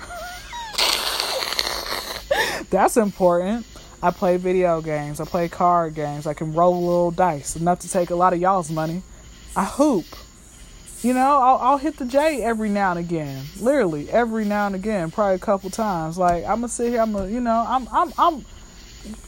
That's 2.68 2.98
important. 2.98 3.64
I 4.02 4.10
play 4.10 4.36
video 4.36 4.80
games. 4.80 5.20
I 5.20 5.24
play 5.24 5.48
card 5.48 5.94
games. 5.94 6.26
I 6.26 6.34
can 6.34 6.52
roll 6.52 6.74
a 6.74 6.84
little 6.84 7.10
dice, 7.12 7.54
enough 7.54 7.78
to 7.80 7.88
take 7.88 8.10
a 8.10 8.16
lot 8.16 8.32
of 8.32 8.40
y'all's 8.40 8.70
money. 8.70 9.02
I 9.54 9.64
hoop. 9.64 10.06
You 11.02 11.14
know, 11.14 11.38
I'll, 11.40 11.58
I'll 11.58 11.78
hit 11.78 11.96
the 11.96 12.04
J 12.04 12.42
every 12.42 12.68
now 12.68 12.90
and 12.90 12.98
again. 12.98 13.44
Literally, 13.60 14.10
every 14.10 14.44
now 14.44 14.66
and 14.66 14.74
again, 14.74 15.10
probably 15.10 15.36
a 15.36 15.38
couple 15.38 15.70
times. 15.70 16.18
Like 16.18 16.44
I'm 16.44 16.56
gonna 16.56 16.68
sit 16.68 16.90
here. 16.90 17.00
I'm 17.00 17.12
gonna, 17.12 17.28
you 17.28 17.40
know, 17.40 17.64
I'm, 17.66 17.88
I'm, 17.92 18.12
I'm 18.18 18.44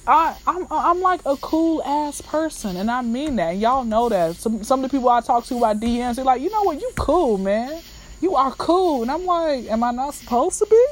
I 0.07 0.37
I'm 0.47 0.67
I'm 0.71 1.01
like 1.01 1.21
a 1.27 1.37
cool 1.37 1.83
ass 1.83 2.21
person, 2.21 2.77
and 2.77 2.91
I 2.91 3.03
mean 3.03 3.37
that. 3.37 3.53
And 3.53 3.61
y'all 3.61 3.85
know 3.85 4.09
that. 4.09 4.37
Some 4.37 4.63
some 4.63 4.85
of 4.85 4.91
the 4.91 4.97
people 4.97 5.09
I 5.09 5.21
talk 5.21 5.45
to 5.47 5.57
about 5.57 5.81
DMs, 5.81 6.17
they're 6.17 6.25
like, 6.25 6.43
you 6.43 6.51
know 6.51 6.63
what, 6.63 6.81
you 6.81 6.91
cool, 6.97 7.39
man. 7.39 7.81
You 8.21 8.37
are 8.37 8.53
cool, 8.53 9.03
and 9.03 9.11
I'm 9.11 9.25
like, 9.25 9.69
am 9.69 9.83
I 9.83 9.91
not 9.91 10.15
supposed 10.15 10.59
to 10.61 10.67
be? 10.67 10.87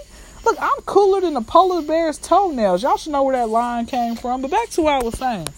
Look, 0.45 0.57
I'm 0.61 0.83
cooler 0.87 1.21
than 1.21 1.35
the 1.35 1.41
polar 1.41 1.83
bear's 1.83 2.19
toenails. 2.19 2.83
Y'all 2.83 2.97
should 2.97 3.13
know 3.13 3.23
where 3.23 3.37
that 3.37 3.49
line 3.49 3.87
came 3.87 4.17
from. 4.17 4.43
But 4.43 4.51
back 4.51 4.71
to 4.71 4.83
what 4.83 4.95
I 4.95 5.05
was 5.05 5.19
saying. 5.19 5.49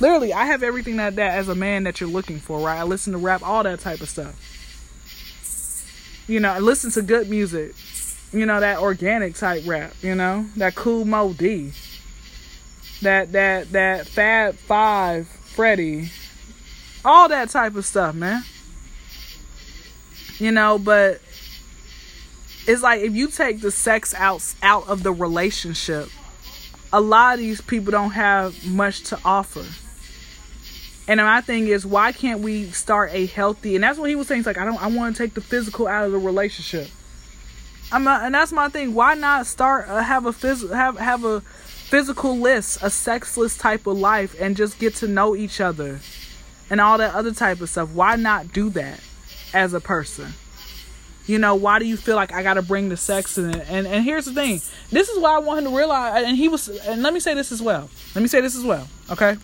Literally, 0.00 0.32
I 0.32 0.46
have 0.46 0.62
everything 0.62 0.96
that 0.96 1.16
that 1.16 1.38
as 1.38 1.48
a 1.48 1.54
man 1.54 1.84
that 1.84 2.00
you're 2.00 2.10
looking 2.10 2.40
for, 2.40 2.58
right? 2.58 2.78
I 2.78 2.82
listen 2.82 3.12
to 3.12 3.18
rap, 3.18 3.42
all 3.42 3.62
that 3.62 3.80
type 3.80 4.00
of 4.00 4.08
stuff. 4.08 4.34
You 6.28 6.40
know, 6.40 6.50
I 6.50 6.58
listen 6.58 6.90
to 6.92 7.02
good 7.02 7.30
music. 7.30 7.74
You 8.32 8.46
know, 8.46 8.60
that 8.60 8.78
organic 8.78 9.34
type 9.34 9.62
rap, 9.66 9.92
you 10.00 10.14
know, 10.14 10.46
that 10.56 10.74
cool 10.74 11.04
Mo 11.04 11.34
D 11.34 11.72
that 13.02 13.32
that 13.32 13.72
that 13.72 14.06
Fab 14.06 14.54
Five, 14.54 15.28
Freddy, 15.28 16.10
all 17.04 17.28
that 17.28 17.50
type 17.50 17.74
of 17.74 17.84
stuff, 17.84 18.14
man. 18.14 18.42
You 20.38 20.50
know, 20.50 20.78
but 20.78 21.20
it's 22.66 22.82
like 22.82 23.02
if 23.02 23.14
you 23.14 23.28
take 23.28 23.60
the 23.60 23.70
sex 23.70 24.14
out 24.14 24.54
out 24.62 24.88
of 24.88 25.02
the 25.02 25.12
relationship, 25.12 26.08
a 26.92 27.00
lot 27.00 27.34
of 27.34 27.40
these 27.40 27.60
people 27.60 27.90
don't 27.90 28.10
have 28.10 28.64
much 28.66 29.02
to 29.04 29.18
offer. 29.24 29.64
And 31.08 31.18
my 31.18 31.40
thing 31.40 31.66
is, 31.66 31.84
why 31.84 32.12
can't 32.12 32.40
we 32.40 32.70
start 32.70 33.10
a 33.12 33.26
healthy? 33.26 33.74
And 33.74 33.82
that's 33.82 33.98
what 33.98 34.08
he 34.08 34.14
was 34.14 34.28
saying. 34.28 34.40
He's 34.40 34.46
like, 34.46 34.58
I 34.58 34.64
don't, 34.64 34.80
I 34.80 34.86
want 34.86 35.16
to 35.16 35.22
take 35.22 35.34
the 35.34 35.40
physical 35.40 35.88
out 35.88 36.04
of 36.04 36.12
the 36.12 36.18
relationship. 36.18 36.88
I'm, 37.90 38.04
not, 38.04 38.22
and 38.22 38.34
that's 38.34 38.52
my 38.52 38.68
thing. 38.68 38.94
Why 38.94 39.14
not 39.14 39.46
start 39.46 39.88
uh, 39.88 40.02
have 40.02 40.26
a 40.26 40.30
phys, 40.30 40.72
have 40.72 40.96
have 40.98 41.24
a 41.24 41.40
physical 41.40 42.38
list, 42.38 42.78
a 42.82 42.88
sexless 42.88 43.58
type 43.58 43.86
of 43.86 43.98
life, 43.98 44.34
and 44.40 44.56
just 44.56 44.78
get 44.78 44.94
to 44.96 45.08
know 45.08 45.36
each 45.36 45.60
other 45.60 46.00
and 46.70 46.80
all 46.80 46.96
that 46.98 47.14
other 47.14 47.34
type 47.34 47.60
of 47.60 47.68
stuff. 47.68 47.90
Why 47.90 48.16
not 48.16 48.52
do 48.52 48.70
that 48.70 49.00
as 49.52 49.74
a 49.74 49.80
person? 49.80 50.32
You 51.32 51.38
know, 51.38 51.54
why 51.54 51.78
do 51.78 51.86
you 51.86 51.96
feel 51.96 52.16
like 52.16 52.32
I 52.32 52.42
got 52.42 52.54
to 52.54 52.62
bring 52.62 52.88
the 52.88 52.96
sex 52.96 53.38
in 53.38 53.50
it? 53.50 53.66
And 53.68 53.86
and 53.86 54.04
here's 54.04 54.26
the 54.26 54.34
thing. 54.34 54.60
This 54.90 55.08
is 55.08 55.18
why 55.18 55.34
I 55.34 55.38
want 55.38 55.60
him 55.60 55.72
to 55.72 55.76
realize 55.76 56.24
and 56.24 56.36
he 56.36 56.48
was 56.48 56.68
and 56.68 57.02
let 57.02 57.14
me 57.14 57.20
say 57.20 57.34
this 57.34 57.50
as 57.50 57.62
well. 57.62 57.88
Let 58.14 58.22
me 58.22 58.28
say 58.28 58.40
this 58.40 58.56
as 58.56 58.64
well, 58.64 58.88
okay? 59.10 59.36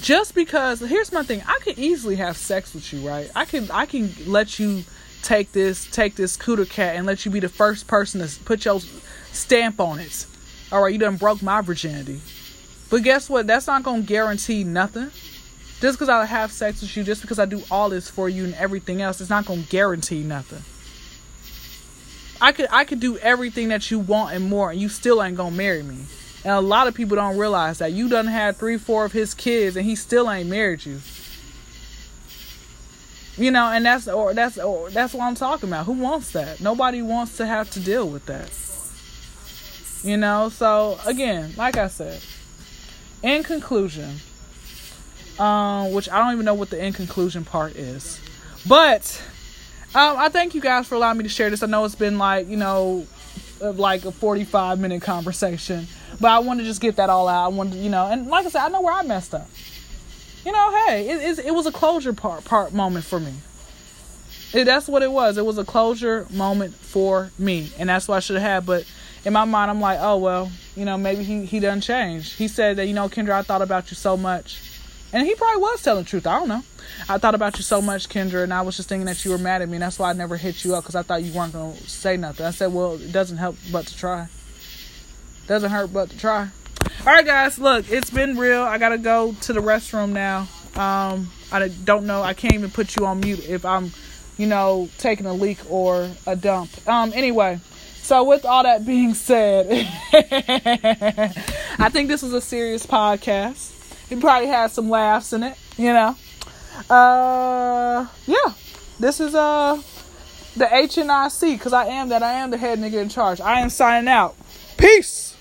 Just 0.00 0.34
because 0.34 0.80
here's 0.80 1.12
my 1.12 1.22
thing. 1.22 1.42
I 1.46 1.58
could 1.62 1.78
easily 1.78 2.16
have 2.16 2.36
sex 2.36 2.74
with 2.74 2.92
you, 2.92 3.06
right? 3.06 3.30
I 3.34 3.44
can 3.44 3.70
I 3.70 3.86
can 3.86 4.12
let 4.26 4.58
you 4.58 4.84
take 5.22 5.52
this 5.52 5.86
take 5.90 6.16
this 6.16 6.36
cooter 6.36 6.68
cat 6.68 6.96
and 6.96 7.06
let 7.06 7.24
you 7.24 7.30
be 7.30 7.40
the 7.40 7.48
first 7.48 7.86
person 7.86 8.26
to 8.26 8.40
put 8.44 8.64
your 8.64 8.80
stamp 9.32 9.80
on 9.80 9.98
it 10.00 10.26
all 10.72 10.82
right, 10.82 10.92
you 10.92 10.98
done 10.98 11.16
broke 11.16 11.42
my 11.42 11.60
virginity. 11.60 12.22
But 12.88 13.02
guess 13.02 13.28
what? 13.28 13.46
That's 13.46 13.66
not 13.66 13.82
gonna 13.82 14.02
guarantee 14.02 14.64
nothing. 14.64 15.10
Just 15.82 15.98
because 15.98 16.08
I 16.08 16.24
have 16.24 16.52
sex 16.52 16.80
with 16.80 16.96
you, 16.96 17.02
just 17.02 17.22
because 17.22 17.40
I 17.40 17.44
do 17.44 17.60
all 17.68 17.90
this 17.90 18.08
for 18.08 18.28
you 18.28 18.44
and 18.44 18.54
everything 18.54 19.02
else, 19.02 19.20
it's 19.20 19.28
not 19.28 19.46
gonna 19.46 19.62
guarantee 19.62 20.22
nothing. 20.22 20.62
I 22.40 22.52
could 22.52 22.68
I 22.70 22.84
could 22.84 23.00
do 23.00 23.18
everything 23.18 23.66
that 23.70 23.90
you 23.90 23.98
want 23.98 24.36
and 24.36 24.48
more, 24.48 24.70
and 24.70 24.80
you 24.80 24.88
still 24.88 25.20
ain't 25.20 25.36
gonna 25.36 25.56
marry 25.56 25.82
me. 25.82 26.04
And 26.44 26.52
a 26.54 26.60
lot 26.60 26.86
of 26.86 26.94
people 26.94 27.16
don't 27.16 27.36
realize 27.36 27.78
that 27.78 27.90
you 27.90 28.08
done 28.08 28.28
had 28.28 28.56
three, 28.56 28.78
four 28.78 29.04
of 29.04 29.10
his 29.10 29.34
kids, 29.34 29.74
and 29.74 29.84
he 29.84 29.96
still 29.96 30.30
ain't 30.30 30.48
married 30.48 30.86
you. 30.86 31.00
You 33.36 33.50
know, 33.50 33.66
and 33.66 33.84
that's 33.84 34.06
or 34.06 34.34
that's 34.34 34.58
or 34.58 34.88
that's 34.90 35.12
what 35.12 35.24
I'm 35.24 35.34
talking 35.34 35.68
about. 35.68 35.86
Who 35.86 35.94
wants 35.94 36.30
that? 36.30 36.60
Nobody 36.60 37.02
wants 37.02 37.36
to 37.38 37.46
have 37.46 37.70
to 37.70 37.80
deal 37.80 38.08
with 38.08 38.26
that. 38.26 38.52
You 40.08 40.16
know, 40.16 40.48
so 40.48 41.00
again, 41.04 41.54
like 41.56 41.76
I 41.76 41.88
said, 41.88 42.20
in 43.20 43.42
conclusion, 43.42 44.20
um, 45.38 45.92
which 45.92 46.08
I 46.08 46.18
don't 46.18 46.32
even 46.34 46.44
know 46.44 46.54
what 46.54 46.70
the 46.70 46.84
in 46.84 46.92
conclusion 46.92 47.44
part 47.44 47.76
is, 47.76 48.20
but 48.66 49.22
um, 49.94 50.16
I 50.16 50.28
thank 50.28 50.54
you 50.54 50.60
guys 50.60 50.86
for 50.86 50.94
allowing 50.94 51.18
me 51.18 51.24
to 51.24 51.28
share 51.28 51.50
this. 51.50 51.62
I 51.62 51.66
know 51.66 51.84
it's 51.84 51.94
been 51.94 52.18
like 52.18 52.48
you 52.48 52.56
know, 52.56 53.06
like 53.60 54.04
a 54.04 54.12
forty-five 54.12 54.78
minute 54.78 55.02
conversation, 55.02 55.86
but 56.20 56.30
I 56.30 56.38
want 56.38 56.60
to 56.60 56.64
just 56.64 56.80
get 56.80 56.96
that 56.96 57.10
all 57.10 57.28
out. 57.28 57.44
I 57.44 57.48
wanted, 57.48 57.74
you 57.74 57.90
know, 57.90 58.06
and 58.06 58.26
like 58.28 58.46
I 58.46 58.48
said, 58.48 58.62
I 58.62 58.68
know 58.68 58.80
where 58.80 58.94
I 58.94 59.02
messed 59.02 59.34
up. 59.34 59.48
You 60.44 60.52
know, 60.52 60.86
hey, 60.86 61.08
it, 61.08 61.38
it, 61.38 61.46
it 61.46 61.54
was 61.54 61.66
a 61.66 61.72
closure 61.72 62.12
part 62.12 62.44
part 62.44 62.72
moment 62.72 63.04
for 63.04 63.20
me. 63.20 63.34
It, 64.52 64.64
that's 64.64 64.88
what 64.88 65.02
it 65.02 65.10
was. 65.10 65.38
It 65.38 65.46
was 65.46 65.56
a 65.58 65.64
closure 65.64 66.26
moment 66.30 66.74
for 66.74 67.30
me, 67.38 67.70
and 67.78 67.88
that's 67.88 68.08
what 68.08 68.16
I 68.16 68.20
should 68.20 68.36
have 68.36 68.42
had. 68.42 68.66
But 68.66 68.84
in 69.24 69.32
my 69.32 69.44
mind, 69.44 69.70
I'm 69.70 69.80
like, 69.80 69.98
oh 70.00 70.16
well, 70.18 70.50
you 70.76 70.84
know, 70.84 70.98
maybe 70.98 71.22
he 71.22 71.44
he 71.46 71.60
done 71.60 71.80
changed. 71.80 72.34
He 72.34 72.48
said 72.48 72.76
that 72.76 72.86
you 72.86 72.94
know, 72.94 73.08
Kyndra, 73.08 73.32
I 73.32 73.42
thought 73.42 73.62
about 73.62 73.90
you 73.90 73.94
so 73.94 74.16
much, 74.16 74.71
and 75.12 75.26
he 75.26 75.34
probably 75.34 75.60
was 75.60 75.82
telling 75.82 76.04
the 76.04 76.08
truth. 76.08 76.26
I 76.26 76.38
don't 76.38 76.48
know. 76.48 76.62
I 77.08 77.18
thought 77.18 77.34
about 77.34 77.56
you 77.56 77.62
so 77.62 77.82
much, 77.82 78.08
Kyndra, 78.08 78.42
and 78.42 78.52
I 78.52 78.62
was 78.62 78.76
just 78.76 78.88
thinking 78.88 79.06
that 79.06 79.24
you 79.24 79.30
were 79.30 79.38
mad 79.38 79.62
at 79.62 79.68
me, 79.68 79.76
and 79.76 79.82
that's 79.82 79.98
why 79.98 80.10
I 80.10 80.12
never 80.12 80.36
hit 80.36 80.64
you 80.64 80.74
up 80.74 80.84
because 80.84 80.94
I 80.94 81.02
thought 81.02 81.22
you 81.22 81.32
weren't 81.32 81.52
gonna 81.52 81.76
say 81.76 82.16
nothing. 82.16 82.46
I 82.46 82.50
said, 82.50 82.72
well, 82.72 82.94
it 82.94 83.12
doesn't 83.12 83.36
help 83.36 83.56
but 83.70 83.86
to 83.86 83.96
try. 83.96 84.28
Doesn't 85.46 85.70
hurt 85.70 85.92
but 85.92 86.10
to 86.10 86.18
try. 86.18 86.48
All 87.00 87.12
right, 87.12 87.26
guys, 87.26 87.58
look, 87.58 87.90
it's 87.90 88.10
been 88.10 88.38
real. 88.38 88.62
I 88.62 88.78
gotta 88.78 88.98
go 88.98 89.34
to 89.42 89.52
the 89.52 89.60
restroom 89.60 90.10
now. 90.10 90.48
Um, 90.74 91.30
I 91.50 91.68
don't 91.68 92.06
know. 92.06 92.22
I 92.22 92.34
can't 92.34 92.54
even 92.54 92.70
put 92.70 92.96
you 92.96 93.06
on 93.06 93.20
mute 93.20 93.46
if 93.48 93.64
I'm, 93.64 93.90
you 94.38 94.46
know, 94.46 94.88
taking 94.98 95.26
a 95.26 95.32
leak 95.32 95.58
or 95.68 96.10
a 96.26 96.36
dump. 96.36 96.70
Um, 96.88 97.12
anyway. 97.14 97.60
So, 98.02 98.24
with 98.24 98.44
all 98.44 98.64
that 98.64 98.84
being 98.84 99.14
said, 99.14 99.68
I 100.12 101.88
think 101.88 102.08
this 102.08 102.20
was 102.20 102.32
a 102.32 102.40
serious 102.40 102.84
podcast. 102.84 103.81
It 104.12 104.20
probably 104.20 104.48
has 104.48 104.74
some 104.74 104.90
laughs 104.90 105.32
in 105.32 105.42
it, 105.42 105.56
you 105.78 105.90
know. 105.90 106.14
Uh, 106.90 108.06
yeah, 108.26 108.52
this 109.00 109.20
is 109.20 109.34
uh 109.34 109.80
the 110.54 110.66
HNIC 110.66 111.54
because 111.54 111.72
I 111.72 111.86
am 111.86 112.10
that 112.10 112.22
I 112.22 112.32
am 112.32 112.50
the 112.50 112.58
head 112.58 112.78
nigga 112.78 113.00
in 113.00 113.08
charge. 113.08 113.40
I 113.40 113.60
am 113.60 113.70
signing 113.70 114.08
out. 114.08 114.36
Peace. 114.76 115.31